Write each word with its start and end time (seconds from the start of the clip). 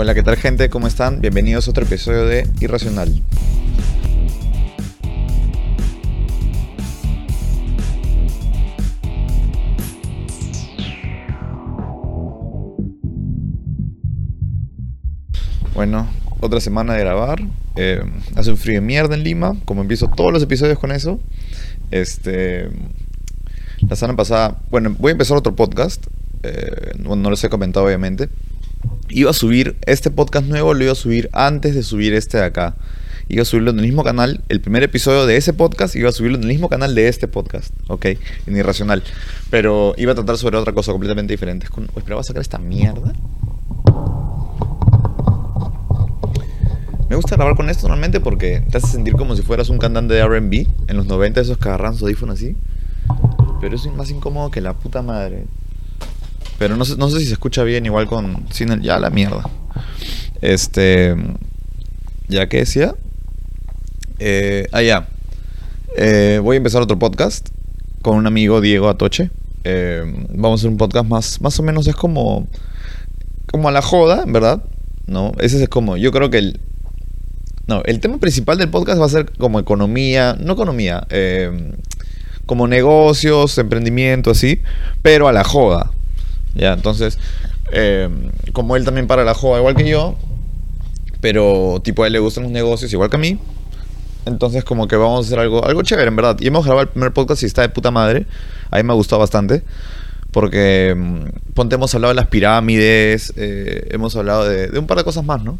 Hola, 0.00 0.14
¿qué 0.14 0.22
tal 0.22 0.36
gente? 0.36 0.70
¿Cómo 0.70 0.86
están? 0.86 1.20
Bienvenidos 1.20 1.66
a 1.66 1.72
otro 1.72 1.84
episodio 1.84 2.24
de 2.24 2.46
Irracional. 2.60 3.20
Bueno, 15.74 16.06
otra 16.38 16.60
semana 16.60 16.94
de 16.94 17.00
grabar. 17.00 17.40
Eh, 17.74 18.00
hace 18.36 18.52
un 18.52 18.56
frío 18.56 18.74
de 18.76 18.80
mierda 18.82 19.16
en 19.16 19.24
Lima, 19.24 19.56
como 19.64 19.80
empiezo 19.80 20.06
todos 20.06 20.32
los 20.32 20.44
episodios 20.44 20.78
con 20.78 20.92
eso. 20.92 21.18
Este, 21.90 22.70
la 23.80 23.96
semana 23.96 24.16
pasada, 24.16 24.60
bueno, 24.70 24.94
voy 24.96 25.08
a 25.08 25.12
empezar 25.12 25.36
otro 25.36 25.56
podcast. 25.56 26.06
Eh, 26.44 26.92
no, 27.00 27.16
no 27.16 27.30
les 27.30 27.42
he 27.42 27.48
comentado 27.48 27.84
obviamente. 27.84 28.28
Iba 29.10 29.30
a 29.30 29.34
subir 29.34 29.76
este 29.86 30.10
podcast 30.10 30.46
nuevo, 30.46 30.74
lo 30.74 30.84
iba 30.84 30.92
a 30.92 30.96
subir 30.96 31.30
antes 31.32 31.74
de 31.74 31.82
subir 31.82 32.12
este 32.12 32.36
de 32.36 32.44
acá. 32.44 32.76
Iba 33.28 33.42
a 33.42 33.44
subirlo 33.44 33.70
en 33.70 33.78
el 33.78 33.84
mismo 33.84 34.04
canal, 34.04 34.42
el 34.48 34.60
primer 34.60 34.82
episodio 34.82 35.24
de 35.24 35.36
ese 35.36 35.52
podcast 35.52 35.96
iba 35.96 36.08
a 36.08 36.12
subirlo 36.12 36.36
en 36.36 36.42
el 36.44 36.48
mismo 36.48 36.68
canal 36.68 36.94
de 36.94 37.08
este 37.08 37.26
podcast, 37.26 37.72
¿ok? 37.88 38.06
En 38.46 38.56
Irracional. 38.56 39.02
Pero 39.50 39.94
iba 39.96 40.12
a 40.12 40.14
tratar 40.14 40.36
sobre 40.36 40.56
otra 40.58 40.72
cosa 40.72 40.92
completamente 40.92 41.32
diferente. 41.32 41.66
Es 41.66 41.70
con, 41.70 41.84
espera, 41.84 42.16
¿vas 42.16 42.26
a 42.26 42.28
sacar 42.28 42.42
esta 42.42 42.58
mierda? 42.58 43.12
Me 47.08 47.16
gusta 47.16 47.36
grabar 47.36 47.56
con 47.56 47.70
esto 47.70 47.88
normalmente 47.88 48.20
porque 48.20 48.62
te 48.70 48.76
hace 48.76 48.88
sentir 48.88 49.14
como 49.14 49.36
si 49.36 49.42
fueras 49.42 49.70
un 49.70 49.78
cantante 49.78 50.12
de 50.12 50.26
RB 50.26 50.66
en 50.88 50.96
los 50.96 51.06
90, 51.06 51.40
esos 51.40 51.56
que 51.56 51.68
agarran 51.68 51.96
su 51.96 52.04
audífono 52.04 52.32
así. 52.34 52.56
Pero 53.60 53.74
es 53.74 53.86
más 53.96 54.10
incómodo 54.10 54.50
que 54.50 54.60
la 54.60 54.74
puta 54.74 55.00
madre. 55.00 55.44
Pero 56.58 56.76
no 56.76 56.84
sé, 56.84 56.96
no 56.96 57.08
sé 57.08 57.20
si 57.20 57.26
se 57.26 57.32
escucha 57.34 57.62
bien 57.62 57.86
igual 57.86 58.06
con 58.06 58.46
sin 58.50 58.70
el 58.70 58.82
ya 58.82 58.98
la 58.98 59.10
mierda. 59.10 59.48
Este 60.40 61.14
ya 62.28 62.48
que 62.48 62.58
decía 62.58 62.94
eh, 64.18 64.68
ah 64.72 64.82
ya 64.82 65.08
Eh, 65.96 66.40
voy 66.42 66.56
a 66.56 66.58
empezar 66.58 66.82
otro 66.82 66.98
podcast 66.98 67.48
con 68.02 68.16
un 68.16 68.26
amigo 68.26 68.60
Diego 68.60 68.88
Atoche. 68.88 69.30
Eh, 69.64 70.02
vamos 70.30 70.60
a 70.60 70.62
hacer 70.62 70.70
un 70.70 70.76
podcast 70.76 71.06
más 71.06 71.40
más 71.40 71.58
o 71.58 71.62
menos 71.62 71.86
es 71.86 71.96
como 71.96 72.46
como 73.50 73.68
a 73.68 73.72
la 73.72 73.82
joda, 73.82 74.24
verdad. 74.26 74.62
No, 75.06 75.32
ese 75.38 75.62
es 75.62 75.68
como 75.68 75.96
yo 75.96 76.12
creo 76.12 76.28
que 76.30 76.38
el 76.38 76.60
no, 77.66 77.82
el 77.84 78.00
tema 78.00 78.18
principal 78.18 78.56
del 78.58 78.70
podcast 78.70 79.00
va 79.00 79.06
a 79.06 79.10
ser 79.10 79.30
como 79.36 79.60
economía, 79.60 80.36
no 80.40 80.54
economía, 80.54 81.06
eh, 81.10 81.72
como 82.46 82.66
negocios, 82.66 83.58
emprendimiento, 83.58 84.30
así, 84.30 84.62
pero 85.02 85.28
a 85.28 85.32
la 85.32 85.44
joda. 85.44 85.90
Ya, 86.58 86.72
entonces, 86.72 87.18
eh, 87.72 88.08
como 88.52 88.76
él 88.76 88.84
también 88.84 89.06
para 89.06 89.24
la 89.24 89.34
joda 89.34 89.58
igual 89.58 89.76
que 89.76 89.88
yo, 89.88 90.16
pero 91.20 91.80
tipo 91.82 92.02
a 92.02 92.08
él 92.08 92.12
le 92.12 92.18
gustan 92.18 92.44
los 92.44 92.52
negocios 92.52 92.92
igual 92.92 93.10
que 93.10 93.16
a 93.16 93.20
mí, 93.20 93.38
entonces 94.26 94.64
como 94.64 94.88
que 94.88 94.96
vamos 94.96 95.24
a 95.24 95.26
hacer 95.26 95.38
algo, 95.38 95.64
algo 95.64 95.82
chévere, 95.82 96.08
en 96.08 96.16
verdad. 96.16 96.36
Y 96.40 96.48
hemos 96.48 96.64
grabado 96.64 96.82
el 96.82 96.88
primer 96.88 97.12
podcast 97.12 97.42
y 97.42 97.46
está 97.46 97.62
de 97.62 97.70
puta 97.70 97.90
madre. 97.90 98.26
A 98.70 98.76
mí 98.76 98.82
me 98.82 98.92
ha 98.92 98.96
gustado 98.96 99.20
bastante. 99.20 99.62
Porque, 100.32 100.94
mm, 100.96 101.54
ponte, 101.54 101.76
hemos 101.76 101.94
hablado 101.94 102.12
de 102.12 102.16
las 102.16 102.26
pirámides, 102.26 103.32
eh, 103.36 103.88
hemos 103.90 104.14
hablado 104.16 104.46
de, 104.46 104.68
de 104.68 104.78
un 104.78 104.86
par 104.86 104.98
de 104.98 105.04
cosas 105.04 105.24
más, 105.24 105.42
¿no? 105.42 105.58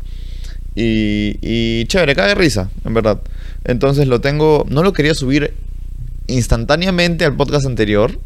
Y, 0.75 1.39
y 1.41 1.87
chévere, 1.87 2.15
cae 2.15 2.29
de 2.29 2.35
risa, 2.35 2.69
en 2.85 2.93
verdad. 2.93 3.21
Entonces 3.65 4.07
lo 4.07 4.21
tengo, 4.21 4.67
no 4.69 4.83
lo 4.83 4.93
quería 4.93 5.15
subir 5.15 5.55
instantáneamente 6.27 7.25
al 7.25 7.35
podcast 7.35 7.67
anterior. 7.67 8.19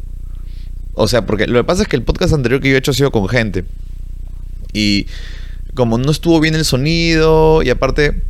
O 0.95 1.07
sea, 1.07 1.25
porque 1.25 1.47
lo 1.47 1.59
que 1.59 1.63
pasa 1.63 1.83
es 1.83 1.87
que 1.87 1.95
el 1.95 2.03
podcast 2.03 2.33
anterior 2.33 2.61
que 2.61 2.69
yo 2.69 2.75
he 2.75 2.77
hecho 2.77 2.91
ha 2.91 2.93
sido 2.93 3.11
con 3.11 3.27
gente. 3.27 3.65
Y 4.73 5.07
como 5.73 5.97
no 5.97 6.11
estuvo 6.11 6.39
bien 6.39 6.55
el 6.55 6.65
sonido, 6.65 7.63
y 7.63 7.69
aparte, 7.69 8.21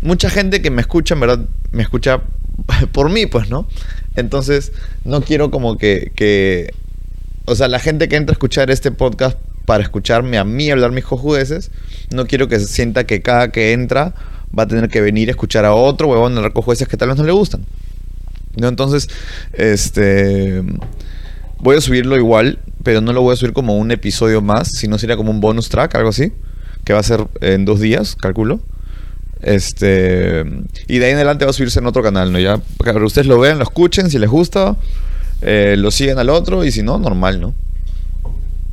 mucha 0.00 0.30
gente 0.30 0.62
que 0.62 0.70
me 0.70 0.80
escucha, 0.80 1.14
en 1.14 1.20
verdad, 1.20 1.46
me 1.70 1.82
escucha 1.82 2.22
por 2.92 3.10
mí, 3.10 3.26
pues, 3.26 3.50
¿no? 3.50 3.68
Entonces, 4.16 4.72
no 5.04 5.22
quiero 5.22 5.50
como 5.50 5.78
que, 5.78 6.72
o 7.44 7.54
sea, 7.54 7.68
la 7.68 7.78
gente 7.78 8.08
que 8.08 8.16
entra 8.16 8.32
a 8.32 8.34
escuchar 8.34 8.70
este 8.70 8.90
podcast 8.90 9.38
para 9.64 9.82
escucharme 9.82 10.38
a 10.38 10.44
mí 10.44 10.70
hablar 10.70 10.90
mis 10.90 11.04
cojudeces, 11.04 11.70
no 12.10 12.26
quiero 12.26 12.48
que 12.48 12.58
se 12.58 12.66
sienta 12.66 13.04
que 13.04 13.22
cada 13.22 13.52
que 13.52 13.72
entra 13.72 14.14
va 14.56 14.64
a 14.64 14.66
tener 14.66 14.88
que 14.88 15.00
venir 15.00 15.28
a 15.28 15.30
escuchar 15.30 15.64
a 15.64 15.72
otro 15.72 16.08
huevón 16.08 16.36
hablar 16.36 16.52
cojudeces 16.52 16.88
que 16.88 16.96
tal 16.96 17.08
vez 17.08 17.18
no 17.18 17.24
le 17.24 17.32
gustan. 17.32 17.64
¿No? 18.56 18.68
Entonces, 18.68 19.08
este 19.54 20.62
voy 21.62 21.76
a 21.76 21.80
subirlo 21.80 22.16
igual, 22.16 22.58
pero 22.82 23.00
no 23.00 23.12
lo 23.12 23.22
voy 23.22 23.32
a 23.32 23.36
subir 23.36 23.54
como 23.54 23.76
un 23.76 23.90
episodio 23.90 24.42
más, 24.42 24.68
sino 24.68 24.98
sería 24.98 25.16
como 25.16 25.30
un 25.30 25.40
bonus 25.40 25.68
track, 25.68 25.94
algo 25.94 26.10
así, 26.10 26.32
que 26.84 26.92
va 26.92 26.98
a 26.98 27.04
ser 27.04 27.26
en 27.40 27.64
dos 27.64 27.80
días, 27.80 28.16
calculo. 28.16 28.60
Este 29.40 30.44
y 30.86 30.98
de 30.98 31.06
ahí 31.06 31.10
en 31.12 31.16
adelante 31.16 31.44
va 31.44 31.50
a 31.50 31.54
subirse 31.54 31.80
en 31.80 31.86
otro 31.86 32.02
canal, 32.02 32.30
¿no? 32.30 32.38
Ya 32.38 32.60
para 32.76 32.92
que 32.92 32.98
ustedes 32.98 33.26
lo 33.26 33.40
vean, 33.40 33.58
lo 33.58 33.64
escuchen, 33.64 34.10
si 34.10 34.18
les 34.18 34.30
gusta, 34.30 34.76
eh, 35.40 35.76
lo 35.78 35.90
siguen 35.90 36.18
al 36.18 36.30
otro 36.30 36.64
y 36.64 36.70
si 36.70 36.82
no, 36.82 36.98
normal, 36.98 37.40
¿no? 37.40 37.54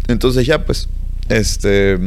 Entonces 0.08 0.46
ya, 0.46 0.66
pues, 0.66 0.90
este... 1.30 1.98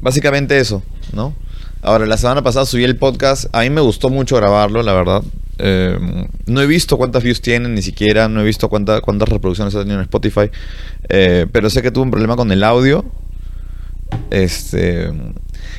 Básicamente 0.00 0.58
eso, 0.58 0.82
¿no? 1.12 1.34
Ahora, 1.82 2.06
la 2.06 2.16
semana 2.16 2.42
pasada 2.42 2.64
subí 2.66 2.84
el 2.84 2.96
podcast. 2.96 3.46
A 3.54 3.60
mí 3.60 3.70
me 3.70 3.80
gustó 3.82 4.08
mucho 4.08 4.36
grabarlo, 4.36 4.82
la 4.82 4.92
verdad. 4.94 5.22
Eh, 5.62 6.26
no 6.46 6.60
he 6.62 6.66
visto 6.66 6.96
cuántas 6.96 7.22
views 7.22 7.40
tienen, 7.40 7.74
ni 7.74 7.82
siquiera. 7.82 8.28
No 8.28 8.40
he 8.40 8.44
visto 8.44 8.68
cuánta, 8.68 9.00
cuántas 9.00 9.28
reproducciones 9.28 9.74
ha 9.74 9.80
tenido 9.80 9.98
en 9.98 10.02
Spotify. 10.02 10.50
Eh, 11.08 11.46
pero 11.52 11.68
sé 11.70 11.82
que 11.82 11.90
tuve 11.90 12.04
un 12.04 12.10
problema 12.10 12.36
con 12.36 12.50
el 12.50 12.64
audio. 12.64 13.04
Este. 14.30 15.12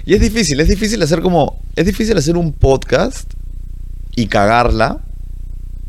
Y 0.05 0.13
es 0.13 0.21
difícil, 0.21 0.59
es 0.59 0.67
difícil 0.67 1.01
hacer 1.01 1.21
como. 1.21 1.61
Es 1.75 1.85
difícil 1.85 2.17
hacer 2.17 2.37
un 2.37 2.53
podcast 2.53 3.31
y 4.15 4.27
cagarla, 4.27 4.99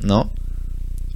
¿no? 0.00 0.30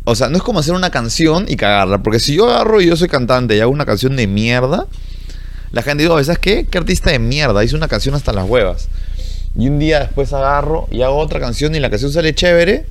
O 0.05 0.15
sea, 0.15 0.29
no 0.29 0.37
es 0.37 0.43
como 0.43 0.61
hacer 0.61 0.75
una 0.75 0.91
canción 0.91 1.47
y 1.49 1.57
cagarla. 1.57 2.03
Porque 2.03 2.21
si 2.21 2.37
yo 2.37 2.49
agarro 2.49 2.81
y 2.81 2.87
yo 2.87 2.97
soy 2.97 3.09
cantante 3.09 3.57
y 3.57 3.61
hago 3.61 3.73
una 3.73 3.87
canción 3.87 4.17
de 4.17 4.27
mierda, 4.27 4.87
la 5.73 5.83
gente 5.83 6.05
dice, 6.05 6.25
¿sabes 6.25 6.39
qué? 6.39 6.67
¿Qué 6.71 6.79
artista 6.79 7.11
de 7.11 7.19
mierda? 7.19 7.65
Hice 7.65 7.77
una 7.77 7.89
canción 7.89 8.15
hasta 8.15 8.33
las 8.33 8.49
huevas. 8.49 8.89
Y 9.59 9.69
un 9.69 9.79
día 9.79 10.01
después 10.01 10.33
agarro 10.33 10.89
y 10.91 11.03
hago 11.03 11.17
otra 11.17 11.41
canción 11.41 11.75
y 11.75 11.81
la 11.81 11.91
canción 11.91 12.13
sale 12.13 12.35
chévere. 12.35 12.87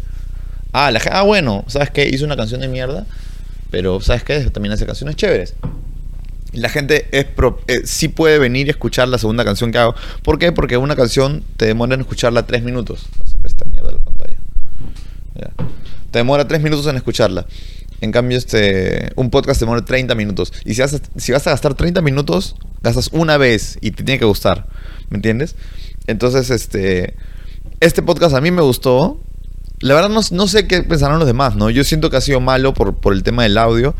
Ah, 0.71 0.91
la, 0.91 1.01
ah 1.11 1.21
bueno, 1.21 1.63
¿sabes 1.67 1.91
qué? 1.91 2.07
Hice 2.07 2.25
una 2.25 2.35
canción 2.35 2.61
de 2.61 2.67
mierda. 2.67 3.05
Pero, 3.71 4.01
¿sabes 4.01 4.23
qué? 4.23 4.39
También 4.49 4.73
hace 4.73 4.85
canciones 4.85 5.15
chéveres. 5.15 5.53
La 6.53 6.69
gente 6.69 7.07
es 7.11 7.25
pro, 7.25 7.59
eh, 7.67 7.81
sí 7.85 8.07
puede 8.07 8.39
venir 8.39 8.67
y 8.67 8.69
escuchar 8.69 9.09
la 9.09 9.17
segunda 9.17 9.43
canción 9.43 9.71
que 9.71 9.77
hago. 9.77 9.95
¿Por 10.23 10.39
qué? 10.39 10.51
Porque 10.51 10.77
una 10.77 10.95
canción 10.95 11.43
te 11.57 11.65
demora 11.65 11.95
en 11.95 12.01
escucharla 12.01 12.45
tres 12.45 12.63
minutos. 12.63 13.07
Esta 13.43 13.65
mierda 13.65 13.89
de 13.89 13.95
la 13.95 14.01
pantalla. 14.01 14.37
Te 16.15 16.19
demora 16.19 16.47
3 16.47 16.61
minutos 16.61 16.87
en 16.87 16.95
escucharla. 16.95 17.45
En 17.99 18.13
cambio, 18.13 18.37
este, 18.37 19.11
un 19.17 19.29
podcast 19.29 19.59
te 19.59 19.65
demora 19.65 19.83
30 19.83 20.15
minutos. 20.15 20.53
Y 20.63 20.73
si 20.73 20.79
vas, 20.79 20.93
a, 20.93 20.99
si 21.17 21.33
vas 21.33 21.45
a 21.45 21.49
gastar 21.49 21.73
30 21.73 22.01
minutos, 22.01 22.55
gastas 22.81 23.09
una 23.11 23.35
vez 23.35 23.77
y 23.81 23.91
te 23.91 24.05
tiene 24.05 24.19
que 24.19 24.23
gustar. 24.23 24.65
¿Me 25.09 25.17
entiendes? 25.17 25.57
Entonces, 26.07 26.49
este, 26.49 27.15
este 27.79 28.01
podcast 28.01 28.35
a 28.35 28.41
mí 28.41 28.51
me 28.51 28.61
gustó. 28.61 29.19
La 29.79 29.93
verdad 29.93 30.09
no, 30.09 30.21
no 30.31 30.47
sé 30.47 30.67
qué 30.67 30.81
pensarán 30.83 31.19
los 31.19 31.27
demás, 31.27 31.55
¿no? 31.55 31.69
Yo 31.69 31.83
siento 31.83 32.09
que 32.09 32.17
ha 32.17 32.21
sido 32.21 32.39
malo 32.39 32.73
por, 32.73 32.95
por 32.95 33.13
el 33.13 33.23
tema 33.23 33.43
del 33.43 33.57
audio 33.57 33.93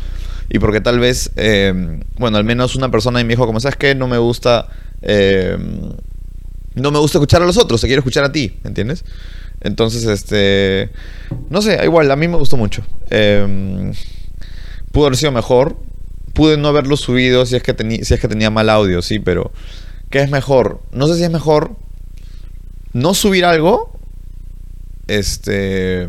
y 0.48 0.58
porque 0.58 0.80
tal 0.80 0.98
vez, 0.98 1.30
eh, 1.36 2.00
bueno, 2.18 2.38
al 2.38 2.44
menos 2.44 2.76
una 2.76 2.90
persona 2.90 3.22
me 3.22 3.28
dijo, 3.28 3.46
como 3.46 3.60
sabes 3.60 3.76
que 3.76 3.94
no 3.94 4.08
me 4.08 4.18
gusta, 4.18 4.68
eh, 5.02 5.56
no 6.74 6.90
me 6.90 6.98
gusta 6.98 7.18
escuchar 7.18 7.42
a 7.42 7.46
los 7.46 7.56
otros, 7.56 7.80
se 7.80 7.86
quiere 7.86 8.00
escuchar 8.00 8.24
a 8.24 8.32
ti, 8.32 8.58
¿entiendes? 8.64 9.04
Entonces, 9.60 10.04
este. 10.04 10.90
No 11.50 11.62
sé, 11.62 11.80
igual, 11.84 12.10
a 12.10 12.16
mí 12.16 12.28
me 12.28 12.36
gustó 12.36 12.56
mucho. 12.56 12.82
Eh, 13.10 13.92
pudo 14.92 15.06
haber 15.06 15.16
sido 15.16 15.32
mejor. 15.32 15.76
Pude 16.34 16.58
no 16.58 16.68
haberlo 16.68 16.98
subido 16.98 17.46
si 17.46 17.56
es, 17.56 17.62
que 17.62 17.74
si 18.04 18.14
es 18.14 18.20
que 18.20 18.28
tenía 18.28 18.50
mal 18.50 18.68
audio, 18.68 19.02
sí, 19.02 19.18
pero. 19.18 19.50
¿Qué 20.10 20.20
es 20.20 20.30
mejor? 20.30 20.80
No 20.92 21.08
sé 21.08 21.16
si 21.16 21.24
es 21.24 21.30
mejor 21.30 21.76
no 22.96 23.14
subir 23.14 23.44
algo. 23.44 23.92
Este. 25.06 26.08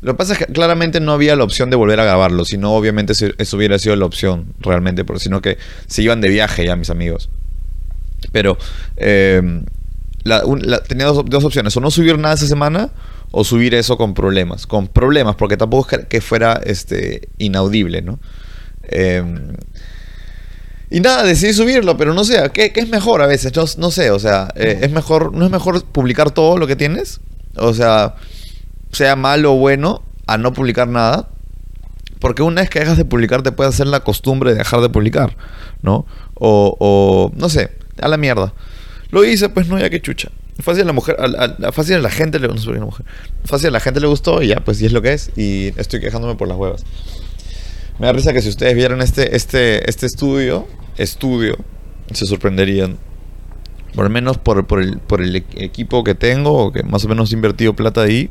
Lo 0.00 0.12
que 0.12 0.16
pasa 0.16 0.34
es 0.34 0.38
que 0.38 0.46
claramente 0.46 1.00
no 1.00 1.12
había 1.12 1.34
la 1.34 1.42
opción 1.42 1.70
de 1.70 1.76
volver 1.76 1.98
a 1.98 2.04
grabarlo, 2.04 2.44
sino 2.44 2.72
obviamente 2.72 3.12
eso 3.12 3.56
hubiera 3.56 3.78
sido 3.80 3.96
la 3.96 4.06
opción 4.06 4.54
realmente, 4.60 5.04
porque 5.04 5.20
sino 5.20 5.42
que 5.42 5.58
se 5.88 6.02
iban 6.02 6.20
de 6.20 6.28
viaje 6.28 6.64
ya 6.64 6.76
mis 6.76 6.90
amigos. 6.90 7.28
Pero 8.30 8.56
la, 10.22 10.82
tenía 10.86 11.06
dos, 11.06 11.24
dos, 11.26 11.44
opciones, 11.44 11.76
o 11.76 11.80
no 11.80 11.90
subir 11.90 12.16
nada 12.16 12.34
esa 12.34 12.46
semana 12.46 12.90
o 13.32 13.42
subir 13.42 13.74
eso 13.74 13.96
con 13.96 14.14
problemas, 14.14 14.68
con 14.68 14.86
problemas, 14.86 15.34
porque 15.34 15.56
tampoco 15.56 15.96
es 15.96 16.06
que 16.06 16.20
fuera 16.20 16.60
este, 16.64 17.28
inaudible, 17.38 18.02
¿no? 18.02 18.20
Eh, 18.84 19.22
y 20.90 21.00
nada, 21.00 21.22
decidí 21.24 21.52
subirlo, 21.52 21.96
pero 21.96 22.14
no 22.14 22.24
sé, 22.24 22.50
¿qué, 22.52 22.72
qué 22.72 22.80
es 22.80 22.88
mejor 22.88 23.22
a 23.22 23.26
veces? 23.26 23.54
No, 23.54 23.64
no 23.78 23.90
sé, 23.90 24.10
o 24.10 24.18
sea, 24.18 24.48
eh, 24.54 24.80
es 24.82 24.90
mejor, 24.90 25.34
¿no 25.34 25.44
es 25.44 25.50
mejor 25.50 25.84
publicar 25.84 26.30
todo 26.30 26.56
lo 26.56 26.66
que 26.66 26.76
tienes? 26.76 27.20
O 27.56 27.74
sea, 27.74 28.14
sea 28.92 29.16
malo 29.16 29.54
o 29.54 29.56
bueno, 29.56 30.02
a 30.26 30.38
no 30.38 30.52
publicar 30.52 30.88
nada. 30.88 31.28
Porque 32.20 32.42
una 32.42 32.62
vez 32.62 32.70
que 32.70 32.80
dejas 32.80 32.96
de 32.96 33.04
publicar 33.04 33.42
te 33.42 33.52
puede 33.52 33.68
hacer 33.68 33.86
la 33.86 34.00
costumbre 34.00 34.50
de 34.50 34.58
dejar 34.58 34.80
de 34.80 34.88
publicar, 34.88 35.36
¿no? 35.82 36.04
O, 36.34 36.76
o 36.80 37.32
no 37.36 37.48
sé, 37.48 37.70
a 38.00 38.08
la 38.08 38.16
mierda. 38.16 38.52
Lo 39.10 39.24
hice, 39.24 39.48
pues 39.48 39.68
no, 39.68 39.78
ya 39.78 39.88
que 39.88 40.02
chucha. 40.02 40.30
Fácil 40.60 40.82
a 40.82 40.86
la 40.86 40.92
mujer, 40.92 41.16
a, 41.20 41.70
fácil 41.70 41.96
a 41.96 42.00
la 42.00 42.10
gente 42.10 42.40
le 42.40 42.48
gustó, 42.48 42.72
mujer. 42.72 43.06
Fácil 43.44 43.68
a 43.68 43.72
la 43.72 43.80
gente 43.80 44.00
le 44.00 44.08
gustó 44.08 44.42
y 44.42 44.48
ya, 44.48 44.60
pues 44.60 44.80
y 44.82 44.86
es 44.86 44.92
lo 44.92 45.00
que 45.00 45.12
es. 45.12 45.30
Y 45.36 45.72
estoy 45.76 46.00
quejándome 46.00 46.34
por 46.34 46.48
las 46.48 46.56
huevas. 46.56 46.84
Me 47.98 48.06
da 48.06 48.12
risa 48.12 48.32
que 48.32 48.42
si 48.42 48.48
ustedes 48.48 48.74
vieran 48.74 49.00
este, 49.00 49.34
este, 49.36 49.88
este 49.90 50.06
estudio, 50.06 50.66
estudio, 50.96 51.56
se 52.12 52.26
sorprenderían. 52.26 52.96
Por 53.94 54.04
lo 54.04 54.10
menos 54.10 54.38
por, 54.38 54.66
por, 54.66 54.80
el, 54.80 54.98
por 54.98 55.20
el 55.20 55.34
equipo 55.34 56.04
que 56.04 56.14
tengo, 56.14 56.72
que 56.72 56.84
más 56.84 57.04
o 57.04 57.08
menos 57.08 57.32
he 57.32 57.34
invertido 57.34 57.74
plata 57.74 58.02
ahí. 58.02 58.30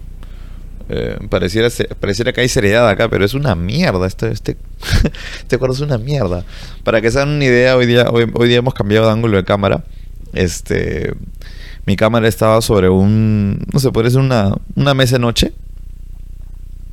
Eh, 0.90 1.18
pareciera, 1.30 1.68
pareciera 2.00 2.32
que 2.32 2.40
hay 2.40 2.48
seriedad 2.48 2.88
acá, 2.88 3.10
pero 3.10 3.26
es 3.26 3.34
una 3.34 3.56
mierda. 3.56 4.08
Este, 4.08 4.32
este, 4.32 4.58
este 5.40 5.58
cuarto 5.58 5.76
es 5.76 5.82
una 5.82 5.98
mierda. 5.98 6.46
Para 6.86 7.02
que 7.02 7.12
se 7.12 7.20
hagan 7.20 7.36
una 7.36 7.44
idea, 7.44 7.76
hoy 7.76 7.88
día, 7.88 8.10
hoy, 8.10 8.32
hoy 8.34 8.48
día 8.48 8.60
hemos 8.60 8.74
cambiado 8.74 9.08
de 9.08 9.12
ángulo 9.12 9.36
de 9.36 9.44
cámara. 9.44 9.84
Este, 10.32 11.14
mi 11.86 11.98
cámara 11.98 12.30
estaba 12.30 12.62
sobre 12.62 12.88
un, 12.88 13.66
no 13.74 13.80
sé, 13.80 13.92
puede 13.92 14.12
ser 14.12 14.22
una, 14.22 14.54
una 14.76 14.94
mesa 14.94 15.16
de 15.16 15.20
noche. 15.20 15.54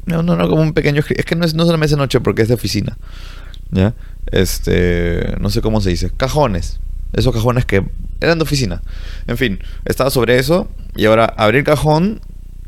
No, 0.06 0.22
no, 0.22 0.36
no, 0.36 0.48
como 0.48 0.62
un 0.62 0.72
pequeño, 0.72 1.02
es 1.08 1.24
que 1.24 1.36
no 1.36 1.44
es, 1.44 1.54
no 1.54 1.62
es 1.62 1.68
una 1.68 1.78
mesa 1.78 1.96
de 1.96 2.00
noche 2.00 2.20
porque 2.20 2.42
es 2.42 2.48
de 2.48 2.54
oficina. 2.54 2.98
¿Ya? 3.70 3.94
Este, 4.26 5.34
no 5.40 5.50
sé 5.50 5.60
cómo 5.60 5.80
se 5.80 5.90
dice, 5.90 6.10
cajones. 6.16 6.80
Esos 7.12 7.32
cajones 7.32 7.64
que 7.64 7.84
eran 8.20 8.38
de 8.38 8.42
oficina. 8.42 8.82
En 9.26 9.36
fin, 9.36 9.60
estaba 9.84 10.10
sobre 10.10 10.38
eso 10.38 10.68
y 10.96 11.06
ahora 11.06 11.24
abrí 11.36 11.58
el 11.58 11.64
cajón 11.64 12.20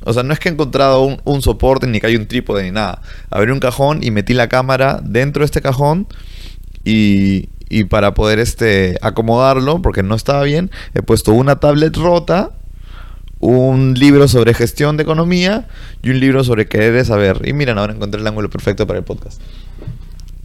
o 0.04 0.12
sea, 0.12 0.22
no 0.22 0.32
es 0.32 0.38
que 0.38 0.48
he 0.48 0.52
encontrado 0.52 1.18
un, 1.24 1.42
soporte 1.42 1.88
ni 1.88 1.98
que 1.98 2.06
hay 2.06 2.14
un 2.14 2.26
trípode 2.26 2.62
ni 2.62 2.70
nada. 2.70 3.02
Abrí 3.28 3.50
un 3.50 3.58
cajón 3.58 4.04
y 4.04 4.12
metí 4.12 4.34
la 4.34 4.48
cámara 4.48 5.00
dentro 5.02 5.40
de 5.40 5.46
este 5.46 5.60
cajón 5.60 6.06
y, 6.84 7.48
y 7.68 7.84
para 7.84 8.14
poder 8.14 8.38
este, 8.38 8.98
acomodarlo, 9.02 9.82
porque 9.82 10.04
no 10.04 10.14
estaba 10.14 10.44
bien, 10.44 10.70
he 10.94 11.02
puesto 11.02 11.32
una 11.32 11.56
tablet 11.56 11.96
rota, 11.96 12.52
un 13.40 13.94
libro 13.94 14.28
sobre 14.28 14.54
gestión 14.54 14.96
de 14.96 15.02
economía 15.02 15.68
y 16.02 16.10
un 16.10 16.20
libro 16.20 16.44
sobre 16.44 16.66
querer 16.66 17.04
saber. 17.04 17.46
Y 17.46 17.52
miren, 17.52 17.78
ahora 17.78 17.92
encontré 17.92 18.20
el 18.20 18.26
ángulo 18.26 18.50
perfecto 18.50 18.86
para 18.86 18.98
el 18.98 19.04
podcast. 19.04 19.40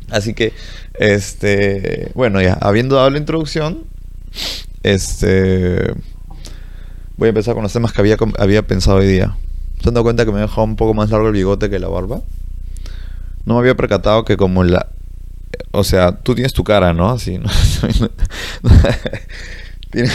Así 0.09 0.33
que, 0.33 0.53
este, 0.95 2.11
bueno, 2.15 2.41
ya, 2.41 2.53
habiendo 2.53 2.95
dado 2.95 3.09
la 3.09 3.17
introducción, 3.17 3.85
este, 4.83 5.93
voy 7.15 7.27
a 7.27 7.29
empezar 7.29 7.53
con 7.53 7.63
los 7.63 7.71
temas 7.71 7.93
que 7.93 8.01
había, 8.01 8.17
había 8.37 8.67
pensado 8.67 8.97
hoy 8.97 9.07
día. 9.07 9.37
¿Se 9.81 9.87
han 9.87 9.93
dado 9.93 10.03
cuenta 10.03 10.25
que 10.25 10.31
me 10.31 10.39
he 10.39 10.41
dejado 10.41 10.63
un 10.63 10.75
poco 10.75 10.93
más 10.93 11.09
largo 11.09 11.27
el 11.27 11.33
bigote 11.33 11.69
que 11.69 11.79
la 11.79 11.87
barba? 11.87 12.21
No 13.45 13.55
me 13.55 13.61
había 13.61 13.75
percatado 13.75 14.25
que 14.25 14.37
como 14.37 14.63
la... 14.63 14.87
O 15.71 15.83
sea, 15.83 16.17
tú 16.17 16.35
tienes 16.35 16.53
tu 16.53 16.63
cara, 16.63 16.93
¿no? 16.93 17.09
Así, 17.09 17.37
¿no? 17.37 17.49
tienes 19.91 20.11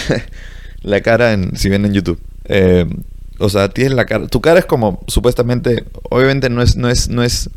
la 0.83 1.01
cara. 1.01 1.37
Si 1.55 1.69
ven 1.69 1.87
en 1.87 1.95
YouTube. 1.95 2.21
Eh, 2.49 2.87
o 3.39 3.49
sea, 3.49 3.69
tienes 3.69 3.95
la 3.95 4.07
cara... 4.07 4.27
Tu 4.27 4.41
cara 4.41 4.59
es 4.59 4.67
como, 4.67 5.03
supuestamente... 5.07 5.85
Obviamente 6.11 6.49
no 6.49 6.63
es... 6.63 6.77
No 6.77 6.89
es, 6.89 7.09
no 7.09 7.23
es 7.23 7.51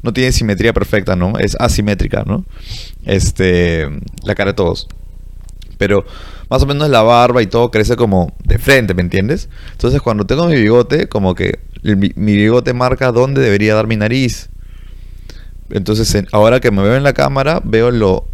no 0.00 0.12
tiene 0.12 0.30
simetría 0.30 0.72
perfecta, 0.72 1.16
¿no? 1.16 1.38
Es 1.38 1.56
asimétrica, 1.58 2.24
¿no? 2.24 2.44
Este... 3.04 3.88
La 4.24 4.34
cara 4.34 4.52
de 4.52 4.56
todos. 4.56 4.88
Pero 5.76 6.04
más 6.50 6.62
o 6.62 6.66
menos 6.66 6.88
la 6.88 7.02
barba 7.02 7.42
y 7.42 7.46
todo 7.46 7.70
crece 7.70 7.96
como 7.96 8.34
de 8.44 8.58
frente, 8.58 8.94
¿me 8.94 9.02
entiendes? 9.02 9.48
Entonces 9.72 10.00
cuando 10.00 10.26
tengo 10.26 10.46
mi 10.46 10.56
bigote, 10.56 11.08
como 11.08 11.34
que 11.34 11.60
mi, 11.82 12.12
bigote 12.16 12.72
marca 12.72 13.12
dónde 13.12 13.40
debería 13.40 13.74
dar 13.74 13.86
mi 13.86 13.96
nariz. 13.96 14.48
Entonces 15.70 16.24
ahora 16.32 16.60
que 16.60 16.70
me 16.70 16.82
veo 16.82 16.96
en 16.96 17.02
la 17.02 17.12
cámara, 17.12 17.60
veo 17.64 17.90
lo, 17.90 18.26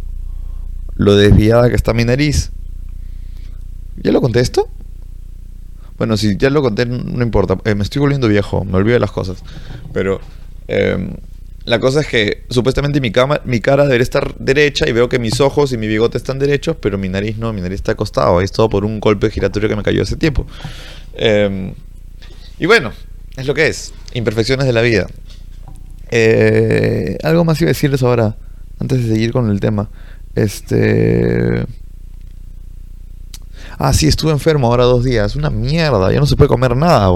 lo 0.95 1.15
desviada 1.15 1.69
que 1.69 1.75
está 1.75 1.93
mi 1.93 2.05
nariz. 2.05 2.51
¿Ya 3.97 4.11
lo 4.11 4.21
contesto? 4.21 4.69
Bueno, 5.97 6.17
si 6.17 6.35
ya 6.37 6.49
lo 6.49 6.61
conté, 6.61 6.85
no 6.85 7.23
importa. 7.23 7.57
Eh, 7.63 7.75
me 7.75 7.83
estoy 7.83 8.01
volviendo 8.01 8.27
viejo, 8.27 8.65
me 8.65 8.77
olvido 8.77 8.95
de 8.95 8.99
las 8.99 9.11
cosas. 9.11 9.43
Pero 9.93 10.19
em, 10.67 11.13
la 11.63 11.79
cosa 11.79 12.01
es 12.01 12.07
que 12.07 12.43
supuestamente 12.49 12.99
mi, 12.99 13.11
cama, 13.11 13.41
mi 13.45 13.61
cara 13.61 13.83
debería 13.83 14.03
estar 14.03 14.35
derecha 14.37 14.87
y 14.89 14.91
veo 14.91 15.07
que 15.07 15.19
mis 15.19 15.39
ojos 15.39 15.71
y 15.71 15.77
mi 15.77 15.87
bigote 15.87 16.17
están 16.17 16.37
derechos, 16.37 16.75
pero 16.81 16.97
mi 16.97 17.07
nariz 17.07 17.37
no, 17.37 17.53
mi 17.53 17.61
nariz 17.61 17.77
está 17.77 17.93
acostado. 17.93 18.41
Es 18.41 18.51
todo 18.51 18.69
por 18.69 18.83
un 18.83 18.99
golpe 18.99 19.29
giratorio 19.29 19.69
que 19.69 19.75
me 19.75 19.83
cayó 19.83 20.03
hace 20.03 20.17
tiempo. 20.17 20.45
Em, 21.13 21.73
y 22.59 22.65
bueno, 22.65 22.91
es 23.37 23.47
lo 23.47 23.53
que 23.53 23.67
es. 23.67 23.93
Imperfecciones 24.13 24.65
de 24.65 24.73
la 24.73 24.81
vida. 24.81 25.07
Eh, 26.11 27.17
algo 27.23 27.45
más 27.45 27.59
iba 27.61 27.69
a 27.69 27.73
decirles 27.73 28.03
ahora, 28.03 28.35
antes 28.79 29.03
de 29.03 29.13
seguir 29.13 29.31
con 29.31 29.49
el 29.49 29.59
tema. 29.61 29.89
Este... 30.35 31.65
Ah, 33.77 33.93
sí, 33.93 34.07
estuve 34.07 34.31
enfermo 34.31 34.67
ahora 34.67 34.85
dos 34.85 35.03
días. 35.03 35.35
Una 35.35 35.49
mierda, 35.49 36.11
ya 36.11 36.19
no 36.19 36.25
se 36.25 36.35
puede 36.35 36.47
comer 36.47 36.75
nada, 36.75 37.09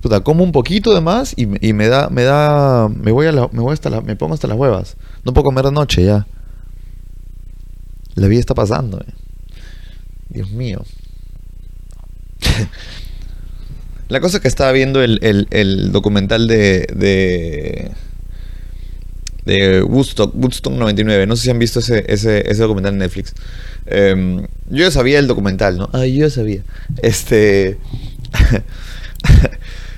puta, 0.00 0.20
como 0.20 0.42
un 0.42 0.50
poquito 0.50 0.92
de 0.94 1.00
más 1.00 1.32
y, 1.36 1.46
me 1.46 1.86
da, 1.86 2.08
me 2.10 2.24
da, 2.24 2.88
me 2.88 3.12
voy 3.12 3.28
a 3.28 3.32
me 3.32 3.60
voy 3.60 3.72
hasta 3.72 4.00
me 4.00 4.16
pongo 4.16 4.34
hasta 4.34 4.48
las 4.48 4.56
huevas. 4.56 4.96
No 5.24 5.32
puedo 5.32 5.44
comer 5.44 5.64
de 5.64 5.72
noche 5.72 6.04
ya. 6.04 6.26
La 8.14 8.26
vida 8.26 8.40
está 8.40 8.54
pasando, 8.54 8.98
eh. 9.00 9.14
Dios 10.28 10.50
mío. 10.50 10.82
La 14.08 14.20
cosa 14.20 14.36
es 14.36 14.42
que 14.42 14.48
estaba 14.48 14.72
viendo 14.72 15.02
el, 15.02 15.46
el, 15.50 15.92
documental 15.92 16.46
de, 16.46 16.86
de, 16.94 17.92
de 19.44 19.82
Woodstock, 19.82 20.34
Woodstock 20.34 20.72
99. 20.72 21.26
No 21.26 21.36
sé 21.36 21.44
si 21.44 21.50
han 21.50 21.58
visto 21.58 21.80
ese, 21.80 22.04
ese, 22.08 22.50
ese 22.50 22.62
documental 22.62 22.94
en 22.94 22.98
Netflix. 22.98 23.34
Em, 23.86 24.42
yo 24.68 24.84
ya 24.84 24.90
sabía 24.90 25.18
el 25.18 25.26
documental, 25.26 25.76
¿no? 25.76 25.90
Ah, 25.92 26.06
yo 26.06 26.26
ya 26.26 26.30
sabía. 26.30 26.62
Este. 27.02 27.78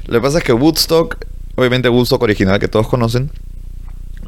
Lo 0.06 0.14
que 0.14 0.20
pasa 0.20 0.38
es 0.38 0.44
que 0.44 0.52
Woodstock, 0.52 1.16
obviamente 1.56 1.88
Woodstock 1.88 2.22
original 2.22 2.58
que 2.58 2.68
todos 2.68 2.88
conocen, 2.88 3.30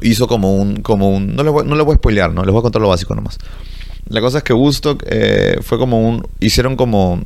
hizo 0.01 0.27
como 0.27 0.55
un, 0.55 0.77
como 0.81 1.09
un, 1.09 1.35
no 1.35 1.43
les 1.43 1.53
voy, 1.53 1.67
no 1.67 1.75
les 1.75 1.85
voy 1.85 1.93
a 1.93 1.97
spoilear, 1.97 2.33
no 2.33 2.43
les 2.43 2.51
voy 2.51 2.59
a 2.59 2.63
contar 2.63 2.81
lo 2.81 2.87
básico 2.87 3.15
nomás. 3.15 3.37
La 4.09 4.21
cosa 4.21 4.39
es 4.39 4.43
que 4.43 4.53
Woodstock 4.53 5.03
eh, 5.07 5.59
fue 5.61 5.77
como 5.77 6.07
un, 6.07 6.27
hicieron 6.39 6.77
como, 6.77 7.21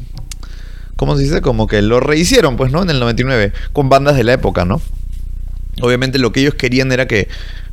¿cómo 0.95 1.15
se 1.15 1.23
dice? 1.23 1.41
Como 1.41 1.67
que 1.67 1.81
lo 1.81 1.99
rehicieron, 1.99 2.57
pues, 2.57 2.71
¿no? 2.71 2.81
En 2.81 2.89
el 2.89 2.99
99, 2.99 3.53
con 3.71 3.89
bandas 3.89 4.15
de 4.15 4.23
la 4.23 4.33
época, 4.33 4.65
¿no? 4.65 4.81
Obviamente 5.81 6.19
lo 6.19 6.31
que 6.31 6.41
ellos 6.41 6.55
querían 6.55 6.91
era 6.91 7.07
que, 7.07 7.27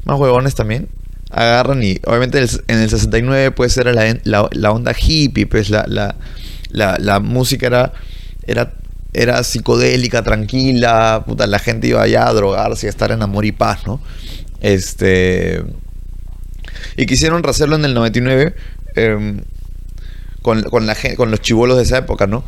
más 0.08 0.19
huevones 0.19 0.55
también, 0.56 0.88
agarran 1.31 1.82
y, 1.82 1.99
obviamente 2.06 2.38
en 2.38 2.78
el 2.78 2.90
69 2.90 3.52
pues 3.52 3.76
era 3.76 3.93
la, 3.93 4.16
la, 4.25 4.70
onda 4.72 4.93
hippie, 4.99 5.46
pues 5.46 5.70
la, 5.70 5.84
la, 5.87 6.16
la, 6.70 6.96
la 6.98 7.20
música 7.20 7.67
era, 7.67 7.93
era 8.46 8.72
era 9.12 9.43
psicodélica, 9.43 10.22
tranquila, 10.22 11.24
puta, 11.27 11.46
la 11.46 11.58
gente 11.58 11.88
iba 11.88 12.03
allá 12.03 12.29
a 12.29 12.32
drogarse, 12.32 12.86
a 12.86 12.91
estar 12.91 13.10
en 13.10 13.22
amor 13.22 13.44
y 13.44 13.53
paz, 13.53 13.86
¿no? 13.86 14.00
Este. 14.60 15.65
Y 16.96 17.06
quisieron 17.06 17.44
hacerlo 17.46 17.77
en 17.77 17.84
el 17.84 17.94
99 17.94 18.55
em, 18.96 19.41
con, 20.43 20.62
con, 20.62 20.86
la, 20.86 20.96
con 21.17 21.31
los 21.31 21.41
chivolos 21.41 21.77
de 21.79 21.84
esa 21.84 21.98
época, 21.98 22.27
¿no? 22.27 22.44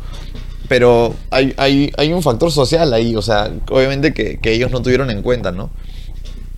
Pero 0.67 1.15
hay, 1.31 1.53
hay, 1.57 1.91
hay 1.97 2.13
un 2.13 2.23
factor 2.23 2.51
social 2.51 2.93
ahí, 2.93 3.15
o 3.15 3.21
sea, 3.21 3.51
obviamente 3.69 4.13
que, 4.13 4.39
ellos 4.43 4.71
no 4.71 4.81
tuvieron 4.81 5.09
en 5.09 5.21
cuenta, 5.21 5.51
¿no? 5.51 5.71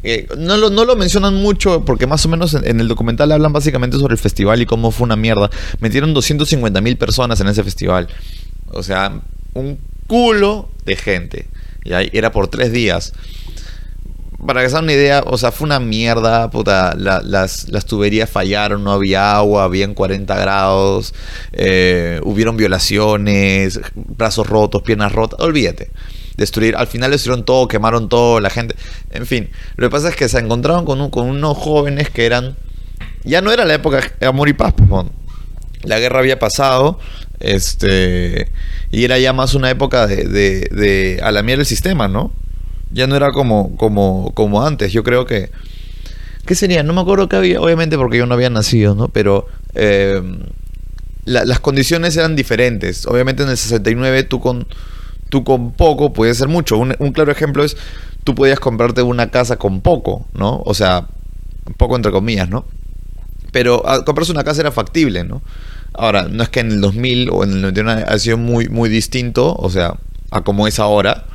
Eh, 0.03 0.27
no, 0.38 0.57
lo, 0.57 0.69
no 0.69 0.83
lo 0.83 0.95
mencionan 0.98 1.36
mucho 1.36 1.86
porque 1.86 2.07
más 2.07 2.25
o 2.25 2.29
menos 2.29 2.53
en, 2.53 2.79
el 2.79 2.88
documental 2.88 3.31
hablan 3.31 3.53
básicamente 3.53 3.98
sobre 3.98 4.13
el 4.13 4.19
festival 4.19 4.62
y 4.62 4.65
cómo 4.65 4.91
fue 4.91 5.05
una 5.05 5.15
mierda. 5.15 5.50
Metieron 5.79 6.13
250 6.13 6.81
mil 6.81 6.98
personas 6.98 7.39
en 7.39 7.48
ese 7.48 7.63
festival. 7.63 8.07
O 8.72 8.83
sea, 8.83 9.22
un 9.53 9.79
culo 10.07 10.69
de 10.86 10.95
gente. 10.95 11.48
Y 11.86 11.93
ahí 11.93 12.10
era 12.13 12.31
por 12.31 12.48
tres 12.48 12.72
días. 12.72 13.13
Para 14.45 14.62
que 14.62 14.69
se 14.69 14.75
hagan 14.75 14.86
una 14.86 14.93
idea, 14.93 15.24
o 15.25 15.38
sea, 15.38 15.53
fue 15.53 15.65
una 15.65 15.79
mierda, 15.79 16.50
puta, 16.50 16.95
las, 16.98 17.69
las, 17.69 17.86
tuberías 17.86 18.29
fallaron, 18.29 18.83
no 18.83 18.91
había 18.91 19.38
agua, 19.38 19.63
habían 19.63 19.93
40 19.93 20.38
grados, 20.38 21.13
eh, 21.53 22.19
hubieron 22.24 22.57
violaciones, 22.57 23.79
brazos 23.95 24.48
rotos, 24.48 24.81
piernas 24.81 25.13
rotas, 25.13 25.39
olvídate. 25.39 25.91
Destruir, 26.38 26.75
al 26.75 26.88
final 26.88 27.12
destruyeron 27.12 27.46
todo, 27.46 27.68
quemaron 27.68 28.10
todo, 28.10 28.40
la 28.40 28.50
gente, 28.50 28.75
en 29.12 29.25
fin. 29.25 29.50
Lo 29.75 29.88
que 29.88 29.92
pasa 29.92 30.10
es 30.10 30.16
que 30.16 30.28
se 30.30 30.40
encontraron 30.40 30.86
con, 30.86 31.10
con 31.10 31.28
unos 31.28 31.58
jóvenes 31.58 32.10
que 32.10 32.25
eran, 32.25 32.56
ya 33.24 33.42
no 33.42 33.52
era 33.52 33.66
la 33.66 33.75
época 33.75 34.02
de 34.20 34.25
amor 34.25 34.50
y 34.50 34.54
paz, 34.54 34.74
pues, 34.75 35.06
la 35.84 36.00
guerra 36.00 36.20
había 36.20 36.40
pasado, 36.40 36.98
este, 37.40 38.52
y 38.90 39.04
era 39.04 39.20
ya 39.20 39.34
más 39.34 39.54
una 39.54 39.70
época 39.70 40.08
de, 40.08 40.25
de, 40.25 41.20
a 41.22 41.32
la 41.32 41.44
mierda 41.44 41.62
el 41.62 41.68
sistema, 41.68 42.08
¿no? 42.08 42.32
Ya 42.92 43.08
no 43.08 43.16
era 43.16 43.32
como, 43.32 43.75
como, 43.75 44.32
como 44.34 44.66
antes. 44.66 44.94
Yo 44.94 45.04
creo 45.04 45.25
que. 45.25 45.50
¿Qué 46.46 46.56
sería? 46.56 46.84
No 46.84 46.94
me 46.94 47.02
acuerdo 47.02 47.28
qué 47.28 47.36
había, 47.38 47.60
obviamente 47.60 47.98
porque 47.98 48.18
yo 48.18 48.25
no 48.25 48.34
había 48.34 48.50
nacido, 48.50 48.96
¿no? 48.96 49.08
Pero 49.08 49.48
em, 49.74 50.40
las 51.25 51.60
condiciones 51.60 52.16
eran 52.18 52.36
diferentes. 52.36 53.06
Obviamente 53.08 53.44
en 53.44 53.50
el 53.50 53.58
69 53.58 54.24
tú 54.24 54.40
con, 54.40 54.68
tú 55.34 55.44
con 55.44 55.72
poco 55.72 56.13
puedes 56.13 56.38
hacer 56.38 56.48
mucho. 56.48 56.78
Un, 56.78 56.96
un 57.00 57.12
claro 57.12 57.32
ejemplo 57.32 57.63
es, 57.63 57.75
tú 58.24 58.36
podías 58.36 58.60
comprarte 58.60 59.02
una 59.02 59.32
casa 59.32 59.58
con 59.58 59.82
poco, 59.82 60.28
¿no? 60.36 60.62
O 60.63 60.75
sea, 60.75 61.08
poco 61.78 61.96
entre 61.96 62.12
comillas, 62.12 62.50
¿no? 62.50 62.66
Pero 63.52 63.88
a- 63.90 64.06
comprarse 64.06 64.32
una 64.32 64.44
casa 64.44 64.62
era 64.62 64.72
factible, 64.72 65.24
¿no? 65.24 65.42
Ahora, 65.96 66.28
no 66.30 66.44
es 66.44 66.50
que 66.50 66.60
en 66.60 66.70
el 66.72 66.82
2000 66.82 67.32
o 67.32 67.44
en 67.44 67.50
el 67.54 67.62
99 67.62 68.06
ha 68.08 68.20
sido 68.20 68.38
muy, 68.38 68.70
muy 68.70 68.90
distinto, 68.90 69.56
o 69.56 69.72
sea, 69.72 69.96
a 70.30 70.44
como 70.44 70.68
es 70.68 70.78
ahora. 70.78 71.25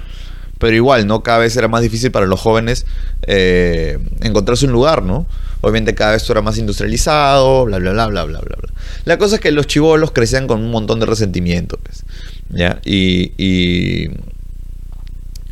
Pero 0.61 0.77
igual, 0.77 1.09
¿no? 1.09 1.25
Cada 1.25 1.39
vez 1.39 1.57
era 1.57 1.67
más 1.67 1.83
difícil 1.83 2.13
para 2.13 2.27
los 2.27 2.39
jóvenes 2.41 2.87
eh, 3.27 3.99
encontrarse 4.23 4.67
un 4.67 4.73
lugar, 4.73 5.03
¿no? 5.03 5.27
Obviamente 5.61 5.97
cada 5.97 6.13
vez 6.13 6.23
esto 6.23 6.35
era 6.35 6.43
más 6.43 6.57
industrializado, 6.57 7.65
bla, 7.65 7.79
bla, 7.79 7.91
bla, 7.91 8.07
bla, 8.07 8.25
bla, 8.25 8.39
bla. 8.41 8.57
La 9.05 9.19
cosa 9.19 9.37
es 9.37 9.41
que 9.41 9.51
los 9.51 9.67
chivolos 9.67 10.13
crecían 10.13 10.47
con 10.47 10.61
un 10.63 10.71
montón 10.71 11.01
de 11.01 11.07
resentimiento, 11.07 11.79
pues, 11.83 12.05
¿ya? 12.51 12.81
Y, 12.85 13.33
y... 13.39 14.11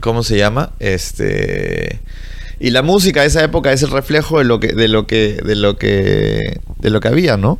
¿Cómo 0.00 0.22
se 0.22 0.36
llama? 0.38 0.72
Este... 0.78 2.00
Y 2.58 2.70
la 2.70 2.82
música 2.82 3.20
de 3.20 3.26
esa 3.26 3.44
época 3.44 3.72
es 3.72 3.82
el 3.82 3.90
reflejo 3.90 4.38
de 4.38 4.44
lo 4.44 4.60
que, 4.60 4.68
de 4.68 4.88
lo 4.88 5.06
que, 5.06 5.34
de 5.44 5.56
lo 5.56 5.76
que, 5.76 6.60
de 6.78 6.90
lo 6.90 7.00
que 7.00 7.08
había, 7.08 7.36
¿no? 7.36 7.58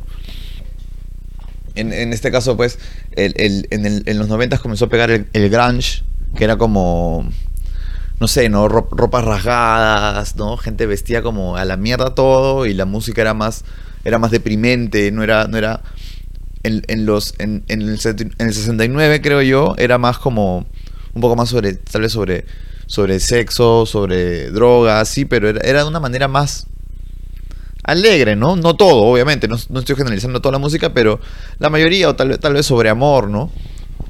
En, 1.75 1.93
en 1.93 2.11
este 2.13 2.31
caso, 2.31 2.57
pues, 2.57 2.79
el, 3.11 3.33
el- 3.37 3.67
en, 3.69 3.85
el- 3.85 4.03
en 4.07 4.17
los 4.17 4.27
90 4.27 4.57
comenzó 4.57 4.85
a 4.85 4.89
pegar 4.89 5.11
el, 5.11 5.49
grunge, 5.49 6.03
que 6.35 6.43
era 6.43 6.57
como, 6.57 7.29
no 8.19 8.27
sé, 8.27 8.49
¿no? 8.49 8.67
Ro- 8.67 8.89
ropas 8.91 9.25
rasgadas, 9.25 10.35
¿no? 10.35 10.57
Gente 10.57 10.87
vestía 10.87 11.21
como 11.21 11.57
a 11.57 11.65
la 11.65 11.77
mierda 11.77 12.15
todo 12.15 12.65
y 12.65 12.73
la 12.73 12.85
música 12.85 13.21
era 13.21 13.33
más, 13.35 13.65
era 14.05 14.19
más 14.19 14.31
deprimente, 14.31 15.11
no 15.11 15.23
era, 15.23 15.47
no 15.47 15.57
era, 15.57 15.81
en, 16.87 17.05
los, 17.05 17.33
en, 17.39 17.63
en 17.67 17.81
el, 17.81 17.99
en 18.05 18.47
el 18.47 18.53
69 18.53 19.21
creo 19.21 19.41
yo, 19.41 19.75
era 19.77 19.97
más 19.97 20.17
como, 20.19 20.65
un 21.13 21.21
poco 21.21 21.35
más 21.35 21.49
sobre, 21.49 21.73
tal 21.73 22.01
vez 22.01 22.11
sobre, 22.11 22.45
sobre 22.87 23.19
sexo, 23.19 23.85
sobre 23.85 24.51
drogas, 24.51 25.09
sí, 25.09 25.25
pero 25.25 25.49
era, 25.49 25.61
era 25.61 25.83
de 25.83 25.89
una 25.89 25.99
manera 25.99 26.27
más 26.27 26.67
alegre, 27.83 28.35
¿no? 28.35 28.55
No 28.55 28.75
todo, 28.75 29.03
obviamente, 29.03 29.47
no, 29.47 29.55
no 29.69 29.79
estoy 29.79 29.95
generalizando 29.95 30.41
toda 30.41 30.53
la 30.53 30.59
música, 30.59 30.93
pero 30.93 31.19
la 31.59 31.69
mayoría, 31.69 32.09
o 32.09 32.15
tal, 32.15 32.37
tal 32.39 32.53
vez 32.53 32.65
sobre 32.65 32.89
amor, 32.89 33.29
¿no? 33.29 33.51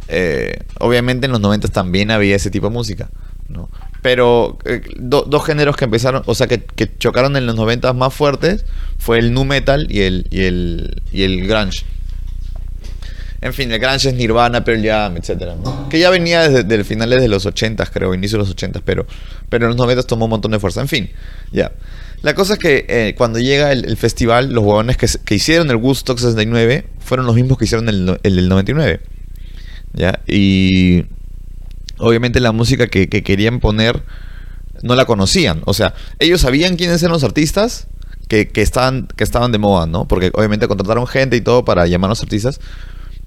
Eh, 0.09 0.59
obviamente 0.79 1.25
en 1.25 1.31
los 1.33 1.41
90 1.41 1.67
también 1.67 2.11
había 2.11 2.35
ese 2.35 2.49
tipo 2.49 2.67
de 2.67 2.73
música, 2.73 3.09
¿no? 3.49 3.69
Pero 4.01 4.57
eh, 4.65 4.81
do- 4.97 5.25
dos 5.27 5.45
géneros 5.45 5.75
que 5.75 5.85
empezaron, 5.85 6.23
o 6.25 6.33
sea, 6.35 6.47
que, 6.47 6.63
que 6.63 6.97
chocaron 6.97 7.35
en 7.35 7.45
los 7.45 7.55
90 7.55 7.93
más 7.93 8.13
fuertes 8.13 8.65
fue 8.97 9.19
el 9.19 9.33
nu 9.33 9.43
metal 9.45 9.87
y 9.89 10.01
el, 10.01 10.27
y 10.31 10.41
el, 10.43 11.01
y 11.11 11.23
el 11.23 11.47
grunge. 11.47 11.85
En 13.41 13.53
fin, 13.53 13.71
el 13.71 13.79
grunge 13.79 14.09
es 14.09 14.13
Nirvana, 14.15 14.63
Pearl 14.63 14.83
Jam, 14.83 15.17
etcétera, 15.17 15.55
¿no? 15.63 15.89
Que 15.89 15.99
ya 15.99 16.09
venía 16.09 16.49
desde, 16.49 16.63
desde 16.63 16.83
finales 16.83 17.21
de 17.21 17.27
los 17.27 17.45
80, 17.45 17.85
creo, 17.87 18.13
inicio 18.13 18.37
de 18.37 18.43
los 18.43 18.51
80, 18.51 18.81
pero, 18.83 19.05
pero 19.49 19.65
en 19.65 19.69
los 19.69 19.77
90 19.77 20.03
tomó 20.03 20.25
un 20.25 20.31
montón 20.31 20.51
de 20.51 20.59
fuerza. 20.59 20.81
En 20.81 20.87
fin, 20.87 21.09
ya. 21.51 21.71
La 22.23 22.33
cosa 22.33 22.53
es 22.53 22.59
que 22.59 22.85
eh, 22.89 23.13
cuando 23.15 23.37
llega 23.39 23.71
el, 23.71 23.85
el 23.85 23.95
festival, 23.95 24.51
los 24.51 24.63
huevones 24.63 24.97
que, 24.97 25.07
que 25.23 25.35
hicieron 25.35 25.69
el 25.69 25.75
Woodstock 25.75 26.17
69 26.17 26.85
fueron 26.99 27.27
los 27.27 27.35
mismos 27.35 27.59
que 27.59 27.65
hicieron 27.65 27.87
el, 27.89 28.19
el 28.23 28.35
del 28.35 28.49
99. 28.49 29.01
¿Ya? 29.93 30.19
Y 30.25 31.05
obviamente 31.99 32.39
la 32.39 32.51
música 32.51 32.87
que, 32.87 33.07
que 33.07 33.23
querían 33.23 33.59
poner 33.59 34.03
no 34.81 34.95
la 34.95 35.05
conocían. 35.05 35.61
O 35.65 35.73
sea, 35.73 35.93
ellos 36.19 36.41
sabían 36.41 36.75
quiénes 36.75 37.01
eran 37.01 37.13
los 37.13 37.23
artistas 37.23 37.87
que, 38.27 38.47
que, 38.47 38.61
estaban, 38.61 39.07
que 39.15 39.23
estaban 39.23 39.51
de 39.51 39.57
moda, 39.57 39.85
¿no? 39.85 40.07
Porque 40.07 40.31
obviamente 40.33 40.67
contrataron 40.67 41.07
gente 41.07 41.35
y 41.35 41.41
todo 41.41 41.65
para 41.65 41.87
llamar 41.87 42.09
a 42.09 42.11
los 42.11 42.21
artistas, 42.21 42.59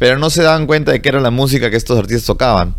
pero 0.01 0.19
no 0.19 0.31
se 0.31 0.43
daban 0.43 0.67
cuenta 0.67 0.91
de 0.91 1.01
que 1.01 1.11
era 1.11 1.21
la 1.21 1.31
música 1.31 1.71
que 1.71 1.77
estos 1.77 1.97
artistas 1.99 2.25
tocaban. 2.27 2.75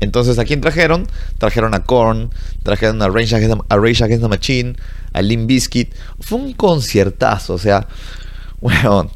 Entonces, 0.00 0.38
¿a 0.38 0.44
quién 0.44 0.60
trajeron? 0.60 1.06
Trajeron 1.38 1.72
a 1.74 1.82
Korn, 1.84 2.30
trajeron 2.62 3.00
a 3.00 3.08
Rage 3.08 3.34
Against 3.34 4.22
the, 4.22 4.28
Machine, 4.28 4.76
a 5.14 5.22
Limp 5.22 5.46
Bizkit. 5.48 5.94
Fue 6.20 6.38
un 6.38 6.52
conciertazo, 6.52 7.54
o 7.54 7.58
sea, 7.58 7.88
weón. 8.60 9.08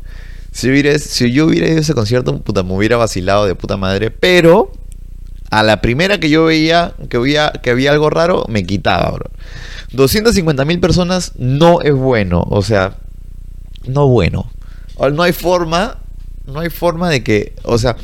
Si, 0.53 0.69
hubiera- 0.71 0.99
si 0.99 1.31
yo 1.31 1.47
hubiera 1.47 1.69
ido 1.69 1.77
a 1.77 1.81
ese 1.81 1.93
concierto, 1.95 2.37
puta, 2.41 2.63
me 2.63 2.73
hubiera 2.73 2.97
vacilado 2.97 3.45
de 3.47 3.55
puta 3.55 3.77
madre, 3.77 4.11
pero 4.11 4.73
a 5.51 5.63
la 5.63 5.81
primera 5.83 6.19
que 6.19 6.31
yo 6.31 6.47
veía 6.47 6.95
que 7.11 7.19
había, 7.19 7.53
que 7.63 7.71
había 7.71 7.93
algo 7.93 8.09
raro, 8.09 8.47
me 8.49 8.65
quitaba, 8.65 9.11
bro. 9.11 9.31
250 9.93 10.65
mil 10.65 10.81
personas 10.81 11.33
no 11.37 11.83
es 11.83 11.95
bueno, 11.95 12.43
o 12.49 12.63
sea, 12.63 12.97
no 13.87 14.09
bueno. 14.09 14.51
No 15.13 15.23
hay 15.23 15.33
forma, 15.33 15.99
no 16.53 16.61
hay 16.61 16.71
forma 16.71 17.09
de 17.09 17.23
que, 17.23 17.55
o 17.63 17.79
sea, 17.79 17.97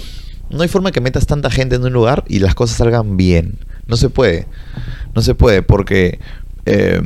no 0.50 0.62
hay 0.62 0.68
forma 0.68 0.92
que 0.92 1.00
metas 1.00 1.26
tanta 1.26 1.50
gente 1.50 1.76
en 1.76 1.84
un 1.84 1.92
lugar 1.92 2.24
y 2.28 2.38
las 2.38 2.54
cosas 2.54 2.76
salgan 2.78 3.16
bien. 3.16 3.58
No 3.86 3.96
se 3.96 4.10
puede, 4.10 4.46
no 5.14 5.22
se 5.22 5.34
puede, 5.34 5.62
porque 5.62 6.18
eh, 6.64 7.00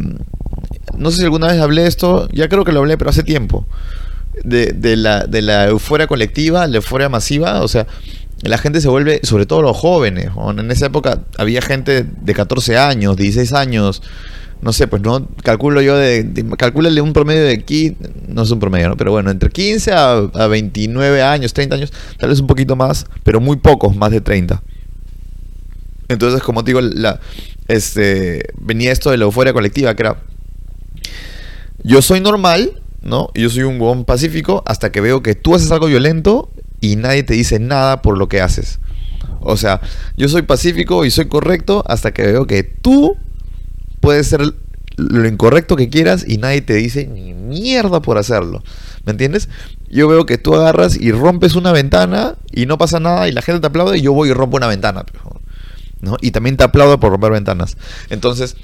no 0.97 1.11
sé 1.11 1.19
si 1.19 1.25
alguna 1.25 1.49
vez 1.49 1.61
hablé 1.61 1.83
de 1.83 1.89
esto, 1.89 2.29
ya 2.33 2.49
creo 2.49 2.65
que 2.65 2.73
lo 2.73 2.81
hablé, 2.81 2.99
pero 2.99 3.11
hace 3.11 3.23
tiempo. 3.23 3.67
De, 4.45 4.67
de 4.67 4.97
la, 4.97 5.27
de 5.27 5.43
la 5.43 5.67
euforia 5.69 6.07
colectiva, 6.07 6.67
la 6.67 6.77
euforia 6.77 7.09
masiva, 7.09 7.61
o 7.63 7.69
sea, 7.69 7.87
la 8.43 8.57
gente 8.57 8.81
se 8.81 8.89
vuelve, 8.89 9.21
sobre 9.23 9.45
todo 9.45 9.61
los 9.61 9.77
jóvenes, 9.77 10.31
en 10.57 10.71
esa 10.71 10.87
época 10.87 11.25
había 11.37 11.61
gente 11.61 12.05
de 12.05 12.35
14 12.35 12.79
años, 12.79 13.17
16 13.17 13.53
años, 13.53 14.03
no 14.63 14.73
sé, 14.73 14.87
pues 14.87 15.03
no, 15.03 15.27
calculo 15.43 15.81
yo 15.81 15.97
de, 15.97 16.23
de 16.23 17.01
un 17.01 17.13
promedio 17.13 17.45
de 17.45 17.53
aquí, 17.53 17.97
no 18.29 18.43
es 18.43 18.51
un 18.51 18.61
promedio, 18.61 18.91
¿no? 18.91 18.97
pero 18.97 19.11
bueno, 19.11 19.31
entre 19.31 19.49
15 19.51 19.93
a, 19.93 20.13
a 20.17 20.47
29 20.47 21.23
años, 21.23 21.53
30 21.55 21.77
años, 21.77 21.93
tal 22.19 22.29
vez 22.29 22.41
un 22.41 22.47
poquito 22.47 22.77
más, 22.77 23.07
pero 23.25 23.41
muy 23.41 23.57
pocos, 23.57 23.97
más 23.97 24.11
de 24.11 24.21
30. 24.21 24.63
Entonces, 26.09 26.43
como 26.43 26.65
te 26.65 26.71
digo, 26.71 26.81
la, 26.81 27.21
este, 27.69 28.43
venía 28.59 28.93
esto 28.93 29.11
de 29.11 29.17
la 29.17 29.25
euforia 29.25 29.53
colectiva, 29.53 29.95
que 29.95 30.03
era, 30.03 30.17
yo 31.83 32.03
soy 32.03 32.21
normal, 32.21 32.83
¿no? 33.01 33.31
Yo 33.35 33.49
soy 33.49 33.63
un 33.63 33.81
huevón 33.81 34.05
pacífico 34.05 34.63
hasta 34.67 34.93
que 34.93 35.01
veo 35.01 35.23
que 35.23 35.35
tú 35.35 35.55
haces 35.55 35.71
algo 35.71 35.87
violento 35.87 36.51
y 36.81 36.97
nadie 36.97 37.23
te 37.23 37.35
dice 37.35 37.59
nada 37.59 38.03
por 38.03 38.19
lo 38.19 38.29
que 38.29 38.41
haces. 38.41 38.81
O 39.41 39.57
sea, 39.57 39.81
yo 40.17 40.29
soy 40.29 40.43
pacífico 40.43 41.05
y 41.05 41.11
soy 41.11 41.29
correcto 41.29 41.83
hasta 41.87 42.13
que 42.13 42.23
veo 42.23 42.47
que 42.47 42.63
tú 42.63 43.17
puedes 44.01 44.27
ser 44.27 44.55
lo 44.97 45.29
incorrecto 45.29 45.77
que 45.77 45.89
quieras 45.89 46.25
y 46.27 46.37
nadie 46.39 46.61
te 46.61 46.75
dice 46.75 47.07
ni 47.07 47.33
mierda 47.33 48.03
por 48.03 48.19
hacerlo. 48.19 48.63
¿Me 49.05 49.13
entiendes? 49.13 49.49
Yo 49.89 50.09
veo 50.09 50.27
que 50.27 50.39
tú 50.39 50.55
agarras 50.55 51.01
y 51.01 51.13
rompes 51.13 51.55
una 51.55 51.73
ventana 51.73 52.37
y 52.53 52.67
no 52.67 52.79
pasa 52.79 53.01
nada 53.01 53.29
y 53.29 53.33
la 53.33 53.43
gente 53.43 53.61
te 53.61 53.67
aplaude 53.67 53.99
y 53.99 54.03
yo 54.03 54.13
voy 54.13 54.31
y 54.31 54.33
rompo 54.33 54.57
una 54.57 54.67
ventana. 54.67 55.05
¿no? 56.01 56.17
Y 56.21 56.31
también 56.31 56.57
te 56.57 56.65
aplaudo 56.65 57.01
por 57.01 57.11
romper 57.11 57.33
ventanas. 57.33 57.77
Entonces, 58.11 58.57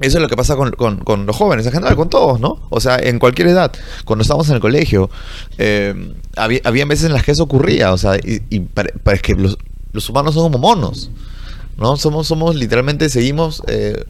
eso 0.00 0.18
es 0.18 0.22
lo 0.22 0.28
que 0.28 0.36
pasa 0.36 0.56
con, 0.56 0.72
con, 0.72 1.26
los 1.26 1.36
jóvenes 1.36 1.66
en 1.66 1.72
general, 1.72 1.94
con 1.96 2.10
todos, 2.10 2.40
¿no? 2.40 2.60
O 2.70 2.80
sea, 2.80 2.98
en 2.98 3.18
cualquier 3.18 3.48
edad. 3.48 3.72
Cuando 4.04 4.22
estábamos 4.22 4.48
en 4.48 4.56
el 4.56 4.60
colegio, 4.60 5.08
eh, 5.58 6.14
había, 6.36 6.60
había 6.64 6.84
veces 6.84 7.06
en 7.06 7.12
las 7.12 7.22
que 7.22 7.32
eso 7.32 7.44
ocurría, 7.44 7.92
o 7.92 7.98
sea, 7.98 8.16
y, 8.16 8.42
y 8.50 8.60
para, 8.60 8.90
para 9.02 9.18
que 9.18 9.34
los, 9.34 9.56
los, 9.92 10.08
humanos 10.08 10.34
son 10.34 10.44
como 10.44 10.58
monos, 10.58 11.10
¿no? 11.76 11.96
Somos, 11.96 12.26
somos 12.26 12.56
literalmente, 12.56 13.08
seguimos 13.08 13.62
eh, 13.68 14.04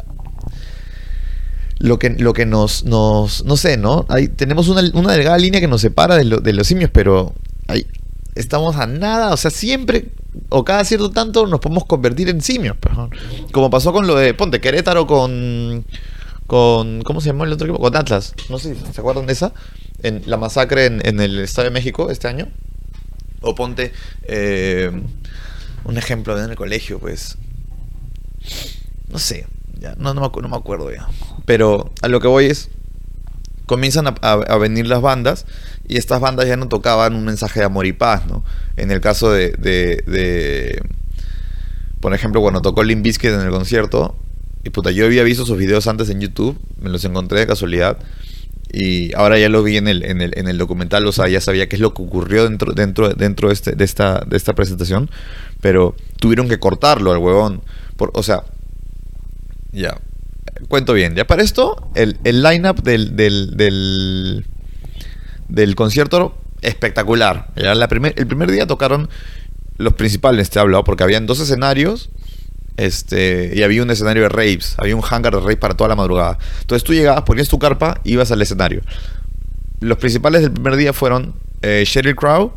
lo 1.85 1.99
que, 1.99 2.11
lo 2.11 2.33
que 2.33 2.47
nos, 2.47 2.85
nos, 2.85 3.45
no 3.45 3.59
sé, 3.59 3.77
¿no? 3.77 4.07
Hay, 4.09 4.29
tenemos 4.29 4.69
una, 4.69 4.83
una 4.95 5.13
delgada 5.13 5.37
línea 5.37 5.61
que 5.61 5.69
nos 5.69 5.83
separa 5.83 6.17
de, 6.17 6.25
lo, 6.25 6.39
de 6.39 6.55
los 6.55 6.67
simios, 6.67 6.91
pero 6.91 7.35
hay, 7.69 7.87
estamos 8.35 8.77
a 8.77 8.87
nada, 8.87 9.35
o 9.35 9.37
sea, 9.37 9.51
siempre 9.51 10.09
o 10.49 10.65
cada 10.65 10.83
cierto 10.85 11.11
tanto 11.11 11.47
nos 11.47 11.61
podemos 11.61 11.85
convertir 11.85 12.31
en 12.31 12.41
simios. 12.41 12.77
Pero, 12.81 13.11
como 13.53 13.69
pasó 13.69 13.93
con 13.93 14.07
lo 14.07 14.17
de 14.17 14.33
Ponte 14.33 14.63
Querétaro 14.63 15.07
con. 15.07 15.85
con 16.47 17.03
¿Cómo 17.03 17.21
se 17.21 17.29
llamó 17.29 17.45
el 17.45 17.53
otro 17.53 17.67
equipo? 17.67 17.83
Con 17.83 17.95
Atlas. 17.95 18.35
No 18.49 18.59
sé 18.59 18.75
se 18.75 19.01
acuerdan 19.01 19.27
de 19.27 19.35
esa. 19.35 19.53
En 20.03 20.23
la 20.25 20.39
masacre 20.39 20.87
en, 20.87 21.07
en 21.07 21.21
el 21.21 21.39
Estadio 21.39 21.69
de 21.69 21.75
México 21.75 22.11
este 22.11 22.29
año. 22.29 22.49
O 23.43 23.55
Ponte. 23.55 23.93
Eh, 24.23 24.91
un 25.85 25.99
ejemplo 25.99 26.43
en 26.43 26.51
el 26.51 26.57
colegio, 26.57 26.99
pues. 26.99 27.37
No 29.09 29.19
sé. 29.19 29.47
Ya, 29.79 29.95
no, 29.99 30.15
no, 30.15 30.23
me, 30.23 30.43
no 30.43 30.49
me 30.49 30.57
acuerdo 30.57 30.91
ya. 30.91 31.07
Pero 31.45 31.93
a 32.03 32.09
lo 32.09 32.21
que 32.21 32.29
voy 32.29 32.47
es. 32.47 32.71
Comienzan 33.67 34.07
a, 34.21 34.57
venir 34.59 34.87
las 34.87 35.01
bandas 35.01 35.47
y 35.89 35.97
estas 35.97 36.21
bandas 36.21 36.47
ya 36.47 36.59
no 36.59 36.69
tocaban 36.69 37.15
un 37.15 37.25
mensaje 37.25 37.61
de 37.61 37.65
amor 37.65 37.87
y 37.87 37.95
paz, 37.95 38.27
¿no? 38.27 38.45
En 38.77 38.91
el 38.91 39.01
caso 39.01 39.33
de, 39.33 39.53
de, 39.53 40.05
de 40.07 40.83
por 42.05 42.13
ejemplo, 42.13 42.43
cuando 42.43 42.61
tocó 42.61 42.85
Limp 42.85 43.03
Bizkit 43.03 43.31
en 43.31 43.41
el 43.41 43.49
concierto, 43.49 44.15
y 44.63 44.69
puta, 44.69 44.91
yo 44.91 45.07
había 45.07 45.23
visto 45.23 45.47
sus 45.47 45.57
videos 45.57 45.87
antes 45.87 46.11
en 46.11 46.21
YouTube, 46.21 46.59
me 46.79 46.91
los 46.91 47.03
encontré 47.07 47.41
de 47.41 47.47
casualidad, 47.47 47.97
y 48.71 49.15
ahora 49.15 49.39
ya 49.39 49.49
lo 49.49 49.63
vi 49.63 49.79
en 49.79 49.89
el, 49.89 50.05
en 50.05 50.21
el, 50.21 50.33
en 50.37 50.47
el 50.47 50.59
documental, 50.59 51.07
o 51.07 51.13
sea, 51.13 51.29
ya 51.29 51.41
sabía 51.41 51.67
qué 51.67 51.77
es 51.77 51.81
lo 51.81 51.95
que 51.95 52.03
ocurrió 52.03 52.45
dentro, 52.45 52.75
dentro, 52.75 53.09
dentro 53.15 53.49
de, 53.49 53.55
este, 53.55 53.73
de, 53.73 53.85
esta, 53.85 54.21
de 54.27 54.37
esta 54.37 54.53
presentación, 54.53 55.11
pero 55.63 55.97
tuvieron 56.21 56.47
que 56.47 56.59
cortarlo 56.59 57.11
al 57.11 57.17
huevón, 57.17 57.63
por, 57.97 58.11
o 58.13 58.23
sea, 58.23 58.43
ya, 59.73 59.97
cuento 60.69 60.93
bien, 60.93 61.15
ya 61.15 61.27
para 61.27 61.43
esto, 61.43 61.91
el, 61.95 62.19
el 62.25 62.43
line-up 62.43 62.83
del, 62.83 63.17
del, 63.17 64.47
del 65.49 65.75
concierto 65.75 66.37
espectacular. 66.63 67.49
Ya 67.57 67.89
primer, 67.89 68.15
el 68.17 68.27
primer 68.27 68.51
día 68.51 68.67
tocaron 68.67 69.09
los 69.77 69.95
principales, 69.95 70.51
te 70.51 70.59
he 70.59 70.63
hablado, 70.63 70.85
porque 70.85 71.03
habían 71.03 71.27
dos 71.27 71.41
escenarios 71.41 72.11
este, 72.77 73.53
y 73.55 73.63
había 73.63 73.83
un 73.83 73.91
escenario 73.91 74.23
de 74.23 74.29
raves, 74.29 74.75
había 74.79 74.97
un 74.97 75.03
hangar 75.09 75.35
de 75.35 75.41
raves 75.41 75.57
para 75.57 75.75
toda 75.75 75.89
la 75.89 75.97
madrugada. 75.97 76.39
Entonces 76.61 76.85
tú 76.85 76.95
llegabas, 76.95 77.23
ponías 77.23 77.49
tu 77.49 77.59
carpa, 77.59 78.01
ibas 78.05 78.31
al 78.31 78.41
escenario. 78.41 78.83
los 79.81 79.99
principales 79.99 80.43
del 80.43 80.53
primer 80.53 80.77
día 80.77 80.93
fueron 80.93 81.35
eh, 81.63 81.85
Sheryl 81.87 82.17
Crow, 82.17 82.53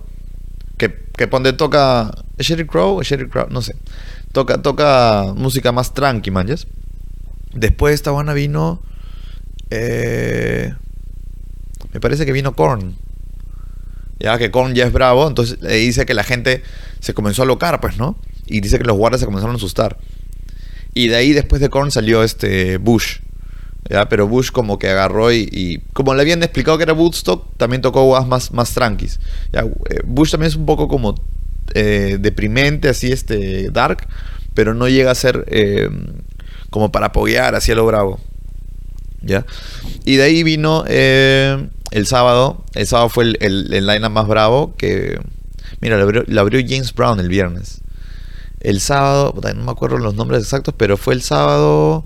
que, 0.78 1.06
que 1.16 1.28
ponte 1.28 1.54
toca. 1.54 2.12
¿Sheryl 2.40 2.68
Crow 2.68 3.02
Sheryl 3.02 3.30
Crow? 3.30 3.48
No 3.50 3.62
sé. 3.62 3.76
Toca, 4.32 4.62
toca 4.62 5.34
música 5.36 5.72
más 5.72 5.94
tranqui, 5.94 6.32
manches. 6.32 6.68
Después 7.54 7.92
de 7.92 7.96
esta 7.96 8.12
buena 8.12 8.34
vino. 8.34 8.82
Eh, 9.70 10.74
me 11.94 12.00
parece 12.00 12.26
que 12.26 12.32
vino 12.32 12.56
Korn. 12.56 12.96
Ya 14.20 14.38
que 14.38 14.52
Korn 14.52 14.74
ya 14.74 14.86
es 14.86 14.94
bravo, 14.94 15.28
entonces 15.28 15.62
le 15.62 15.76
dice 15.76 16.06
que 16.06 16.14
la 16.14 16.24
gente 16.24 16.64
se 17.00 17.14
comenzó 17.14 17.44
a 17.44 17.46
locar, 17.46 17.80
pues, 17.80 17.98
¿no? 17.98 18.18
Y 18.46 18.62
dice 18.62 18.78
que 18.78 18.84
los 18.84 18.98
guardias 18.98 19.20
se 19.20 19.26
comenzaron 19.26 19.56
a 19.56 19.58
asustar. 19.58 19.98
Y 20.94 21.10
de 21.10 21.16
ahí 21.16 21.34
después 21.34 21.62
de 21.62 21.70
Korn 21.70 21.92
salió 21.92 22.24
este 22.24 22.78
Bush. 22.78 23.20
¿ya? 23.90 24.10
Pero 24.10 24.28
Bush 24.28 24.52
como 24.52 24.80
que 24.80 24.90
agarró 24.90 25.32
y, 25.32 25.84
como 25.94 26.14
le 26.16 26.22
habían 26.22 26.42
explicado 26.44 26.78
que 26.78 26.84
era 26.84 26.94
Woodstock, 26.94 27.56
también 27.58 27.82
tocó 27.82 28.04
guas 28.04 28.28
más, 28.28 28.52
más 28.52 28.74
tranquis. 28.74 29.20
¿ya? 29.52 29.62
Eh, 29.62 30.02
Bush 30.06 30.32
también 30.32 30.50
es 30.50 30.56
un 30.56 30.66
poco 30.66 30.88
como 30.88 31.16
eh, 31.74 32.18
deprimente, 32.20 32.90
así 32.90 33.12
este 33.12 33.70
dark, 33.70 34.08
pero 34.54 34.74
no 34.74 34.88
llega 34.88 35.12
a 35.12 35.16
ser 35.16 35.46
eh, 35.48 35.90
como 36.70 36.92
para 36.92 37.08
apoyar 37.08 37.56
así 37.56 37.72
a 37.72 37.76
lo 37.76 37.86
bravo. 37.86 38.20
¿ya? 39.22 39.46
Y 40.06 40.16
de 40.16 40.24
ahí 40.24 40.44
vino 40.44 40.86
el 40.86 42.06
sábado, 42.06 42.64
el 42.74 42.88
sábado 42.88 43.10
fue 43.10 43.26
el, 43.26 43.38
el, 43.74 43.88
line 43.88 44.10
más 44.10 44.28
bravo 44.28 44.76
que... 44.76 45.20
Mira, 45.80 45.98
lo 45.98 46.42
abrió, 46.42 46.60
James 46.68 46.94
Brown 46.94 47.20
el 47.20 47.30
viernes. 47.30 47.82
El 48.60 48.80
sábado, 48.80 49.34
no 49.56 49.64
me 49.64 49.72
acuerdo 49.72 49.98
los 49.98 50.16
nombres 50.16 50.42
exactos, 50.42 50.74
pero 50.78 50.98
fue 50.98 51.14
el 51.14 51.22
sábado... 51.22 52.06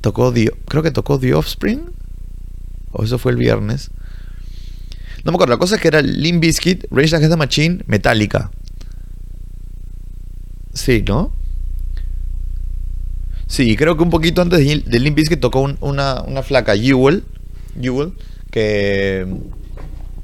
Tocó 0.00 0.34
creo 0.68 0.82
que 0.82 0.90
tocó 0.90 1.18
The 1.18 1.34
Offspring. 1.34 1.90
O 2.90 3.04
eso 3.04 3.18
fue 3.18 3.32
el 3.32 3.38
viernes. 3.38 3.90
No 5.24 5.32
me 5.32 5.36
acuerdo. 5.36 5.54
La 5.54 5.58
cosa 5.58 5.76
es 5.76 5.80
que 5.80 5.88
era 5.88 6.02
Limp 6.02 6.42
Bizkit, 6.42 6.84
Rage 6.90 7.16
Against 7.16 7.30
the 7.30 7.36
Machine, 7.36 7.84
Metallica. 7.86 8.50
Sí, 10.74 11.02
¿no? 11.06 11.32
Sí, 13.46 13.76
creo 13.76 13.96
que 13.96 14.02
un 14.02 14.10
poquito 14.10 14.42
antes 14.42 14.58
de, 14.60 14.98
Limp 14.98 15.16
Bizkit 15.16 15.40
tocó 15.40 15.60
una, 15.80 16.22
una, 16.22 16.42
flaca, 16.42 16.76
Jewel, 16.76 17.24
Jewel, 17.80 18.12
que, 18.50 19.26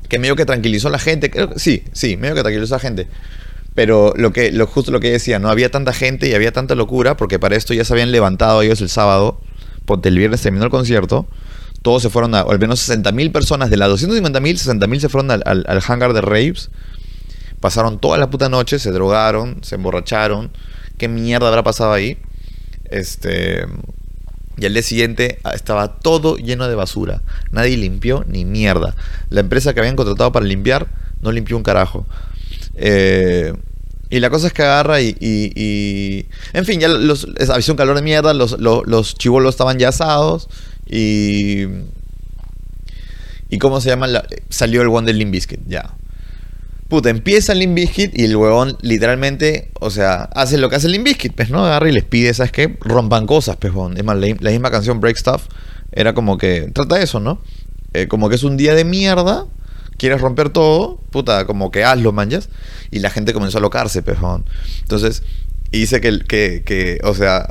que 0.09 0.19
medio 0.19 0.37
que 0.37 0.47
tranquilizó 0.47 0.89
a 0.89 0.91
la 0.91 0.99
gente. 0.99 1.31
Creo, 1.31 1.51
sí, 1.57 1.85
sí, 1.93 2.17
medio 2.17 2.35
que 2.35 2.43
tranquilizó 2.43 2.75
a 2.75 2.79
la 2.79 2.83
gente. 2.83 3.09
Pero 3.75 4.15
lo 4.17 4.33
que, 4.33 4.51
lo, 4.53 4.67
justo 4.67 4.91
lo 4.91 5.01
que 5.01 5.11
decía, 5.11 5.39
no 5.39 5.49
había 5.49 5.71
tanta 5.71 5.93
gente 5.93 6.29
y 6.29 6.35
había 6.35 6.53
tanta 6.53 6.75
locura, 6.75 7.17
porque 7.17 7.39
para 7.39 7.57
esto 7.57 7.75
ya 7.75 7.85
se 7.85 7.93
habían 7.93 8.11
levantado 8.11 8.63
ellos 8.63 8.81
el 8.81 8.89
sábado 8.89 9.41
el 10.05 10.19
viernes 10.19 10.41
terminó 10.41 10.65
el 10.65 10.71
concierto, 10.71 11.27
todos 11.83 12.03
se 12.03 12.11
fueron 12.11 12.35
a, 12.35 12.41
al 12.41 12.59
menos 12.59 12.89
60.000 12.89 13.33
personas, 13.33 13.71
de 13.71 13.77
las 13.77 13.91
250.000, 13.91 14.79
60.000 14.79 15.01
se 15.01 15.09
fueron 15.09 15.31
al, 15.31 15.43
al, 15.45 15.83
hangar 15.87 16.13
de 16.13 16.21
raves, 16.21 16.71
pasaron 17.61 17.99
toda 17.99 18.19
la 18.19 18.31
puta 18.31 18.49
noche, 18.49 18.79
se 18.79 18.91
drogaron, 18.93 19.59
se 19.63 19.75
emborracharon, 19.77 20.51
qué 20.99 21.09
mierda 21.09 21.49
habrá 21.49 21.63
pasado 21.63 21.93
ahí, 21.93 22.19
este... 22.91 23.67
Y 24.57 24.67
al 24.67 24.75
día 24.75 24.83
siguiente 24.83 25.39
ah, 25.43 25.53
estaba 25.55 26.01
todo 26.01 26.37
lleno 26.37 26.69
de 26.69 26.75
basura. 26.75 27.23
Nadie 27.51 27.79
limpió 27.79 28.25
ni 28.29 28.45
mierda. 28.45 28.95
La 29.31 29.41
empresa 29.41 29.73
que 29.73 29.81
habían 29.81 29.97
contratado 29.97 30.33
para 30.33 30.45
limpiar 30.45 30.87
no 31.23 31.33
limpió 31.33 31.57
un 31.57 31.63
carajo. 31.63 32.07
Eh, 32.75 33.55
y 34.11 34.19
la 34.19 34.29
cosa 34.29 34.49
es 34.49 34.53
que 34.53 34.63
agarra 34.63 35.01
y. 35.01 36.27
en 36.53 36.65
fin, 36.65 36.81
ya 36.81 36.89
los, 36.89 37.29
había 37.49 37.71
un 37.71 37.77
calor 37.77 37.95
de 37.95 38.03
mierda, 38.03 38.35
los, 38.35 38.59
los, 38.59 39.15
chivolos 39.15 39.55
estaban 39.55 39.79
ya 39.79 39.91
asados. 39.91 40.49
Y. 40.87 41.67
¿Y 43.49 43.59
cómo 43.59 43.81
se 43.81 43.89
llama? 43.89 44.09
salió 44.49 44.83
el 44.83 44.89
one 44.89 45.07
del 45.07 45.19
Limbiskit, 45.19 45.61
ya. 45.67 45.95
Puta, 46.91 47.09
empieza 47.09 47.53
el 47.53 47.61
Limbiskit 47.61 48.19
y 48.19 48.25
el 48.25 48.37
huevón 48.37 48.77
literalmente, 48.83 49.71
o 49.81 49.91
sea, 49.91 50.25
hace 50.35 50.59
lo 50.59 50.69
que 50.69 50.77
hace 50.77 50.87
el 50.89 50.93
Limbiskit, 50.93 51.35
pues, 51.35 51.49
¿no? 51.49 51.65
Agarra 51.65 51.89
y 51.89 51.93
les 51.93 52.05
pide, 52.05 52.35
¿sabes 52.35 52.53
qué? 52.53 52.77
Rompan 52.81 53.27
cosas, 53.27 53.57
pues, 53.57 53.73
Es 53.97 54.05
más, 54.05 54.19
la, 54.19 54.51
misma 54.51 54.71
canción 54.71 55.01
Break 55.01 55.17
Stuff 55.17 55.45
era 55.93 56.13
como 56.13 56.37
que. 56.37 56.71
Trata 56.75 57.01
eso, 57.01 57.21
¿no? 57.21 57.41
Eh, 57.95 58.09
como 58.09 58.29
que 58.29 58.35
es 58.35 58.43
un 58.43 58.57
día 58.57 58.75
de 58.75 58.85
mierda 58.85 59.47
quieres 60.01 60.23
romper 60.23 60.49
todo, 60.49 60.97
puta, 61.11 61.45
como 61.45 61.71
que 61.71 61.85
hazlo, 61.85 62.11
manjas. 62.13 62.49
Y 62.91 63.01
la 63.01 63.11
gente 63.11 63.35
comenzó 63.35 63.59
a 63.59 63.61
locarse, 63.61 64.03
pejón. 64.03 64.47
Entonces, 64.81 65.23
dice 65.71 66.01
que, 66.01 66.21
que, 66.21 66.63
que, 66.65 67.01
o 67.05 67.15
sea, 67.15 67.47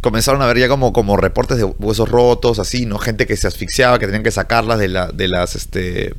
comenzaron 0.00 0.42
a 0.42 0.46
ver 0.46 0.58
ya 0.58 0.68
como, 0.68 0.92
como 0.92 1.16
reportes 1.16 1.56
de 1.56 1.64
huesos 1.64 2.08
rotos, 2.08 2.58
así, 2.58 2.84
¿no? 2.84 2.98
Gente 2.98 3.26
que 3.28 3.36
se 3.36 3.46
asfixiaba, 3.46 4.00
que 4.00 4.06
tenían 4.06 4.24
que 4.24 4.32
sacarlas 4.32 4.80
de, 4.80 4.88
la, 4.88 5.06
de 5.12 5.28
las, 5.28 5.54
este, 5.54 6.14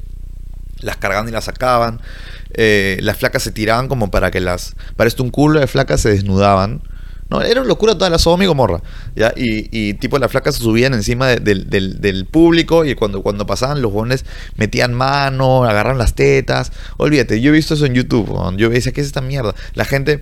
las 0.80 0.98
cargaban 0.98 1.28
y 1.28 1.32
las 1.32 1.46
sacaban. 1.46 2.02
Eh, 2.54 2.98
las 3.02 3.18
flacas 3.18 3.44
se 3.44 3.52
tiraban 3.52 3.88
como 3.88 4.12
para 4.12 4.32
que 4.32 4.40
las, 4.40 4.76
para 4.96 5.08
esto 5.08 5.24
un 5.24 5.30
culo 5.30 5.60
de 5.60 5.68
flacas 5.68 6.02
se 6.02 6.10
desnudaban 6.10 6.82
no, 7.30 7.44
era 7.44 7.64
locura 7.64 7.94
toda 7.94 8.10
la 8.10 8.18
Sodoma 8.18 8.44
y 8.44 8.48
Gomorra. 8.48 8.82
¿ya? 9.16 9.32
Y, 9.36 9.70
y 9.72 9.94
tipo 9.94 10.18
las 10.18 10.32
flacas 10.32 10.56
se 10.56 10.64
subían 10.64 10.96
encima 10.96 11.28
del, 11.28 12.28
público 12.30 12.86
y 12.86 12.96
cuando, 12.96 13.22
cuando 13.22 13.46
pasaban 13.46 13.82
los 13.82 13.92
jóvenes 13.94 14.26
metían 14.56 14.96
mano, 14.96 15.64
agarran 15.64 16.00
las 16.00 16.16
tetas. 16.16 16.72
Olvídate, 16.98 17.40
yo 17.40 17.50
he 17.50 17.54
visto 17.54 17.76
eso 17.76 17.86
en 17.86 17.94
YouTube. 17.94 18.36
Yo 18.58 18.70
decía, 18.70 18.92
¿qué 18.92 19.02
es 19.02 19.08
esta 19.08 19.22
mierda? 19.22 19.54
La 19.76 19.86
gente... 19.86 20.22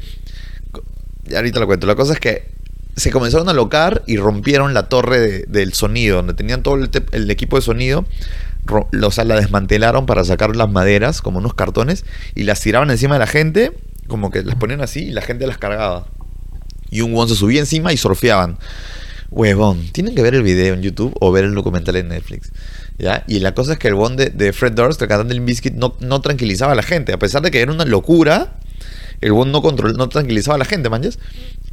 Ahorita 1.33 1.59
lo 1.59 1.67
cuento. 1.67 1.87
La 1.87 1.95
cosa 1.95 2.13
es 2.13 2.19
que 2.19 2.49
se 2.95 3.11
comenzaron 3.11 3.47
a 3.47 3.53
locar 3.53 4.03
y 4.05 4.17
rompieron 4.17 4.73
la 4.73 4.89
torre 4.89 5.45
del 5.47 5.73
sonido, 5.73 6.17
donde 6.17 6.33
tenían 6.33 6.63
todo 6.63 6.75
el, 6.75 7.31
equipo 7.31 7.55
de 7.55 7.61
sonido. 7.61 8.05
O 8.69 9.23
la 9.23 9.35
desmantelaron 9.35 10.05
para 10.05 10.25
sacar 10.25 10.55
las 10.55 10.69
maderas, 10.69 11.21
como 11.21 11.39
unos 11.39 11.53
cartones, 11.53 12.05
y 12.35 12.43
las 12.43 12.61
tiraban 12.61 12.89
encima 12.91 13.15
de 13.15 13.19
la 13.19 13.27
gente, 13.27 13.71
como 14.07 14.31
que 14.31 14.43
las 14.43 14.55
ponían 14.55 14.81
así 14.81 15.05
y 15.05 15.11
la 15.11 15.21
gente 15.21 15.47
las 15.47 15.57
cargaba. 15.57 16.07
Y 16.89 17.01
un 17.01 17.15
one 17.15 17.29
se 17.29 17.35
subía 17.35 17.59
encima 17.59 17.93
y 17.93 17.97
surfeaban. 17.97 18.57
Huevón, 19.29 19.89
tienen 19.91 20.15
que 20.15 20.21
ver 20.21 20.35
el 20.35 20.43
video 20.43 20.73
en 20.73 20.81
YouTube 20.81 21.13
o 21.19 21.31
ver 21.31 21.43
el 21.43 21.53
documental 21.53 21.95
en 21.97 22.09
Netflix. 22.09 22.51
¿ya? 22.97 23.23
Y 23.27 23.39
la 23.39 23.53
cosa 23.53 23.73
es 23.73 23.79
que 23.79 23.89
el 23.89 23.95
one 23.95 24.29
de, 24.29 24.53
Fred 24.53 24.73
Durst, 24.73 25.01
el 25.01 25.07
cantante 25.07 25.33
del 25.33 25.43
Biscuit, 25.43 25.73
no, 25.73 25.95
no 25.99 26.21
tranquilizaba 26.21 26.71
a 26.71 26.75
la 26.75 26.83
gente. 26.83 27.13
A 27.13 27.19
pesar 27.19 27.41
de 27.41 27.51
que 27.51 27.61
era 27.61 27.71
una 27.71 27.85
locura, 27.85 28.53
el 29.21 29.31
one 29.31 29.51
no, 29.51 29.61
control, 29.61 29.95
no 29.97 30.09
tranquilizaba 30.09 30.55
a 30.55 30.59
la 30.59 30.65
gente, 30.65 30.89
manches. 30.89 31.19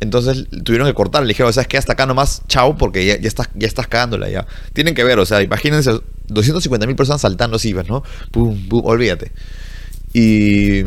Entonces 0.01 0.47
tuvieron 0.65 0.87
que 0.87 0.95
cortar. 0.95 1.23
Le 1.23 1.29
dijeron, 1.29 1.53
¿sabes 1.53 1.69
qué? 1.69 1.79
Hasta 1.79 1.93
acá 1.95 2.07
nomás, 2.07 2.43
chao, 2.49 2.77
porque 2.77 3.05
ya, 3.05 3.19
ya, 3.19 3.29
estás, 3.29 3.49
ya 3.55 3.67
estás 3.67 3.87
cagándola 3.87 4.29
ya. 4.29 4.47
Tienen 4.73 4.95
que 4.95 5.05
ver, 5.05 5.19
o 5.19 5.27
sea, 5.27 5.43
imagínense 5.43 5.93
250 6.29 6.87
mil 6.87 6.97
personas 6.97 7.21
saltando 7.21 7.57
así, 7.57 7.73
¿no? 7.73 8.03
Pum, 8.31 8.69
pum, 8.69 8.83
olvídate. 8.85 9.33
Y 10.13 10.85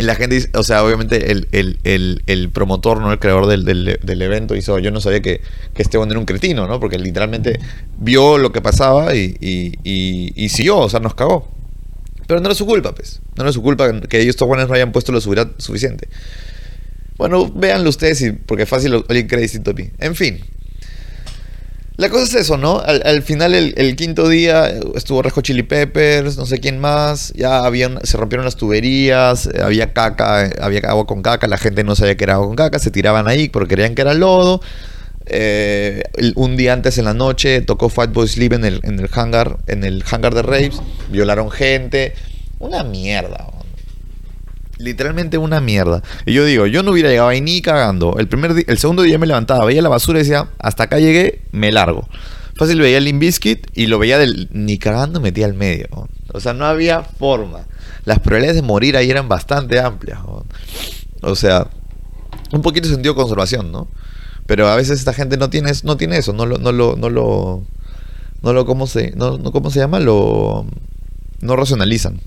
y 0.00 0.02
la 0.02 0.14
gente, 0.14 0.48
o 0.54 0.62
sea, 0.62 0.82
obviamente 0.82 1.30
el, 1.30 2.50
promotor, 2.54 3.02
¿no? 3.02 3.12
El 3.12 3.18
creador 3.18 3.46
del, 3.46 4.22
evento 4.22 4.56
hizo, 4.56 4.78
yo 4.78 4.90
no 4.90 4.98
sabía 4.98 5.20
que, 5.20 5.42
que 5.74 5.82
este 5.82 5.98
hombre 5.98 6.12
era 6.14 6.20
un 6.20 6.24
cretino, 6.24 6.66
¿no? 6.66 6.80
Porque 6.80 6.98
literalmente 6.98 7.60
vio 7.98 8.38
lo 8.38 8.50
que 8.50 8.62
pasaba 8.62 9.14
y, 9.14 9.36
y, 9.38 10.48
siguió, 10.48 10.78
o 10.78 10.88
sea, 10.88 11.00
nos 11.00 11.12
cagó. 11.14 11.48
Pero 12.30 12.38
no 12.38 12.46
era 12.46 12.54
su 12.54 12.64
culpa, 12.64 12.94
pues. 12.94 13.20
No 13.34 13.42
era 13.42 13.52
su 13.52 13.60
culpa 13.60 13.90
que 14.02 14.20
ellos 14.20 14.36
buenos 14.36 14.68
no 14.68 14.74
hayan 14.76 14.92
puesto 14.92 15.10
la 15.10 15.20
seguridad 15.20 15.50
suficiente. 15.58 16.06
Bueno, 17.16 17.50
véanlo 17.52 17.90
ustedes, 17.90 18.24
porque 18.46 18.66
fácil 18.66 18.94
alguien 19.08 19.26
cree 19.26 19.42
distinto 19.42 19.72
a 19.72 19.74
mí. 19.74 19.90
En 19.98 20.14
fin, 20.14 20.40
la 21.96 22.08
cosa 22.08 22.22
es 22.22 22.34
eso, 22.34 22.56
¿no? 22.56 22.78
Al, 22.78 23.24
final, 23.24 23.52
el, 23.52 23.96
quinto 23.96 24.28
día, 24.28 24.72
estuvo 24.94 25.22
Rejo 25.22 25.40
Chili 25.40 25.64
Peppers, 25.64 26.36
no 26.36 26.46
sé 26.46 26.60
quién 26.60 26.78
más. 26.78 27.32
Ya 27.34 27.64
habían, 27.64 27.98
se 28.04 28.16
rompieron 28.16 28.44
las 28.44 28.54
tuberías, 28.54 29.46
eh, 29.46 29.60
había 29.60 29.92
caca, 29.92 30.46
eh, 30.46 30.52
había 30.60 30.82
agua 30.84 31.08
con 31.08 31.22
caca. 31.22 31.48
La 31.48 31.58
gente 31.58 31.82
no 31.82 31.96
sabía 31.96 32.16
que 32.16 32.22
era 32.22 32.34
agua 32.34 32.46
con 32.46 32.54
caca, 32.54 32.78
se 32.78 32.92
tiraban 32.92 33.26
ahí 33.26 33.48
porque 33.48 33.74
creían 33.74 33.96
que 33.96 34.02
era 34.02 34.14
lodo. 34.14 34.60
Eh, 35.32 36.02
un 36.34 36.56
día 36.56 36.72
antes 36.72 36.98
en 36.98 37.04
la 37.04 37.14
noche 37.14 37.60
tocó 37.60 37.88
Fight 37.88 38.12
Boy 38.12 38.26
Sleep 38.26 38.52
en 38.52 38.64
el, 38.64 38.80
en 38.82 38.98
el 38.98 39.08
hangar, 39.12 39.58
en 39.66 39.84
el 39.84 40.02
hangar 40.10 40.34
de 40.34 40.42
Raves. 40.42 40.82
Violaron 41.10 41.50
gente. 41.50 42.14
Una 42.58 42.82
mierda, 42.84 43.46
literalmente 44.80 45.38
una 45.38 45.60
mierda. 45.60 46.02
Y 46.26 46.32
yo 46.32 46.44
digo, 46.44 46.66
yo 46.66 46.82
no 46.82 46.90
hubiera 46.90 47.10
llegado 47.10 47.28
ahí 47.28 47.40
ni 47.40 47.62
cagando. 47.62 48.16
El, 48.18 48.28
primer 48.28 48.64
el 48.66 48.78
segundo 48.78 49.02
día 49.02 49.18
me 49.18 49.26
levantaba, 49.26 49.64
veía 49.64 49.82
la 49.82 49.88
basura 49.88 50.18
y 50.18 50.22
decía, 50.22 50.48
hasta 50.58 50.84
acá 50.84 50.98
llegué, 50.98 51.42
me 51.52 51.70
largo. 51.70 52.08
Fácil 52.56 52.80
veía 52.80 52.98
el 52.98 53.04
Limbiskit 53.04 53.68
y 53.74 53.86
lo 53.86 53.98
veía 53.98 54.18
ni 54.50 54.78
cagando 54.78 55.20
metía 55.20 55.46
al 55.46 55.54
medio. 55.54 55.86
O 56.32 56.40
sea, 56.40 56.52
no 56.52 56.66
había 56.66 57.02
forma. 57.02 57.66
Las 58.04 58.18
probabilidades 58.18 58.60
de 58.60 58.66
morir 58.66 58.96
ahí 58.96 59.10
eran 59.10 59.28
bastante 59.28 59.78
amplias. 59.78 60.18
O 61.22 61.36
sea, 61.36 61.68
un 62.52 62.62
poquito 62.62 62.88
sentido 62.88 63.14
de 63.14 63.20
conservación, 63.20 63.72
¿no? 63.72 63.88
Pero 64.50 64.66
a 64.66 64.74
veces 64.74 64.98
esta 64.98 65.12
gente 65.12 65.36
no 65.36 65.48
tiene, 65.48 65.70
no 65.84 65.96
tiene 65.96 66.18
eso, 66.18 66.32
no 66.32 66.44
lo, 66.44 66.58
no 66.58 66.72
lo, 66.72 66.96
no 66.96 67.08
lo, 67.08 67.62
no 68.42 68.52
lo, 68.52 68.66
¿cómo 68.66 68.88
se, 68.88 69.12
no, 69.12 69.40
¿cómo 69.52 69.70
se 69.70 69.78
llama? 69.78 70.00
Lo, 70.00 70.66
no 71.40 71.54
racionalizan. 71.54 72.20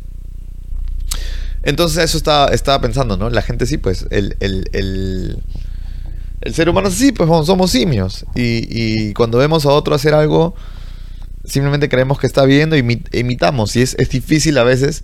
Entonces 1.63 2.01
eso 2.01 2.17
estaba, 2.17 2.47
estaba 2.47 2.79
pensando, 2.79 3.17
¿no? 3.17 3.29
La 3.29 3.41
gente 3.41 3.65
sí, 3.65 3.77
pues, 3.77 4.07
el, 4.09 4.37
el, 4.39 4.69
el, 4.71 5.43
el 6.39 6.53
ser 6.53 6.69
humano 6.69 6.91
sí, 6.91 7.11
pues 7.11 7.27
somos 7.45 7.71
simios. 7.71 8.25
Y, 8.35 8.67
y, 8.69 9.13
cuando 9.15 9.37
vemos 9.37 9.65
a 9.65 9.71
otro 9.71 9.93
hacer 9.93 10.13
algo, 10.13 10.55
simplemente 11.43 11.89
creemos 11.89 12.19
que 12.19 12.27
está 12.27 12.45
viendo 12.45 12.77
y 12.77 13.03
imitamos. 13.11 13.75
Y 13.75 13.81
es, 13.81 13.97
es 13.99 14.07
difícil 14.07 14.57
a 14.59 14.63
veces. 14.63 15.03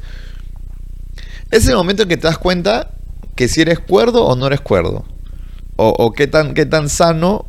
Es 1.52 1.68
el 1.68 1.76
momento 1.76 2.04
en 2.04 2.08
que 2.08 2.16
te 2.16 2.28
das 2.28 2.38
cuenta 2.38 2.92
que 3.36 3.50
si 3.50 3.60
eres 3.60 3.80
cuerdo 3.80 4.24
o 4.24 4.38
no 4.38 4.48
eres 4.48 4.62
cuerdo. 4.62 5.04
O, 5.82 6.12
qué, 6.12 6.28
tan, 6.28 6.54
qué 6.56 6.66
tan 6.66 6.90
sano 6.90 7.46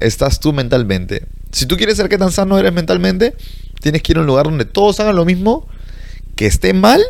estás 0.00 0.38
tú 0.38 0.52
mentalmente. 0.52 1.26
Si 1.50 1.64
tú 1.64 1.78
quieres 1.78 1.96
saber 1.96 2.10
qué 2.10 2.18
tan 2.18 2.30
sano 2.30 2.58
eres 2.58 2.74
mentalmente, 2.74 3.34
tienes 3.80 4.02
que 4.02 4.12
ir 4.12 4.18
a 4.18 4.20
un 4.20 4.26
lugar 4.26 4.44
donde 4.44 4.66
todos 4.66 5.00
hagan 5.00 5.16
lo 5.16 5.24
mismo, 5.24 5.66
que 6.36 6.44
esté 6.44 6.74
mal, 6.74 7.00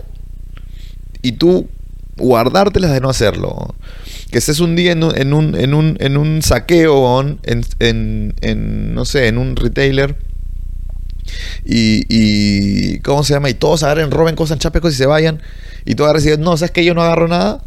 y 1.22 1.32
tú 1.32 1.68
guardártelas 2.16 2.92
de 2.92 3.00
no 3.00 3.10
hacerlo. 3.10 3.74
Que 4.30 4.38
estés 4.38 4.60
un 4.60 4.76
día 4.76 4.92
en 4.92 5.02
un, 5.02 5.18
en 5.18 5.32
un, 5.32 5.56
en 5.56 5.74
un, 5.74 5.96
en 5.98 6.16
un 6.16 6.40
saqueo, 6.40 7.20
en, 7.20 7.40
en, 7.80 8.34
en, 8.40 8.94
no 8.94 9.04
sé, 9.04 9.26
en 9.26 9.38
un 9.38 9.56
retailer. 9.56 10.16
Y, 11.64 12.04
y, 12.08 13.00
¿cómo 13.00 13.24
se 13.24 13.34
llama? 13.34 13.50
Y 13.50 13.54
todos 13.54 13.82
agarren, 13.82 14.12
roben 14.12 14.36
cosas, 14.36 14.60
chapecos 14.60 14.94
y 14.94 14.96
se 14.96 15.06
vayan. 15.06 15.42
Y 15.84 15.96
tú 15.96 16.04
agarras 16.04 16.24
y 16.26 16.36
no, 16.38 16.56
¿sabes 16.56 16.70
que 16.70 16.84
yo 16.84 16.94
no 16.94 17.02
agarro 17.02 17.26
nada? 17.26 17.60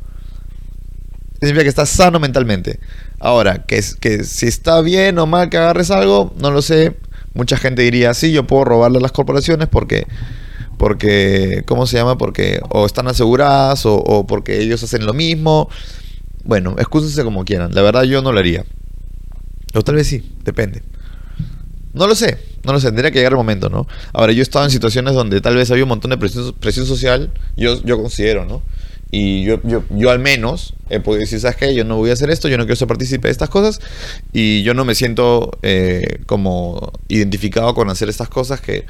Significa 1.43 1.63
que 1.63 1.69
estás 1.69 1.89
sano 1.89 2.21
mentalmente. 2.21 2.79
Ahora, 3.19 3.65
que, 3.65 3.83
que 3.99 4.23
si 4.23 4.45
está 4.47 4.79
bien 4.79 5.19
o 5.19 5.25
mal 5.25 5.49
que 5.49 5.57
agarres 5.57 5.91
algo, 5.91 6.33
no 6.39 6.51
lo 6.51 6.61
sé. 6.61 6.95
Mucha 7.33 7.57
gente 7.57 7.81
diría, 7.81 8.13
sí, 8.13 8.31
yo 8.31 8.47
puedo 8.47 8.63
robarle 8.63 8.99
a 8.99 9.01
las 9.01 9.11
corporaciones 9.11 9.67
porque 9.67 10.07
porque, 10.77 11.63
¿cómo 11.65 11.85
se 11.85 11.97
llama? 11.97 12.17
Porque 12.17 12.61
o 12.69 12.85
están 12.85 13.09
aseguradas 13.09 13.85
o, 13.85 14.25
porque 14.25 14.61
ellos 14.61 14.83
hacen 14.83 15.05
lo 15.05 15.11
mismo. 15.11 15.69
Bueno, 16.45 16.75
excúsense 16.77 17.25
como 17.25 17.43
quieran. 17.43 17.75
La 17.75 17.81
verdad 17.81 18.03
yo 18.03 18.21
no 18.21 18.31
lo 18.31 18.39
haría. 18.39 18.63
O 19.73 19.81
tal 19.81 19.95
vez 19.95 20.07
sí, 20.07 20.33
depende. 20.45 20.81
No 21.91 22.07
lo 22.07 22.15
sé, 22.15 22.37
no 22.63 22.71
lo 22.71 22.79
sé, 22.79 22.87
tendría 22.87 23.11
que 23.11 23.19
llegar 23.19 23.33
el 23.33 23.37
momento, 23.37 23.69
¿no? 23.69 23.85
Ahora, 24.13 24.31
yo 24.31 24.39
he 24.39 24.43
estado 24.43 24.63
en 24.63 24.71
situaciones 24.71 25.13
donde 25.13 25.41
tal 25.41 25.57
vez 25.57 25.69
había 25.71 25.83
un 25.83 25.89
montón 25.89 26.09
de 26.09 26.17
presión, 26.17 26.53
presión 26.53 26.85
social, 26.85 27.31
yo, 27.57 27.83
yo 27.83 27.97
considero, 27.97 28.45
¿no? 28.45 28.61
Y 29.15 29.43
yo, 29.43 29.59
yo, 29.61 29.83
yo 29.91 30.09
al 30.09 30.17
menos 30.17 30.73
he 30.89 30.99
podido 30.99 31.19
decir, 31.19 31.39
¿sabes 31.39 31.55
qué? 31.57 31.75
Yo 31.75 31.83
no 31.83 31.97
voy 31.97 32.09
a 32.09 32.13
hacer 32.13 32.31
esto, 32.31 32.47
yo 32.47 32.57
no 32.57 32.63
quiero 32.63 32.77
ser 32.77 32.87
partícipe 32.87 33.27
de 33.27 33.31
estas 33.31 33.47
cosas 33.47 33.79
y 34.31 34.63
yo 34.63 34.73
no 34.73 34.85
me 34.85 34.95
siento 34.95 35.51
eh, 35.61 36.23
como 36.25 36.91
identificado 37.09 37.75
con 37.75 37.91
hacer 37.91 38.09
estas 38.09 38.27
cosas 38.27 38.59
que, 38.59 38.87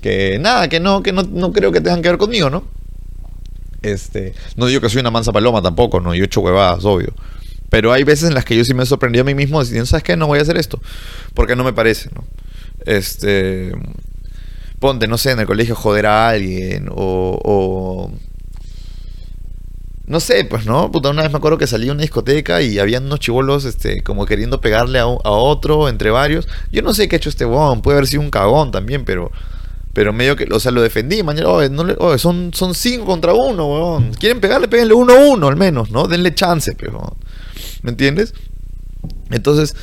que 0.00 0.38
nada, 0.38 0.68
que 0.68 0.78
no, 0.78 1.02
que 1.02 1.10
no, 1.10 1.24
no 1.24 1.52
creo 1.52 1.72
que 1.72 1.80
tengan 1.80 2.00
que 2.00 2.10
ver 2.10 2.16
conmigo, 2.16 2.48
¿no? 2.48 2.62
Este, 3.82 4.34
no 4.54 4.66
digo 4.66 4.80
que 4.80 4.88
soy 4.88 5.00
una 5.00 5.10
mansa 5.10 5.32
paloma 5.32 5.60
tampoco, 5.60 5.98
¿no? 5.98 6.14
Yo 6.14 6.26
he 6.26 6.38
huevadas, 6.38 6.84
obvio. 6.84 7.12
Pero 7.68 7.92
hay 7.92 8.04
veces 8.04 8.28
en 8.28 8.34
las 8.34 8.44
que 8.44 8.56
yo 8.56 8.64
sí 8.64 8.72
me 8.72 8.84
he 8.84 8.86
sorprendido 8.86 9.22
a 9.22 9.26
mí 9.26 9.34
mismo 9.34 9.60
diciendo, 9.60 9.86
¿sabes 9.86 10.04
qué? 10.04 10.16
No 10.16 10.28
voy 10.28 10.38
a 10.38 10.42
hacer 10.42 10.58
esto. 10.58 10.80
Porque 11.34 11.56
no 11.56 11.64
me 11.64 11.72
parece, 11.72 12.08
¿no? 12.14 12.24
Este. 12.84 13.72
Ponte, 14.78 15.08
no 15.08 15.18
sé, 15.18 15.32
en 15.32 15.40
el 15.40 15.46
colegio 15.46 15.74
joder 15.74 16.06
a 16.06 16.28
alguien. 16.28 16.88
O. 16.88 17.40
o 17.42 18.12
no 20.06 20.20
sé, 20.20 20.44
pues 20.44 20.66
no. 20.66 20.90
Puta, 20.90 21.10
una 21.10 21.22
vez 21.22 21.32
me 21.32 21.38
acuerdo 21.38 21.58
que 21.58 21.66
salí 21.66 21.88
a 21.88 21.92
una 21.92 22.02
discoteca 22.02 22.62
y 22.62 22.78
habían 22.78 23.06
unos 23.06 23.20
chivolos, 23.20 23.64
este, 23.64 24.02
como 24.02 24.26
queriendo 24.26 24.60
pegarle 24.60 24.98
a, 24.98 25.02
a 25.02 25.30
otro 25.30 25.88
entre 25.88 26.10
varios. 26.10 26.48
Yo 26.72 26.82
no 26.82 26.94
sé 26.94 27.08
qué 27.08 27.16
ha 27.16 27.18
hecho 27.18 27.28
este 27.28 27.44
bon, 27.44 27.82
puede 27.82 27.98
haber 27.98 28.08
sido 28.08 28.22
un 28.22 28.30
cagón 28.30 28.70
también, 28.70 29.04
pero 29.04 29.30
pero 29.96 30.12
medio 30.12 30.36
que, 30.36 30.46
o 30.52 30.60
sea, 30.60 30.72
lo 30.72 30.82
defendí, 30.82 31.22
mañana, 31.22 31.48
no 31.70 32.18
son, 32.18 32.50
son 32.52 32.74
cinco 32.74 33.06
contra 33.06 33.32
uno, 33.32 33.66
weón. 33.66 34.12
Quieren 34.12 34.42
pegarle, 34.42 34.68
péguenle 34.68 34.92
uno 34.92 35.14
a 35.14 35.16
uno 35.16 35.48
al 35.48 35.56
menos, 35.56 35.90
¿no? 35.90 36.06
Denle 36.06 36.34
chance, 36.34 36.76
pero, 36.78 37.16
¿me 37.80 37.92
entiendes? 37.92 38.34
Entonces, 39.30 39.74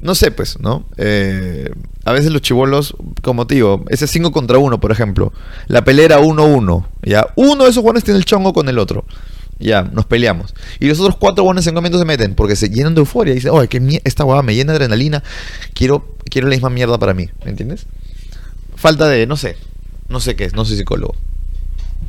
no 0.00 0.16
sé, 0.16 0.32
pues, 0.32 0.58
¿no? 0.58 0.86
Eh, 0.96 1.70
a 2.04 2.10
veces 2.10 2.32
los 2.32 2.42
chivolos, 2.42 2.96
como 3.22 3.46
te 3.46 3.54
digo, 3.54 3.84
ese 3.90 4.08
5 4.08 4.32
contra 4.32 4.58
uno, 4.58 4.80
por 4.80 4.90
ejemplo, 4.90 5.32
la 5.68 5.84
pelea 5.84 6.06
era 6.06 6.18
1-1, 6.18 6.86
¿ya? 7.02 7.28
Uno 7.36 7.62
de 7.62 7.70
esos 7.70 7.84
buenos 7.84 8.02
tiene 8.02 8.18
el 8.18 8.24
chongo 8.24 8.52
con 8.52 8.68
el 8.68 8.76
otro. 8.76 9.04
Ya, 9.60 9.82
nos 9.82 10.06
peleamos. 10.06 10.54
Y 10.78 10.88
los 10.88 10.98
otros 11.00 11.16
cuatro 11.16 11.44
buenos 11.44 11.66
en 11.66 11.74
momento 11.74 11.98
se 11.98 12.04
meten 12.04 12.34
porque 12.34 12.56
se 12.56 12.70
llenan 12.70 12.94
de 12.94 13.00
euforia. 13.00 13.32
Y 13.32 13.36
dicen, 13.36 13.52
oh, 13.52 13.66
que 13.68 14.00
esta 14.04 14.24
hueá 14.24 14.42
me 14.42 14.54
llena 14.54 14.72
de 14.72 14.78
adrenalina. 14.78 15.22
Quiero, 15.74 16.16
quiero 16.30 16.48
la 16.48 16.54
misma 16.54 16.70
mierda 16.70 16.98
para 16.98 17.14
mí. 17.14 17.28
¿Me 17.44 17.50
entiendes? 17.50 17.86
falta 18.80 19.08
de, 19.08 19.26
no 19.26 19.36
sé, 19.36 19.56
no 20.08 20.20
sé 20.20 20.36
qué 20.36 20.44
es, 20.46 20.54
no 20.54 20.64
soy 20.64 20.78
psicólogo. 20.78 21.14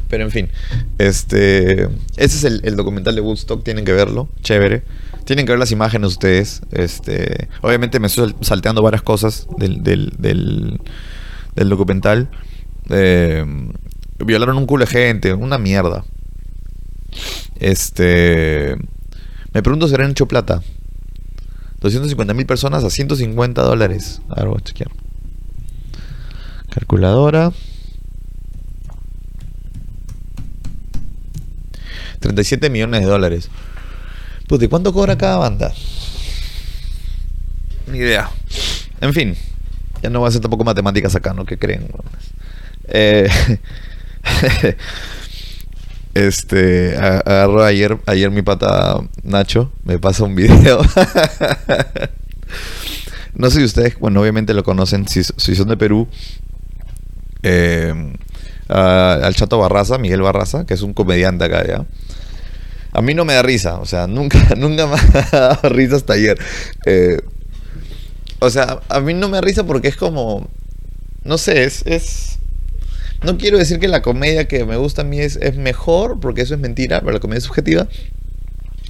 Pero 0.08 0.24
en 0.24 0.32
fin, 0.32 0.50
este, 0.98 1.84
ese 2.18 2.38
es 2.38 2.44
el, 2.44 2.76
documental 2.76 3.16
de 3.16 3.22
Woodstock, 3.22 3.64
tienen 3.64 3.86
que 3.86 3.94
verlo, 3.94 4.30
chévere. 4.42 4.84
Tienen 5.26 5.46
que 5.46 5.52
ver 5.52 5.60
las 5.60 5.72
imágenes 5.72 6.10
ustedes. 6.10 6.62
Este, 6.72 7.48
obviamente 7.62 8.00
me 8.00 8.08
estoy 8.08 8.36
salteando 8.42 8.82
varias 8.82 9.04
cosas 9.04 9.48
del, 9.58 9.84
del, 9.84 10.12
del, 10.18 11.70
documental. 11.70 12.30
Eh, 12.90 13.46
violaron 14.18 14.58
un 14.58 14.66
culo 14.66 14.86
de 14.86 14.92
gente, 14.92 15.34
una 15.34 15.58
mierda. 15.58 16.04
Este, 17.62 18.76
me 19.54 19.62
pregunto 19.62 19.88
si 19.88 19.94
han 19.94 20.10
hecho 20.10 20.28
plata. 20.28 20.64
250 21.80 22.34
mil 22.34 22.48
personas 22.48 22.84
a 22.84 22.90
150 22.90 23.62
dólares. 23.62 24.20
A 24.30 24.36
ver, 24.38 24.48
voy 24.48 24.58
a 24.60 24.64
chequear. 24.64 24.90
Calculadora. 26.72 27.52
37 32.20 32.72
millones 32.72 33.02
de 33.02 33.08
dólares. 33.08 33.50
Pues, 34.48 34.60
¿de 34.60 34.68
cuánto 34.68 34.92
cobra 34.92 35.18
cada 35.20 35.38
banda? 35.38 35.72
Ni 37.92 38.00
idea. 38.00 38.32
En 39.02 39.14
fin, 39.14 39.36
ya 40.02 40.10
no 40.10 40.20
voy 40.20 40.26
a 40.26 40.30
hacer 40.30 40.42
tampoco 40.42 40.64
matemáticas 40.64 41.16
acá, 41.16 41.34
¿no? 41.34 41.46
¿Qué 41.46 41.60
creen? 41.60 41.90
Eh, 42.88 43.30
este, 46.14 46.98
agarró 46.98 47.64
ayer, 47.64 47.98
ayer 48.06 48.32
mi 48.32 48.42
pata 48.42 49.02
Nacho, 49.24 49.72
me 49.84 50.00
pasa 50.00 50.24
un 50.24 50.36
video. 50.36 50.82
no 53.36 53.50
sé 53.50 53.60
si 53.60 53.66
ustedes, 53.66 53.98
bueno, 54.00 54.22
obviamente 54.22 54.54
lo 54.54 54.64
conocen, 54.64 55.08
si, 55.08 55.24
si 55.24 55.56
son 55.56 55.70
de 55.70 55.78
Perú, 55.78 56.08
eh, 57.44 57.94
al 58.68 59.36
Chato 59.36 59.58
Barraza, 59.58 59.98
Miguel 59.98 60.22
Barraza, 60.22 60.66
que 60.66 60.74
es 60.74 60.82
un 60.82 60.94
comediante 60.94 61.46
acá 61.46 61.66
ya. 61.66 61.86
A 62.94 63.02
mí 63.02 63.14
no 63.14 63.24
me 63.24 63.34
da 63.34 63.42
risa, 63.42 63.80
o 63.80 63.86
sea, 63.86 64.08
nunca, 64.08 64.40
nunca 64.58 64.88
me 64.88 64.96
ha 64.96 65.30
dado 65.32 65.70
risa 65.70 65.96
hasta 65.96 66.14
ayer. 66.14 66.38
Eh, 66.86 67.22
o 68.40 68.50
sea, 68.50 68.82
a 68.90 69.00
mí 69.00 69.14
no 69.14 69.30
me 69.30 69.38
da 69.38 69.42
risa 69.42 69.66
porque 69.66 69.88
es 69.88 69.96
como, 69.96 70.50
no 71.24 71.38
sé, 71.38 71.64
es, 71.64 71.84
es, 71.86 72.40
no 73.24 73.38
quiero 73.38 73.58
decir 73.58 73.80
que 73.80 73.88
la 73.88 74.02
comedia 74.02 74.48
que 74.48 74.66
me 74.66 74.78
gusta 74.78 75.02
a 75.02 75.06
mí 75.06 75.20
es, 75.20 75.36
es 75.38 75.56
mejor, 75.58 76.20
porque 76.20 76.42
eso 76.42 76.54
es 76.54 76.60
mentira, 76.60 77.00
pero 77.02 77.14
la 77.14 77.20
comedia 77.20 77.40
es 77.40 77.44
subjetiva. 77.44 77.88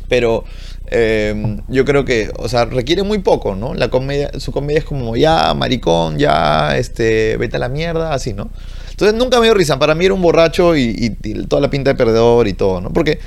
Pero 0.08 0.44
eh, 0.88 1.58
yo 1.70 1.86
creo 1.86 2.04
que, 2.04 2.32
o 2.38 2.50
sea, 2.50 2.65
requiere 2.65 3.04
muy 3.04 3.20
poco, 3.20 3.56
¿no? 3.56 3.74
La 3.74 3.89
comedia, 3.89 4.30
su 4.39 4.52
comedia 4.52 4.80
es 4.80 4.86
como 4.86 5.15
ya, 5.15 5.54
maricón, 5.54 6.17
ya, 6.17 6.78
este, 6.78 7.38
vete 7.38 7.56
a 7.56 7.60
la 7.60 7.70
mierda, 7.70 8.13
así, 8.13 8.34
¿no? 8.34 8.50
Entonces 8.89 9.17
nunca 9.17 9.39
me 9.39 9.46
dio 9.46 9.54
risa. 9.54 9.80
Para 9.80 9.96
mí 9.96 10.06
era 10.06 10.13
un 10.13 10.22
borracho 10.22 10.76
y, 10.76 11.15
toda 11.48 11.62
la 11.62 11.70
pinta 11.70 11.91
de 11.91 11.96
perdedor 11.98 12.48
y 12.48 12.54
todo, 12.54 12.82
¿no? 12.82 12.91
Porque, 12.91 13.20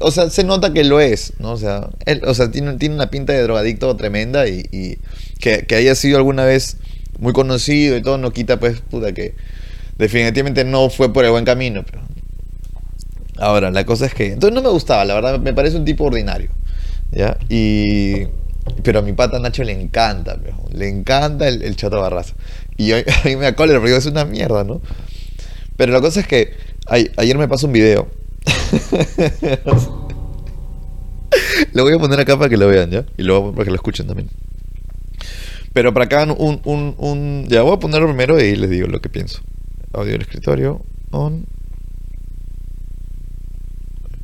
o 0.00 0.10
sea, 0.10 0.30
se 0.30 0.44
nota 0.44 0.72
que 0.72 0.84
lo 0.84 1.00
es, 1.00 1.32
¿no? 1.38 1.52
O 1.52 1.56
sea, 1.56 1.88
él, 2.06 2.22
o 2.26 2.34
sea 2.34 2.50
tiene, 2.50 2.74
tiene 2.74 2.94
una 2.94 3.10
pinta 3.10 3.32
de 3.32 3.42
drogadicto 3.42 3.96
tremenda 3.96 4.46
y, 4.46 4.98
que, 5.40 5.66
que, 5.66 5.74
haya 5.74 5.94
sido 5.94 6.18
alguna 6.18 6.44
vez 6.44 6.76
muy 7.18 7.32
conocido 7.32 7.96
y 7.96 8.02
todo, 8.02 8.18
no 8.18 8.30
quita, 8.30 8.60
pues, 8.60 8.80
puta, 8.80 9.12
que 9.12 9.34
definitivamente 9.98 10.64
no 10.64 10.90
fue 10.90 11.12
por 11.12 11.24
el 11.24 11.30
buen 11.30 11.44
camino. 11.44 11.84
Pero... 11.84 12.02
Ahora, 13.38 13.70
la 13.70 13.84
cosa 13.84 14.06
es 14.06 14.14
que. 14.14 14.32
Entonces 14.32 14.54
no 14.54 14.62
me 14.62 14.70
gustaba, 14.70 15.04
la 15.04 15.14
verdad, 15.14 15.38
me 15.40 15.52
parece 15.52 15.76
un 15.76 15.84
tipo 15.84 16.04
ordinario. 16.04 16.50
¿ya? 17.10 17.36
Y, 17.48 18.26
pero 18.82 19.00
a 19.00 19.02
mi 19.02 19.12
pata 19.12 19.38
Nacho 19.38 19.62
le 19.64 19.72
encanta, 19.72 20.38
le 20.72 20.88
encanta 20.88 21.48
el, 21.48 21.76
Chato 21.76 22.00
Barraza. 22.00 22.34
Y 22.76 22.92
a, 22.92 22.96
mí 23.24 23.36
me 23.36 23.44
da 23.44 23.54
cólera 23.54 23.80
porque 23.80 23.96
es 23.96 24.06
una 24.06 24.24
mierda, 24.24 24.64
¿no? 24.64 24.80
Pero 25.76 25.92
la 25.92 26.00
cosa 26.00 26.20
es 26.20 26.26
que 26.26 26.54
ayer 27.16 27.38
me 27.38 27.48
pasó 27.48 27.66
un 27.66 27.72
video. 27.72 28.08
lo 31.72 31.82
voy 31.82 31.94
a 31.94 31.98
poner 31.98 32.20
acá 32.20 32.36
para 32.36 32.48
que 32.48 32.56
lo 32.56 32.68
vean, 32.68 32.90
¿ya? 32.90 33.04
Y 33.16 33.22
luego 33.22 33.52
para 33.52 33.64
que 33.64 33.70
lo 33.70 33.76
escuchen 33.76 34.06
también. 34.06 34.28
Pero 35.72 35.92
para 35.92 36.04
acá 36.06 36.22
un, 36.24 36.60
un, 36.64 36.94
un... 36.98 37.46
Ya 37.48 37.62
voy 37.62 37.74
a 37.74 37.78
ponerlo 37.80 38.06
primero 38.06 38.40
y 38.40 38.54
les 38.54 38.70
digo 38.70 38.86
lo 38.86 39.00
que 39.00 39.08
pienso. 39.08 39.40
Audio 39.94 40.12
del 40.12 40.22
escritorio. 40.22 40.82
On. 41.10 41.46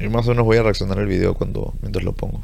Y 0.01 0.09
más 0.09 0.27
o 0.27 0.31
menos 0.31 0.45
voy 0.45 0.57
a 0.57 0.63
reaccionar 0.63 0.99
al 0.99 1.07
video 1.07 1.35
cuando 1.35 1.75
mientras 1.81 2.05
lo 2.05 2.13
pongo. 2.13 2.43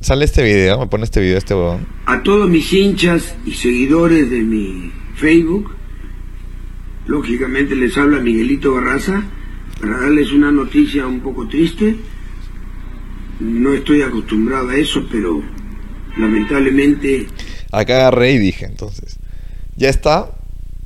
Sale 0.00 0.24
este 0.24 0.42
video, 0.42 0.78
me 0.78 0.86
pone 0.86 1.04
este 1.04 1.20
video 1.20 1.36
este 1.36 1.54
huevón. 1.54 1.86
A 2.06 2.22
todos 2.22 2.48
mis 2.48 2.72
hinchas 2.72 3.34
y 3.44 3.52
seguidores 3.52 4.30
de 4.30 4.42
mi 4.42 4.92
Facebook, 5.16 5.74
lógicamente 7.06 7.74
les 7.74 7.98
habla 7.98 8.20
Miguelito 8.20 8.74
Barraza 8.74 9.24
para 9.80 9.98
darles 10.00 10.32
una 10.32 10.52
noticia 10.52 11.06
un 11.06 11.20
poco 11.20 11.48
triste. 11.48 11.96
No 13.40 13.74
estoy 13.74 14.02
acostumbrado 14.02 14.70
a 14.70 14.76
eso, 14.76 15.04
pero 15.10 15.42
lamentablemente... 16.16 17.26
Acá 17.72 17.96
agarré 17.98 18.32
y 18.32 18.38
dije, 18.38 18.64
entonces, 18.64 19.18
ya 19.76 19.88
está, 19.88 20.37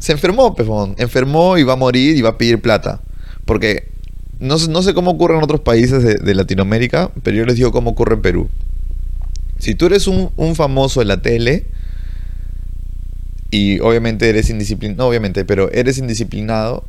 se 0.03 0.11
enfermó, 0.11 0.57
pejón. 0.57 0.97
Enfermó 0.99 1.57
y 1.59 1.63
va 1.63 1.75
a 1.75 1.77
morir 1.77 2.17
y 2.17 2.23
va 2.23 2.31
a 2.31 2.39
pedir 2.39 2.61
plata. 2.61 3.01
Porque 3.45 3.89
no, 4.41 4.57
no 4.59 4.83
sé 4.83 4.95
cómo 4.95 5.13
ocurre 5.13 5.37
en 5.37 5.45
otros 5.45 5.61
países 5.61 6.03
de, 6.03 6.35
Latinoamérica, 6.35 7.13
pero 7.23 7.37
yo 7.37 7.45
les 7.45 7.55
digo 7.55 7.71
cómo 7.71 7.91
ocurre 7.91 8.17
en 8.17 8.23
Perú. 8.23 8.49
Si 9.59 9.77
tú 9.77 9.87
eres 9.87 10.09
un, 10.09 10.31
un 10.37 10.57
famoso 10.57 11.03
en 11.03 11.09
la 11.09 11.23
tele 11.23 11.67
y 13.53 13.79
obviamente 13.79 14.29
eres 14.29 14.51
indisciplinado, 14.51 15.05
no 15.05 15.09
obviamente, 15.09 15.45
pero 15.45 15.71
eres 15.71 15.99
indisciplinado 15.99 16.83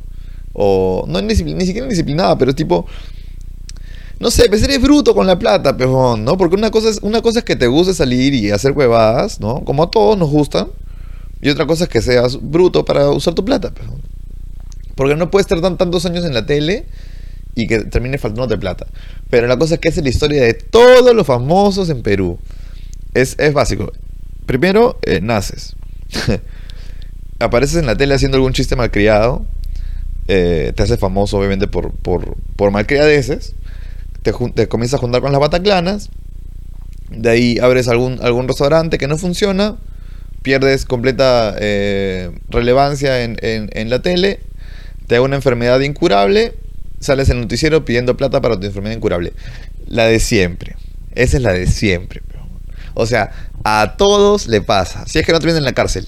o 0.52 1.04
no 1.06 1.22
ni 1.22 1.36
siquiera 1.36 1.84
indisciplinado, 1.84 2.36
pero 2.36 2.52
tipo 2.52 2.84
no 4.18 4.32
sé, 4.32 4.48
pues 4.48 4.62
eres 4.64 4.82
bruto 4.82 5.14
con 5.14 5.28
la 5.28 5.38
plata, 5.38 5.76
pejón, 5.76 6.24
¿no? 6.24 6.36
Porque 6.36 6.56
una 6.56 6.72
cosa 6.72 6.88
es 6.88 6.98
una 7.02 7.22
cosa 7.22 7.40
es 7.40 7.44
que 7.44 7.54
te 7.54 7.68
guste 7.68 7.94
salir 7.94 8.34
y 8.34 8.50
hacer 8.50 8.72
huevadas, 8.72 9.38
¿no? 9.38 9.64
Como 9.64 9.84
a 9.84 9.90
todos 9.90 10.18
nos 10.18 10.30
gustan. 10.30 10.66
Y 11.44 11.50
otra 11.50 11.66
cosa 11.66 11.84
es 11.84 11.90
que 11.90 12.00
seas 12.00 12.38
bruto 12.40 12.86
para 12.86 13.10
usar 13.10 13.34
tu 13.34 13.44
plata. 13.44 13.70
Porque 14.94 15.14
no 15.14 15.30
puedes 15.30 15.44
estar 15.44 15.60
tan, 15.60 15.76
tantos 15.76 16.06
años 16.06 16.24
en 16.24 16.32
la 16.32 16.46
tele 16.46 16.86
y 17.54 17.66
que 17.66 17.80
termine 17.80 18.16
faltándote 18.16 18.56
plata. 18.56 18.86
Pero 19.28 19.46
la 19.46 19.58
cosa 19.58 19.74
es 19.74 19.80
que 19.80 19.90
esa 19.90 20.00
es 20.00 20.04
la 20.04 20.08
historia 20.10 20.42
de 20.42 20.54
todos 20.54 21.14
los 21.14 21.26
famosos 21.26 21.90
en 21.90 22.02
Perú. 22.02 22.38
Es, 23.12 23.36
es 23.38 23.52
básico. 23.52 23.92
Primero, 24.46 24.98
eh, 25.02 25.20
naces. 25.20 25.76
Apareces 27.40 27.76
en 27.76 27.84
la 27.84 27.94
tele 27.94 28.14
haciendo 28.14 28.36
algún 28.38 28.54
chiste 28.54 28.74
malcriado. 28.74 29.44
eh, 30.28 30.72
te 30.74 30.82
haces 30.82 30.98
famoso, 30.98 31.36
obviamente, 31.36 31.66
por, 31.66 31.92
por, 31.92 32.36
por 32.56 32.70
malcriadeces. 32.70 33.54
Te, 34.22 34.32
te 34.54 34.66
comienzas 34.68 34.96
a 34.96 35.00
juntar 35.02 35.20
con 35.20 35.30
las 35.30 35.42
bataclanas. 35.42 36.08
De 37.10 37.28
ahí 37.28 37.58
abres 37.60 37.88
algún, 37.88 38.18
algún 38.22 38.48
restaurante 38.48 38.96
que 38.96 39.08
no 39.08 39.18
funciona. 39.18 39.76
Pierdes 40.44 40.84
completa 40.84 41.56
eh, 41.58 42.30
relevancia 42.50 43.22
en, 43.22 43.38
en- 43.40 43.88
la 43.88 44.02
tele. 44.02 44.40
Te 45.06 45.14
da 45.14 45.22
una 45.22 45.36
enfermedad 45.36 45.80
incurable. 45.80 46.52
Sales 47.00 47.30
en 47.30 47.36
el 47.38 47.42
noticiero 47.44 47.86
pidiendo 47.86 48.16
plata 48.18 48.42
para 48.42 48.60
tu 48.60 48.66
enfermedad 48.66 48.94
incurable. 48.94 49.32
La 49.86 50.04
de 50.04 50.20
siempre. 50.20 50.76
Esa 51.14 51.38
es 51.38 51.42
la 51.42 51.54
de 51.54 51.66
siempre. 51.66 52.20
O 52.92 53.06
sea, 53.06 53.30
a 53.64 53.94
todos 53.96 54.46
le 54.46 54.60
pasa. 54.60 55.06
Si 55.06 55.18
es 55.18 55.24
que 55.24 55.32
no 55.32 55.38
te 55.40 55.46
vienen 55.46 55.62
en 55.62 55.64
la 55.64 55.72
cárcel. 55.72 56.06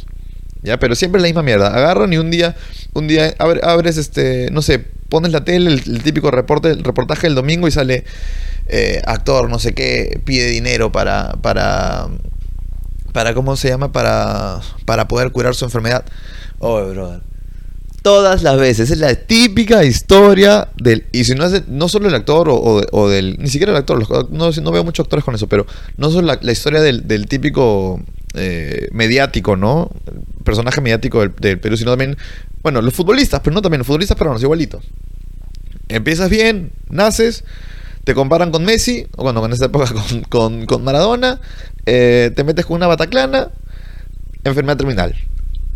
¿Ya? 0.62 0.78
Pero 0.78 0.94
siempre 0.94 1.18
es 1.18 1.22
la 1.22 1.28
misma 1.28 1.42
mierda. 1.42 1.68
Agarran 1.68 2.12
y 2.12 2.18
un 2.18 2.30
día, 2.30 2.56
un 2.92 3.08
día 3.08 3.34
abre- 3.38 3.62
abres 3.64 3.96
este, 3.96 4.50
no 4.50 4.60
sé, 4.60 4.80
pones 5.08 5.32
la 5.32 5.44
tele, 5.44 5.70
el, 5.70 5.82
el 5.86 6.02
típico 6.02 6.30
reporte, 6.30 6.70
el 6.70 6.84
reportaje 6.84 7.26
del 7.26 7.34
domingo 7.36 7.68
y 7.68 7.70
sale 7.70 8.04
eh, 8.66 9.00
actor, 9.06 9.48
no 9.48 9.58
sé 9.58 9.72
qué, 9.72 10.20
pide 10.24 10.46
dinero 10.50 10.92
para, 10.92 11.32
para, 11.40 12.08
para, 13.16 13.32
¿cómo 13.32 13.56
se 13.56 13.70
llama? 13.70 13.92
Para, 13.92 14.60
para 14.84 15.08
poder 15.08 15.32
curar 15.32 15.54
su 15.54 15.64
enfermedad. 15.64 16.04
Oh, 16.58 16.84
brother. 16.84 17.22
Todas 18.02 18.42
las 18.42 18.58
veces, 18.58 18.90
es 18.90 18.98
la 18.98 19.14
típica 19.14 19.82
historia 19.84 20.68
del... 20.76 21.06
Y 21.12 21.24
si 21.24 21.34
no 21.34 21.46
es 21.46 21.66
no 21.66 21.88
solo 21.88 22.08
el 22.08 22.14
actor 22.14 22.50
o, 22.50 22.56
o 22.56 22.82
o 22.92 23.08
del... 23.08 23.38
Ni 23.38 23.48
siquiera 23.48 23.72
el 23.72 23.78
actor, 23.78 23.98
los- 23.98 24.30
no, 24.30 24.50
no 24.50 24.70
veo 24.70 24.84
muchos 24.84 25.04
actores 25.04 25.24
con 25.24 25.34
eso, 25.34 25.46
pero 25.46 25.64
no 25.96 26.10
solo 26.10 26.36
la, 26.38 26.52
historia 26.52 26.82
del, 26.82 27.26
típico 27.26 28.02
eh, 28.34 28.90
mediático, 28.92 29.56
¿no? 29.56 29.90
Personaje 30.44 30.82
mediático 30.82 31.20
del, 31.20 31.34
del 31.40 31.58
Perú, 31.58 31.78
sino 31.78 31.92
también, 31.92 32.18
bueno, 32.62 32.82
los 32.82 32.92
futbolistas, 32.92 33.40
pero 33.42 33.54
no 33.54 33.62
también 33.62 33.78
los 33.78 33.86
futbolistas 33.86 34.18
peruanos, 34.18 34.42
igualito. 34.42 34.82
Empiezas 35.88 36.28
bien, 36.28 36.70
naces, 36.90 37.44
te 38.06 38.14
comparan 38.14 38.52
con 38.52 38.64
Messi, 38.64 39.04
o 39.16 39.24
bueno, 39.24 39.40
con 39.40 39.52
esa 39.52 39.64
época 39.64 39.92
con, 39.92 40.20
con- 40.22 40.66
con 40.66 40.84
Maradona, 40.84 41.40
eh, 41.86 42.30
te 42.36 42.44
metes 42.44 42.64
con 42.64 42.76
una 42.76 42.86
bataclana, 42.86 43.50
enfermedad 44.44 44.76
terminal. 44.76 45.12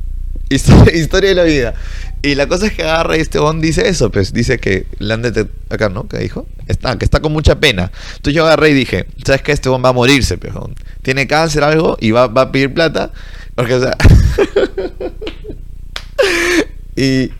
Historia, 0.48 1.28
de 1.30 1.34
la 1.34 1.42
vida. 1.42 1.74
Y 2.22 2.36
la 2.36 2.46
cosa 2.46 2.66
es 2.66 2.72
que 2.72 2.82
agarra 2.84 3.16
y 3.16 3.20
este 3.20 3.40
bon 3.40 3.60
dice 3.60 3.88
eso, 3.88 4.10
pues 4.12 4.32
dice 4.32 4.58
que 4.58 4.86
le 5.00 5.14
han 5.14 5.24
acá, 5.70 5.88
¿no? 5.88 6.06
¿Qué 6.06 6.18
dijo? 6.18 6.46
Está, 6.68 6.96
que 6.98 7.04
está 7.04 7.18
con 7.18 7.32
mucha 7.32 7.58
pena. 7.58 7.90
Entonces 8.16 8.34
yo 8.34 8.44
agarré 8.46 8.70
y 8.70 8.74
dije, 8.74 9.06
¿sabes 9.24 9.42
qué? 9.42 9.50
Este 9.52 9.68
bon 9.68 9.84
va 9.84 9.88
a 9.88 9.92
morirse, 9.92 10.38
pues. 10.38 10.52
Tiene 11.02 11.26
cáncer 11.26 11.64
algo 11.64 11.96
y 12.00 12.12
va, 12.12 12.28
va 12.28 12.42
a 12.42 12.52
pedir 12.52 12.72
plata. 12.74 13.10
Porque, 13.56 13.74
o 13.74 13.80
sea... 13.80 13.96
y- 16.96 17.30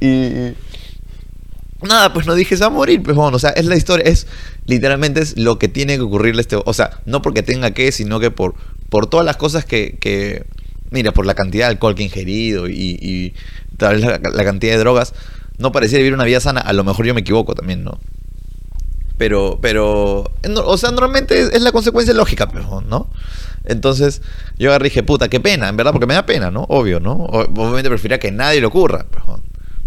Nada, 1.82 2.12
pues 2.12 2.26
no 2.26 2.34
dije, 2.34 2.56
se 2.56 2.62
va 2.62 2.66
a 2.66 2.70
morir, 2.70 3.02
pues 3.02 3.16
bueno, 3.16 3.36
o 3.36 3.40
sea, 3.40 3.50
es 3.50 3.64
la 3.64 3.76
historia, 3.76 4.04
es 4.04 4.26
literalmente 4.66 5.20
es 5.20 5.38
lo 5.38 5.58
que 5.58 5.68
tiene 5.68 5.96
que 5.96 6.02
ocurrirle 6.02 6.42
este, 6.42 6.56
o 6.62 6.72
sea, 6.74 7.00
no 7.06 7.22
porque 7.22 7.42
tenga 7.42 7.70
que, 7.70 7.90
sino 7.90 8.20
que 8.20 8.30
por, 8.30 8.54
por 8.90 9.06
todas 9.06 9.24
las 9.24 9.36
cosas 9.36 9.64
que, 9.64 9.96
que, 9.98 10.44
mira, 10.90 11.12
por 11.12 11.24
la 11.24 11.34
cantidad 11.34 11.66
de 11.66 11.70
alcohol 11.72 11.94
que 11.94 12.02
ha 12.02 12.06
ingerido 12.06 12.68
y, 12.68 12.98
y 13.00 13.34
tal 13.78 13.96
vez 13.96 14.04
la, 14.04 14.44
cantidad 14.44 14.74
de 14.74 14.78
drogas, 14.78 15.14
no 15.58 15.72
parecía 15.72 15.98
vivir 15.98 16.12
una 16.12 16.24
vida 16.24 16.40
sana, 16.40 16.60
a 16.60 16.72
lo 16.74 16.84
mejor 16.84 17.06
yo 17.06 17.14
me 17.14 17.20
equivoco 17.20 17.54
también, 17.54 17.82
¿no? 17.82 17.98
Pero, 19.16 19.58
pero, 19.60 20.30
o 20.64 20.78
sea, 20.78 20.90
normalmente 20.90 21.40
es, 21.40 21.62
la 21.62 21.72
consecuencia 21.72 22.14
lógica, 22.14 22.48
pero, 22.48 22.82
¿no? 22.82 23.08
Entonces, 23.64 24.22
yo 24.58 24.70
agarré 24.70 24.84
dije, 24.84 25.02
puta, 25.02 25.28
qué 25.28 25.40
pena, 25.40 25.68
en 25.68 25.76
verdad, 25.76 25.92
porque 25.92 26.06
me 26.06 26.14
da 26.14 26.24
pena, 26.24 26.50
¿no? 26.50 26.64
Obvio, 26.68 27.00
¿no? 27.00 27.12
Obviamente 27.12 27.88
preferiría 27.90 28.18
que 28.18 28.30
nadie 28.30 28.60
le 28.60 28.66
ocurra, 28.66 29.06
pero, 29.10 29.40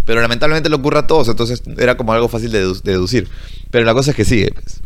pero 0.05 0.21
lamentablemente 0.21 0.69
le 0.69 0.75
ocurre 0.75 0.99
a 0.99 1.07
todos, 1.07 1.29
entonces 1.29 1.63
era 1.77 1.95
como 1.97 2.13
algo 2.13 2.27
fácil 2.27 2.51
de, 2.51 2.65
dedu- 2.65 2.81
de 2.81 2.91
deducir. 2.91 3.27
Pero 3.71 3.85
la 3.85 3.93
cosa 3.93 4.11
es 4.11 4.17
que 4.17 4.25
sigue, 4.25 4.51
pues. 4.53 4.81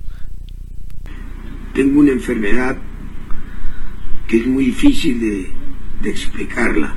Tengo 1.74 2.00
una 2.00 2.12
enfermedad 2.12 2.78
que 4.28 4.38
es 4.38 4.48
muy 4.48 4.66
difícil 4.66 5.20
de, 5.20 5.52
de 6.02 6.10
explicarla. 6.10 6.96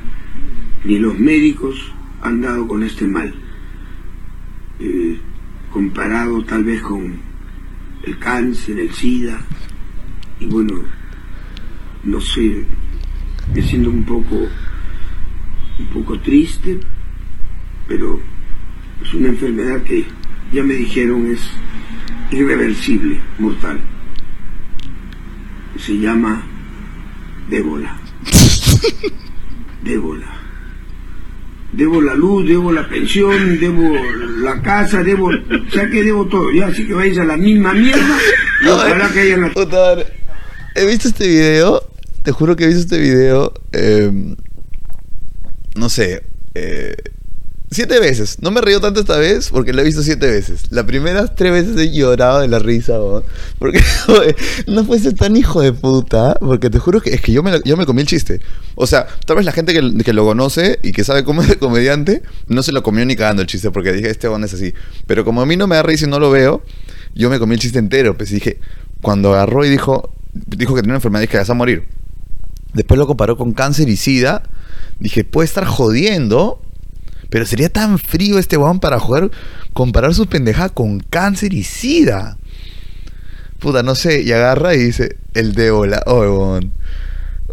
Ni 0.83 0.97
los 0.99 1.17
médicos 1.19 1.75
han 2.21 2.41
dado 2.41 2.67
con 2.67 2.83
este 2.83 3.05
mal. 3.07 3.33
Eh, 4.79 5.19
comparado 5.71 6.43
tal 6.43 6.63
vez 6.63 6.81
con 6.81 7.19
el 8.03 8.17
cáncer, 8.19 8.79
el 8.79 8.91
SIDA. 8.91 9.39
Y 10.39 10.45
bueno, 10.47 10.81
no 12.03 12.19
sé, 12.19 12.65
me 13.53 13.61
siento 13.61 13.91
un 13.91 14.03
poco, 14.03 14.35
un 15.79 15.87
poco 15.93 16.19
triste, 16.19 16.79
pero 17.87 18.19
es 19.03 19.13
una 19.13 19.29
enfermedad 19.29 19.81
que 19.83 20.05
ya 20.53 20.63
me 20.63 20.73
dijeron 20.73 21.31
es 21.31 21.41
irreversible, 22.31 23.19
mortal 23.39 23.79
se 25.85 25.97
llama 25.97 26.43
Débola. 27.49 27.99
Débola. 29.83 30.37
Debo 31.73 32.01
la 32.01 32.13
luz, 32.15 32.47
debo 32.47 32.71
la 32.71 32.87
pensión, 32.87 33.57
debo 33.59 33.95
la 34.41 34.61
casa, 34.61 35.03
debo, 35.03 35.27
o 35.27 35.71
sea 35.71 35.89
que 35.89 36.03
debo 36.03 36.27
todo, 36.27 36.51
ya 36.51 36.67
así 36.67 36.85
que 36.85 36.93
vais 36.93 37.17
a 37.17 37.23
la 37.23 37.37
misma 37.37 37.73
mierda 37.73 38.17
y 38.61 38.67
ojalá 38.67 39.09
que 39.09 39.21
haya 39.21 39.37
una... 39.37 39.53
Puta 39.53 39.77
madre. 39.77 40.05
He 40.75 40.85
visto 40.85 41.07
este 41.07 41.29
video, 41.29 41.81
te 42.23 42.33
juro 42.33 42.57
que 42.57 42.65
he 42.65 42.67
visto 42.67 42.81
este 42.81 42.99
video, 42.99 43.53
eh, 43.71 44.11
no 45.75 45.87
sé, 45.87 46.23
eh, 46.55 46.95
siete 47.71 47.99
veces. 47.99 48.37
No 48.41 48.51
me 48.51 48.61
río 48.61 48.81
tanto 48.81 48.99
esta 48.99 49.17
vez 49.17 49.49
porque 49.49 49.71
lo 49.71 49.81
he 49.81 49.85
visto 49.85 50.03
siete 50.03 50.29
veces. 50.29 50.63
Las 50.69 50.83
primeras 50.83 51.35
tres 51.35 51.51
veces 51.53 51.77
he 51.77 51.91
llorado 51.91 52.41
de 52.41 52.49
la 52.49 52.59
risa, 52.59 52.99
weón. 52.99 53.23
Porque 53.57 53.81
no 54.67 54.83
puede 54.85 55.01
ser 55.01 55.13
tan 55.13 55.37
hijo 55.37 55.61
de 55.61 55.71
puta, 55.71 56.35
porque 56.39 56.69
te 56.69 56.79
juro 56.79 57.01
que 57.01 57.11
es 57.11 57.21
que 57.21 57.31
yo 57.31 57.41
me, 57.41 57.61
yo 57.63 57.77
me 57.77 57.85
comí 57.85 58.01
el 58.01 58.07
chiste. 58.07 58.41
O 58.75 58.85
sea, 58.85 59.07
tal 59.25 59.37
vez 59.37 59.45
la 59.45 59.53
gente 59.53 59.73
que, 59.73 60.13
lo 60.13 60.25
conoce 60.25 60.79
y 60.83 60.91
que 60.91 61.05
sabe 61.05 61.23
cómo 61.23 61.41
es 61.41 61.47
de 61.47 61.57
comediante, 61.57 62.21
no 62.47 62.61
se 62.61 62.73
lo 62.73 62.83
comió 62.83 63.05
ni 63.05 63.15
cagando 63.15 63.41
el 63.41 63.47
chiste 63.47 63.71
porque 63.71 63.93
dije, 63.93 64.09
este 64.09 64.27
weón 64.27 64.43
es 64.43 64.53
así. 64.53 64.73
Pero 65.07 65.23
como 65.23 65.41
a 65.41 65.45
mí 65.45 65.55
no 65.55 65.67
me 65.67 65.77
da 65.77 65.83
risa 65.83 66.05
y 66.05 66.09
no 66.09 66.19
lo 66.19 66.29
veo, 66.29 66.61
yo 67.15 67.29
me 67.29 67.39
comí 67.39 67.53
el 67.53 67.61
chiste 67.61 67.79
entero. 67.79 68.17
Pues 68.17 68.31
dije, 68.31 68.59
cuando 69.01 69.33
agarró 69.33 69.63
y 69.65 69.69
dijo, 69.69 70.13
dijo 70.33 70.75
que 70.75 70.81
tenía 70.81 70.93
una 70.93 70.97
enfermedad 70.97 71.23
y 71.23 71.27
que 71.27 71.37
vas 71.37 71.49
a 71.49 71.53
morir. 71.53 71.87
Después 72.73 72.97
lo 72.97 73.07
comparó 73.07 73.37
con 73.37 73.53
cáncer 73.53 73.87
y 73.87 73.95
sida. 73.95 74.43
Dije, 74.99 75.23
puede 75.23 75.45
estar 75.45 75.65
jodiendo. 75.65 76.61
Pero 77.31 77.45
sería 77.45 77.69
tan 77.69 77.97
frío 77.97 78.37
este 78.37 78.57
weón 78.57 78.81
para 78.81 78.99
jugar, 78.99 79.31
comparar 79.71 80.13
sus 80.13 80.27
pendejadas 80.27 80.73
con 80.73 80.99
cáncer 80.99 81.53
y 81.53 81.63
sida. 81.63 82.37
Puta, 83.57 83.83
no 83.83 83.95
sé. 83.95 84.21
Y 84.21 84.33
agarra 84.33 84.75
y 84.75 84.79
dice, 84.79 85.15
el 85.33 85.53
de 85.53 85.71
hola. 85.71 86.03
Oh, 86.07 86.19
weón. 86.19 86.73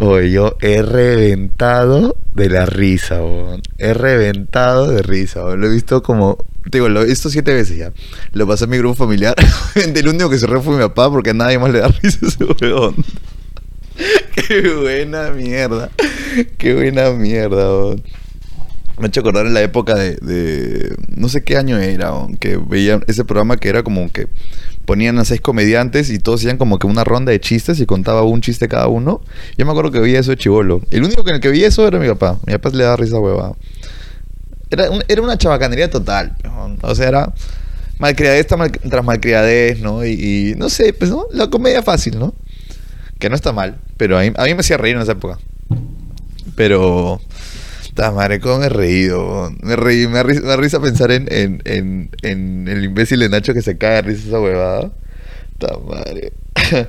Oye, 0.01 0.33
yo 0.33 0.57
he 0.61 0.83
reventado 0.83 2.17
de 2.35 2.51
la 2.51 2.67
risa, 2.67 3.23
weón. 3.23 3.63
He 3.79 3.95
reventado 3.95 4.89
de 4.89 5.01
risa, 5.03 5.45
weón. 5.45 5.61
Lo 5.61 5.69
he 5.69 5.71
visto 5.71 6.03
como. 6.03 6.39
Digo, 6.73 6.89
lo 6.89 7.03
he 7.03 7.07
visto 7.07 7.31
siete 7.31 7.55
veces 7.55 7.77
ya. 7.77 7.93
Lo 8.33 8.49
pasé 8.49 8.65
a 8.65 8.67
mi 8.67 8.79
grupo 8.79 8.97
familiar. 8.97 9.37
el 9.77 10.09
único 10.09 10.29
que 10.29 10.39
se 10.39 10.49
re 10.49 10.61
fue 10.61 10.75
mi 10.75 10.83
papá 10.83 11.09
porque 11.09 11.31
a 11.31 11.35
nadie 11.35 11.61
más 11.61 11.71
le 11.71 11.79
da 11.79 11.87
risa 11.87 12.19
a 12.27 12.29
ese 12.29 12.45
weón. 12.45 12.97
Qué 14.35 14.75
buena 14.75 15.31
mierda. 15.31 15.89
Qué 16.59 16.75
buena 16.75 17.11
mierda, 17.11 17.69
weón. 17.69 18.03
Me 18.99 19.05
ha 19.05 19.09
hecho 19.09 19.21
acordar 19.21 19.47
en 19.47 19.55
la 19.55 19.63
época 19.63 19.95
de, 19.95 20.95
no 21.09 21.29
sé 21.29 21.45
qué 21.45 21.57
año 21.57 21.79
era, 21.79 22.13
que 22.41 22.57
veía 22.57 23.01
ese 23.07 23.25
programa 23.25 23.57
que 23.57 23.69
era 23.69 23.83
como 23.83 24.11
que 24.11 24.27
ponían 24.85 25.19
a 25.19 25.25
seis 25.25 25.41
comediantes 25.41 26.11
y 26.11 26.19
todos 26.19 26.41
hacían 26.41 26.57
como 26.59 26.79
que 26.79 26.87
una 26.87 27.05
ronda 27.05 27.31
de 27.31 27.41
chistes 27.41 27.79
y 27.79 27.87
contaba 27.87 28.23
un 28.23 28.41
chiste 28.41 28.69
cada 28.69 28.89
uno. 28.89 29.21
Yo 29.57 29.65
me 29.67 29.71
acuerdo 29.71 29.91
que 29.93 30.01
veía 30.01 30.19
eso 30.19 30.31
de 30.31 30.37
chivolo. 30.39 30.81
El 30.91 31.05
único 31.05 31.23
que 31.25 31.31
el 31.33 31.41
que 31.41 31.49
veía 31.49 31.69
eso 31.69 31.87
era 31.87 31.99
mi 31.99 32.09
papá. 32.09 32.39
Mi 32.47 32.55
papá 32.55 32.71
le 32.71 32.85
daba 32.85 32.97
risa 32.97 33.19
hueva. 33.21 33.55
Era, 34.71 34.89
era 35.09 35.23
una 35.23 35.39
chabacanería 35.39 35.89
total. 35.91 36.37
O 36.83 36.95
sea, 36.95 37.09
era 37.09 37.33
malcriadez 37.99 38.47
tras 38.47 38.59
mal- 38.59 38.71
tras 38.73 39.05
malcriadez, 39.05 39.81
¿no? 39.81 40.05
Y, 40.05 40.11
y 40.13 40.55
no 40.57 40.69
sé, 40.71 40.93
pues, 40.93 41.11
¿no? 41.11 41.27
La 41.33 41.49
comedia 41.49 41.83
fácil, 41.83 42.19
¿no? 42.19 42.35
Que 43.19 43.29
no 43.29 43.35
está 43.35 43.53
mal, 43.53 43.79
pero 43.97 44.19
a 44.19 44.23
mí, 44.23 44.33
a 44.37 44.45
mí 44.45 44.55
me 44.55 44.61
hacía 44.61 44.77
reír 44.77 44.97
en 44.97 45.03
esa 45.03 45.13
época. 45.13 45.39
Pero. 46.55 47.21
Ta 47.99 48.13
madre, 48.13 48.39
cómo 48.39 48.59
me 48.61 48.67
he 48.67 48.69
reído. 48.69 49.51
Me 49.61 49.75
reí, 49.75 50.07
me 50.07 50.19
da 50.19 50.23
risa, 50.23 50.57
risa 50.57 50.79
pensar 50.79 51.11
en, 51.11 51.27
en, 51.33 51.61
en, 52.23 52.69
el 52.69 52.85
imbécil 52.85 53.19
de 53.19 53.29
Nacho 53.29 53.53
que 53.55 53.61
se 53.61 53.75
de 53.75 54.03
risa 54.03 54.29
esa 54.29 54.39
huevada. 54.39 54.93
Ta 55.59 55.77
madre. 55.79 56.33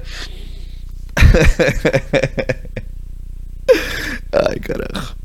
Ay, 4.31 4.59
carajo. 4.59 5.15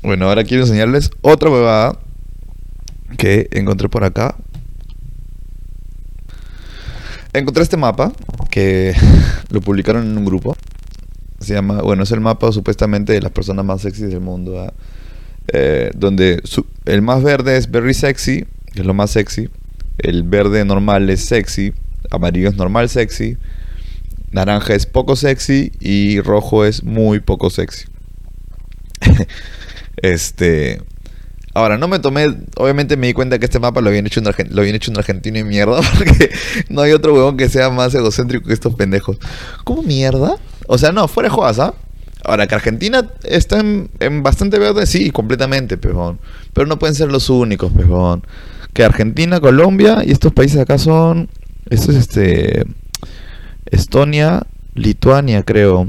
Bueno, 0.00 0.26
ahora 0.26 0.42
quiero 0.44 0.62
enseñarles 0.62 1.10
otra 1.20 1.50
huevada 1.50 1.98
que 3.18 3.48
encontré 3.50 3.90
por 3.90 4.04
acá. 4.04 4.36
Encontré 7.34 7.62
este 7.62 7.76
mapa 7.76 8.10
que 8.50 8.94
lo 9.50 9.60
publicaron 9.60 10.06
en 10.06 10.16
un 10.16 10.24
grupo. 10.24 10.56
Se 11.42 11.54
llama, 11.54 11.82
bueno, 11.82 12.02
es 12.04 12.10
el 12.12 12.20
mapa 12.20 12.52
supuestamente 12.52 13.12
de 13.12 13.20
las 13.20 13.32
personas 13.32 13.64
más 13.64 13.82
sexys 13.82 14.10
del 14.10 14.20
mundo. 14.20 14.72
Eh, 15.48 15.90
donde 15.94 16.42
el 16.84 17.02
más 17.02 17.22
verde 17.22 17.56
es 17.56 17.70
very 17.70 17.94
sexy, 17.94 18.46
que 18.72 18.80
es 18.80 18.86
lo 18.86 18.94
más 18.94 19.10
sexy. 19.10 19.48
El 19.98 20.22
verde 20.22 20.64
normal 20.64 21.10
es 21.10 21.24
sexy. 21.24 21.72
Amarillo 22.10 22.48
es 22.48 22.56
normal 22.56 22.88
sexy. 22.88 23.36
Naranja 24.30 24.74
es 24.74 24.86
poco 24.86 25.16
sexy. 25.16 25.72
Y 25.80 26.20
rojo 26.20 26.64
es 26.64 26.82
muy 26.84 27.20
poco 27.20 27.50
sexy. 27.50 27.86
este. 29.96 30.80
Ahora, 31.54 31.76
no 31.76 31.86
me 31.86 31.98
tomé. 31.98 32.34
Obviamente 32.56 32.96
me 32.96 33.08
di 33.08 33.12
cuenta 33.12 33.38
que 33.38 33.44
este 33.44 33.58
mapa 33.58 33.80
lo 33.80 33.90
habían 33.90 34.06
hecho 34.06 34.20
un, 34.20 34.26
lo 34.50 34.60
habían 34.62 34.76
hecho 34.76 34.90
un 34.90 34.98
argentino 34.98 35.38
y 35.38 35.44
mierda. 35.44 35.80
Porque 35.98 36.30
no 36.68 36.80
hay 36.80 36.92
otro 36.92 37.14
huevón 37.14 37.36
que 37.36 37.48
sea 37.48 37.70
más 37.70 37.94
egocéntrico 37.94 38.46
que 38.46 38.54
estos 38.54 38.74
pendejos. 38.74 39.18
¿Cómo 39.64 39.82
mierda? 39.82 40.36
O 40.66 40.78
sea, 40.78 40.92
no, 40.92 41.08
fuera 41.08 41.28
de 41.28 41.34
jodas, 41.34 41.58
¿ah? 41.58 41.74
Ahora, 42.24 42.46
que 42.46 42.54
Argentina 42.54 43.10
está 43.24 43.58
en, 43.60 44.22
bastante 44.22 44.58
verde, 44.58 44.86
sí, 44.86 45.10
completamente, 45.10 45.76
pejón. 45.76 46.20
Pero 46.52 46.66
no 46.68 46.78
pueden 46.78 46.94
ser 46.94 47.10
los 47.10 47.28
únicos, 47.30 47.72
pejón. 47.72 48.24
Que 48.72 48.84
Argentina, 48.84 49.40
Colombia 49.40 50.02
y 50.04 50.12
estos 50.12 50.32
países 50.32 50.60
acá 50.60 50.78
son. 50.78 51.28
Esto 51.68 51.90
es 51.90 51.98
este. 51.98 52.64
Estonia, 53.66 54.46
Lituania, 54.74 55.42
creo. 55.42 55.88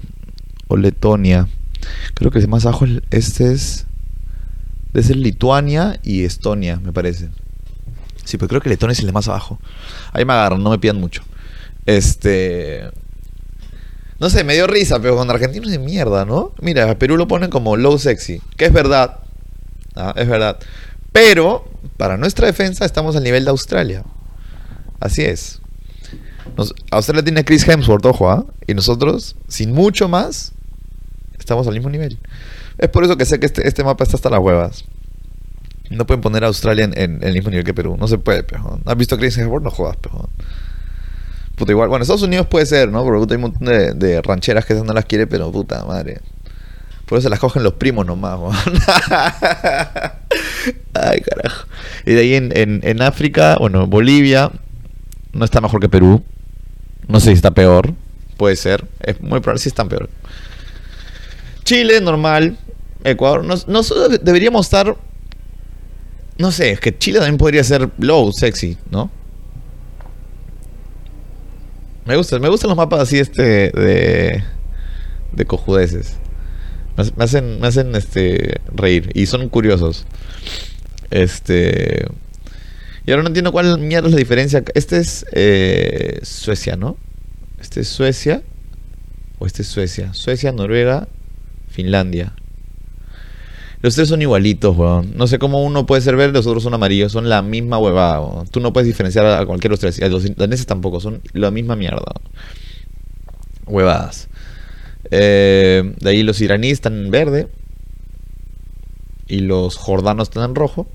O 0.68 0.78
Letonia. 0.78 1.48
Creo 2.16 2.32
que 2.32 2.40
el 2.40 2.48
más 2.48 2.66
abajo, 2.66 2.86
es- 2.86 3.02
este 3.12 3.52
es. 3.54 3.86
Debe 4.92 5.06
ser 5.06 5.18
Lituania 5.18 6.00
y 6.04 6.24
Estonia, 6.24 6.80
me 6.80 6.92
parece. 6.94 7.30
Sí, 8.26 8.38
pero 8.38 8.48
creo 8.50 8.62
que 8.62 8.70
Letonia 8.70 8.94
es 8.94 9.00
el 9.00 9.06
de 9.08 9.12
más 9.12 9.28
abajo. 9.28 9.60
Ahí 10.14 10.24
me 10.26 10.34
agarran, 10.34 10.64
no 10.64 10.70
me 10.70 10.80
pidan 10.80 11.00
mucho. 11.00 11.24
Este. 11.86 12.90
No 14.24 14.30
sé, 14.30 14.46
me 14.46 14.54
dio 14.54 14.68
risa, 14.68 15.02
pero 15.02 15.18
con 15.18 15.30
argentinos 15.30 15.70
de 15.70 15.80
mierda, 15.80 16.24
¿no? 16.24 16.54
Mira, 16.62 16.98
Perú 16.98 17.18
lo 17.18 17.28
ponen 17.28 17.50
como 17.50 17.76
low 17.76 18.00
sexy, 18.00 18.42
que 18.56 18.64
es 18.64 18.72
verdad. 18.72 19.20
Ah, 19.98 20.14
es 20.16 20.30
verdad. 20.30 20.60
Pero, 21.12 21.66
para 21.98 22.16
nuestra 22.16 22.48
defensa, 22.48 22.86
estamos 22.86 23.18
al 23.18 23.24
nivel 23.26 23.44
de 23.44 23.50
Australia. 23.50 24.06
Así 25.02 25.24
es. 25.24 25.60
Australia 26.90 27.22
tiene 27.26 27.44
Chris 27.44 27.68
Hemsworth, 27.68 28.06
ojo, 28.06 28.30
¿ah? 28.30 28.46
Y 28.66 28.74
nosotros, 28.74 29.36
sin 29.50 29.74
mucho 29.74 30.08
más, 30.08 30.54
estamos 31.38 31.68
al 31.68 31.74
mismo 31.74 31.90
nivel. 31.90 32.18
Es 32.78 32.88
por 32.88 33.04
eso 33.04 33.18
que 33.18 33.26
sé 33.26 33.42
que 33.42 33.48
este, 33.48 33.68
este 33.68 33.84
mapa 33.84 34.06
está 34.06 34.16
hasta 34.16 34.30
las 34.30 34.40
huevas. 34.40 34.86
No 35.90 36.08
pueden 36.08 36.22
poner 36.22 36.46
a 36.46 36.48
Australia 36.48 36.86
en, 36.86 37.22
el 37.22 37.34
mismo 37.34 37.50
nivel 37.50 37.66
que 37.66 37.74
Perú. 37.74 37.98
No 38.00 38.08
se 38.08 38.20
puede, 38.20 38.44
pejón. 38.44 38.84
¿Has 38.86 38.96
visto 38.96 39.18
Chris 39.18 39.38
Hemsworth? 39.38 39.66
No 39.66 39.70
jodas, 39.70 39.98
pejón. 39.98 40.30
Puta, 41.56 41.72
igual. 41.72 41.90
Bueno, 41.90 42.02
Estados 42.04 42.24
Unidos 42.24 42.48
puede 42.48 42.66
ser, 42.66 42.90
¿no? 42.90 43.04
Porque 43.04 43.34
hay 43.34 43.36
un 43.36 43.42
montón 43.42 43.66
de, 44.00 44.22
rancheras 44.24 44.66
que 44.66 44.74
esas 44.74 44.86
no 44.86 44.94
las 44.94 45.06
quiere, 45.06 45.28
pero 45.28 45.52
puta 45.52 45.86
madre. 45.86 46.20
Por 47.06 47.20
eso 47.20 47.30
las 47.30 47.40
cogen 47.40 47.64
los 47.64 47.74
primos 47.74 48.06
nomás. 48.06 48.40
Ay, 50.94 51.22
carajo. 51.22 51.68
Y 52.06 52.14
de 52.14 52.22
ahí 52.22 52.34
en, 52.36 52.56
en, 52.58 52.80
en 52.84 53.02
África, 53.02 53.58
bueno, 53.60 53.88
Bolivia 53.88 54.52
no 55.34 55.46
está 55.46 55.62
mejor 55.62 55.80
que 55.80 55.90
Perú. 55.90 56.24
No 57.08 57.20
sé 57.20 57.28
si 57.28 57.34
está 57.34 57.52
peor. 57.52 57.94
Puede 58.38 58.56
ser. 58.56 58.86
Es 59.02 59.20
muy 59.22 59.40
probable 59.42 59.60
si 59.62 59.70
están 59.70 59.90
peor. 59.90 60.10
Chile, 61.64 62.00
normal. 62.02 62.58
Ecuador. 63.04 63.44
Nos- 63.44 63.68
Nosotros 63.68 64.20
deberíamos 64.24 64.66
estar. 64.66 64.96
No 66.38 66.52
sé, 66.52 66.72
es 66.72 66.80
que 66.80 66.98
Chile 66.98 67.20
también 67.20 67.38
podría 67.38 67.64
ser 67.64 67.90
low, 68.00 68.32
sexy, 68.32 68.78
¿no? 68.90 69.12
Me 72.06 72.18
gustan, 72.18 72.42
me 72.42 72.50
gustan 72.50 72.70
los 72.70 72.78
mapas 72.78 73.00
así 73.02 73.20
este 73.20 73.44
de 73.72 74.44
de 75.32 75.46
cojudeces. 75.46 76.18
Me, 76.98 77.04
hace- 77.04 77.14
me 77.16 77.24
hacen 77.24 77.60
me 77.62 77.68
hacen 77.68 77.96
este 77.96 78.60
reír 78.74 79.10
y 79.14 79.26
son 79.26 79.50
curiosos. 79.50 80.06
Este 81.12 82.06
y 83.06 83.12
ahora 83.12 83.24
no 83.24 83.28
entiendo 83.28 83.52
cuál 83.52 83.80
mierda 83.80 84.08
es 84.08 84.14
la 84.14 84.20
diferencia. 84.20 84.64
Este 84.76 84.98
es 84.98 85.26
eh, 85.34 86.20
Suecia, 86.24 86.76
¿no? 86.76 86.98
Este 87.60 87.82
es 87.82 87.88
Suecia 87.90 88.42
o 89.40 89.46
este 89.46 89.62
es 89.64 89.68
Suecia. 89.68 90.14
Suecia, 90.14 90.52
Noruega, 90.52 91.08
Finlandia. 91.70 92.34
Los 93.84 93.96
tres 93.96 94.08
son 94.08 94.22
igualitos, 94.22 94.78
weón. 94.78 95.12
No 95.18 95.28
sé 95.28 95.40
cómo 95.40 95.62
uno 95.62 95.86
puede 95.86 96.02
ser 96.02 96.16
verde, 96.16 96.32
los 96.32 96.48
otros 96.48 96.64
son 96.64 96.74
amarillos. 96.74 97.12
Son 97.12 97.28
la 97.28 97.42
misma 97.42 97.78
huevada, 97.78 98.22
weón. 98.22 98.48
Tú 98.48 98.62
no 98.62 98.72
puedes 98.72 98.88
diferenciar 98.88 99.26
a 99.26 99.46
cualquiera 99.46 99.72
de 99.72 99.74
los 99.74 99.80
tres. 99.82 100.02
A 100.02 100.08
los 100.08 100.36
daneses 100.38 100.66
tampoco. 100.66 101.02
Son 101.02 101.22
la 101.34 101.52
misma 101.52 101.76
mierda. 101.76 102.14
Huevadas. 103.66 104.30
Eh, 105.12 105.94
de 106.00 106.10
ahí 106.10 106.24
los 106.24 106.40
iraníes 106.40 106.76
están 106.76 106.94
en 106.94 107.12
verde. 107.12 107.50
Y 109.28 109.42
los 109.42 109.76
jordanos 109.76 110.30
están 110.30 110.50
en 110.50 110.56
rojo. 110.56 110.88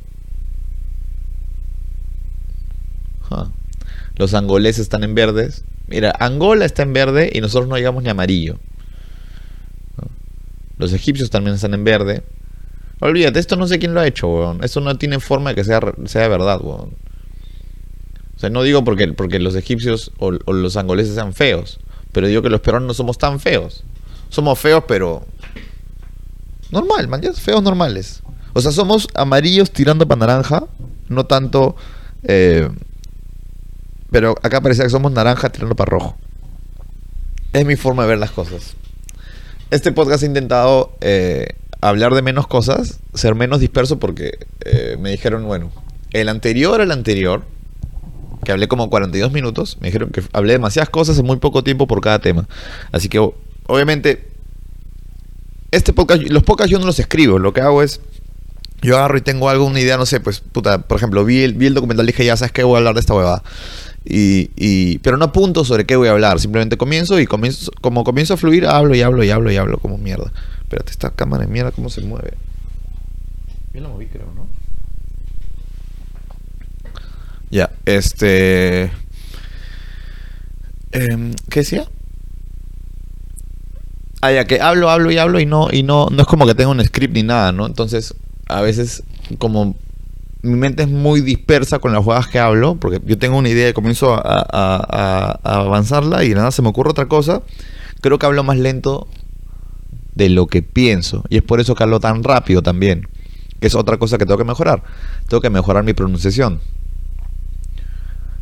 Los 4.17 4.33
angoleses 4.33 4.81
están 4.81 5.05
en 5.05 5.15
verdes. 5.15 5.63
Mira, 5.89 6.15
Angola 6.19 6.65
está 6.65 6.85
en 6.85 6.95
verde 6.95 7.31
y 7.35 7.43
nosotros 7.43 7.69
no 7.69 7.77
llegamos 7.77 8.03
ni 8.03 8.09
amarillo. 8.09 8.59
Los 10.79 10.95
egipcios 10.95 11.29
también 11.29 11.57
están 11.57 11.75
en 11.75 11.85
verde. 11.85 12.23
Olvídate, 13.01 13.39
esto 13.39 13.57
no 13.57 13.67
sé 13.67 13.79
quién 13.79 13.95
lo 13.95 14.01
ha 14.01 14.07
hecho, 14.07 14.29
weón. 14.29 14.65
Esto 14.65 14.81
no 14.81 14.97
tiene 14.99 15.21
forma 15.21 15.51
de 15.51 15.57
que 15.57 15.65
sea, 15.65 15.81
sea 16.07 16.29
verdad, 16.29 16.61
weón. 16.63 16.97
O 18.37 18.41
sea, 18.41 18.51
no 18.51 18.63
digo 18.63 18.85
porque, 18.85 19.09
porque 19.13 19.39
los 19.39 19.55
egipcios 19.55 20.13
o, 20.19 20.31
los 20.31 20.77
angoleses 20.77 21.15
sean 21.15 21.33
feos, 21.33 21.81
pero 22.13 22.27
digo 22.27 22.43
que 22.43 22.51
los 22.51 22.61
peruanos 22.61 22.87
no 22.89 22.95
somos 22.95 23.19
tan 23.19 23.41
feos. 23.41 23.85
Somos 24.29 24.59
feos, 24.59 24.85
pero... 24.87 25.27
Normal, 26.71 27.09
man, 27.09 27.23
feos 27.35 27.63
normales. 27.63 28.23
O 28.53 28.61
sea, 28.61 28.73
somos 28.73 29.09
amarillos 29.15 29.71
tirando 29.71 30.07
para 30.07 30.21
naranja, 30.21 30.65
no 31.09 31.27
tanto... 31.27 31.77
eh, 32.25 32.69
pero 34.11 34.35
acá 34.43 34.61
parecía 34.61 34.85
que 34.85 34.91
somos 34.91 35.13
naranja 35.13 35.51
tirando 35.51 35.77
para 35.77 35.91
rojo. 35.91 36.17
Es 37.53 37.67
mi 37.67 37.77
forma 37.77 38.03
de 38.05 38.11
ver 38.11 38.19
las 38.19 38.31
cosas. 38.31 38.75
Este 39.71 39.93
podcast 39.93 40.23
ha 40.23 40.27
intentado 40.27 40.93
eh, 41.01 41.57
hablar 41.81 42.15
de 42.15 42.23
menos 42.23 42.47
cosas, 42.47 43.01
ser 43.15 43.35
menos 43.35 43.61
disperso 43.61 43.99
porque 43.99 44.39
eh, 44.65 44.97
me 44.99 45.11
dijeron, 45.11 45.45
bueno, 45.45 45.71
el 46.13 46.29
anterior 46.29 46.81
al 46.81 46.91
anterior, 46.91 47.43
que 48.45 48.53
hablé 48.53 48.69
como 48.69 48.91
42 48.91 49.33
minutos, 49.33 49.79
me 49.81 49.89
dijeron 49.89 50.11
que 50.11 50.23
hablé 50.33 50.55
demasiadas 50.55 50.91
cosas 50.91 51.19
en 51.19 51.27
muy 51.27 51.37
poco 51.37 51.63
tiempo 51.63 51.87
por 51.87 52.01
cada 52.01 52.19
tema. 52.19 52.49
Así 52.93 53.09
que 53.09 53.19
obviamente, 53.67 54.29
este 55.71 55.93
los 56.29 56.43
podcasts 56.43 56.71
yo 56.71 56.79
no 56.79 56.87
los 56.87 56.99
escribo, 56.99 57.39
lo 57.39 57.53
que 57.53 57.61
hago 57.61 57.83
es, 57.83 58.01
yo 58.81 58.97
agarro 58.97 59.19
y 59.19 59.21
tengo 59.21 59.49
algo, 59.49 59.67
una 59.67 59.81
idea, 59.81 59.97
no 59.97 60.07
sé, 60.07 60.21
pues, 60.21 60.41
puta, 60.41 60.79
por 60.79 60.97
ejemplo, 60.97 61.25
vi 61.25 61.43
el, 61.43 61.55
vi 61.55 61.67
el 61.67 61.75
documental 61.75 62.07
y 62.07 62.13
dije, 62.13 62.25
ya 62.25 62.37
sabes 62.37 62.53
que 62.53 62.63
voy 62.63 62.75
a 62.75 62.79
hablar 62.79 62.95
de 62.95 63.01
esta 63.01 63.15
huevada. 63.15 63.43
Y, 64.05 64.51
y, 64.57 64.99
pero 64.99 65.17
no 65.17 65.27
apunto 65.27 65.65
sobre 65.65 65.85
qué 65.85 65.97
voy 65.97 66.09
a 66.09 66.13
hablar, 66.13 66.41
simplemente 66.41 66.79
comienzo 66.79 67.21
y 67.21 67.27
comienzo, 67.27 67.71
como 67.81 68.05
comienzo 68.05 68.35
a 68.35 68.37
fluir, 68.37 68.67
hablo 68.67 68.95
y 68.95 69.03
hablo 69.03 69.23
y 69.23 69.31
hablo 69.31 69.51
y 69.51 69.57
hablo 69.57 69.79
como 69.79 69.99
mierda. 69.99 70.33
Espérate, 70.69 70.91
esta 70.91 71.11
cámara 71.11 71.47
de 71.47 71.51
mierda, 71.51 71.71
¿cómo 71.73 71.89
se 71.89 72.03
mueve? 72.03 72.35
Yo 73.73 73.81
la 73.81 73.89
moví, 73.89 74.05
creo, 74.07 74.27
¿no? 74.37 74.47
Ya, 77.51 77.71
este... 77.87 78.91
em, 80.93 81.33
¿Qué 81.49 81.61
decía? 81.61 81.87
Ah, 84.21 84.31
ya 84.33 84.45
que 84.47 84.61
hablo, 84.61 84.91
hablo 84.91 85.11
y 85.11 85.17
hablo 85.17 85.41
y 85.41 85.47
no, 85.47 85.69
y 85.73 85.83
no, 85.83 86.09
no 86.11 86.21
es 86.23 86.29
como 86.29 86.47
que 86.47 86.55
tenga 86.55 86.71
un 86.71 86.85
script 86.85 87.15
ni 87.15 87.23
nada, 87.23 87.53
¿no? 87.53 87.65
Entonces, 87.67 88.15
a 88.49 88.61
veces, 88.61 89.05
como 89.39 89.75
mi 90.43 90.55
mente 90.57 90.83
es 90.83 90.89
muy 90.91 91.23
dispersa 91.23 91.79
con 91.79 91.93
las 91.93 92.03
jugadas 92.05 92.27
que 92.29 92.39
hablo, 92.41 92.75
porque 92.75 93.01
yo 93.07 93.17
tengo 93.17 93.39
una 93.39 93.49
idea 93.49 93.71
y 93.71 93.73
comienzo 93.73 94.13
a, 94.15 94.19
a- 94.21 94.87
a- 94.91 95.41
a 95.43 95.61
avanzarla 95.61 96.25
y 96.25 96.31
de 96.31 96.35
nada 96.35 96.51
se 96.51 96.61
me 96.63 96.69
ocurre 96.69 96.91
otra 96.91 97.07
cosa, 97.07 97.41
creo 98.03 98.19
que 98.19 98.27
hablo 98.27 98.43
más 98.45 98.59
lento 98.59 99.09
de 100.15 100.29
lo 100.29 100.47
que 100.47 100.63
pienso. 100.63 101.25
Y 101.29 101.37
es 101.39 101.43
por 101.43 101.61
eso 101.61 101.75
que 101.75 101.83
hablo 101.83 102.01
tan 102.01 102.23
rápido 102.23 102.63
también. 102.63 103.09
que 103.61 103.67
es 103.67 103.75
otra 103.75 103.99
cosa 103.99 104.19
que 104.19 104.25
tengo 104.25 104.39
que 104.39 104.45
mejorar. 104.45 104.85
Tengo 105.29 105.41
que 105.41 105.51
mejorar 105.51 105.83
mi 105.83 105.93
pronunciación. 105.93 106.61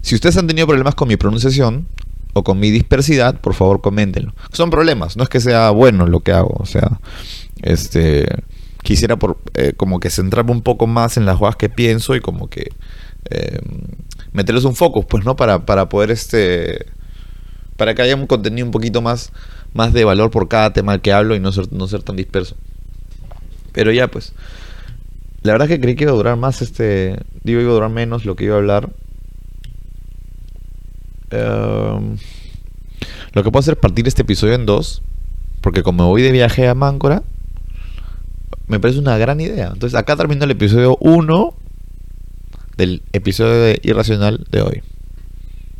Si 0.02 0.14
ustedes 0.14 0.36
han 0.36 0.46
tenido 0.46 0.66
problemas 0.66 0.94
con 0.94 1.08
mi 1.08 1.16
pronunciación 1.16 1.88
o 2.32 2.44
con 2.44 2.60
mi 2.60 2.70
dispersidad, 2.70 3.40
por 3.40 3.54
favor 3.54 3.80
coméntenlo. 3.80 4.34
Son 4.52 4.70
problemas, 4.70 5.16
no 5.16 5.22
es 5.22 5.28
que 5.28 5.40
sea 5.40 5.70
bueno 5.70 6.06
lo 6.06 6.20
que 6.20 6.32
hago, 6.32 6.54
o 6.58 6.66
sea, 6.66 7.00
este 7.62 8.28
quisiera 8.82 9.16
por, 9.16 9.38
eh, 9.54 9.72
como 9.76 9.98
que 9.98 10.10
centrarme 10.10 10.52
un 10.52 10.62
poco 10.62 10.86
más 10.86 11.16
en 11.16 11.26
las 11.26 11.38
cosas 11.38 11.56
que 11.56 11.68
pienso 11.68 12.14
y 12.14 12.20
como 12.20 12.48
que 12.48 12.70
eh, 13.30 13.58
meterles 14.32 14.64
un 14.64 14.76
foco, 14.76 15.02
pues, 15.02 15.24
¿no? 15.24 15.34
Para, 15.34 15.66
para 15.66 15.88
poder 15.88 16.12
este 16.12 16.86
para 17.76 17.94
que 17.94 18.02
haya 18.02 18.16
un 18.16 18.26
contenido 18.26 18.66
un 18.66 18.72
poquito 18.72 19.02
más, 19.02 19.32
más 19.74 19.92
de 19.92 20.04
valor 20.04 20.30
por 20.30 20.48
cada 20.48 20.72
tema 20.72 20.98
que 20.98 21.12
hablo 21.12 21.34
y 21.34 21.40
no 21.40 21.52
ser, 21.52 21.72
no 21.72 21.86
ser 21.86 22.02
tan 22.02 22.16
disperso. 22.16 22.56
Pero 23.72 23.92
ya, 23.92 24.08
pues. 24.08 24.32
La 25.42 25.52
verdad 25.52 25.68
que 25.68 25.80
creí 25.80 25.94
que 25.94 26.04
iba 26.04 26.12
a 26.12 26.16
durar 26.16 26.36
más 26.36 26.62
este. 26.62 27.18
Digo, 27.42 27.60
iba 27.60 27.70
a 27.70 27.74
durar 27.74 27.90
menos 27.90 28.24
lo 28.24 28.34
que 28.34 28.44
iba 28.44 28.54
a 28.54 28.58
hablar. 28.58 28.90
Em, 31.30 32.16
lo 33.32 33.42
que 33.42 33.50
puedo 33.50 33.60
hacer 33.60 33.74
es 33.74 33.80
partir 33.80 34.08
este 34.08 34.22
episodio 34.22 34.54
en 34.54 34.66
dos. 34.66 35.02
Porque 35.60 35.82
como 35.82 36.08
voy 36.08 36.22
de 36.22 36.32
viaje 36.32 36.66
a 36.68 36.74
Máncora, 36.74 37.22
me 38.66 38.80
parece 38.80 38.98
una 38.98 39.18
gran 39.18 39.40
idea. 39.40 39.70
Entonces 39.72 39.98
acá 39.98 40.16
termino 40.16 40.44
el 40.44 40.50
episodio 40.50 40.96
1 41.00 41.54
del 42.76 43.02
episodio 43.12 43.76
Irracional 43.82 44.46
de 44.50 44.62
hoy. 44.62 44.82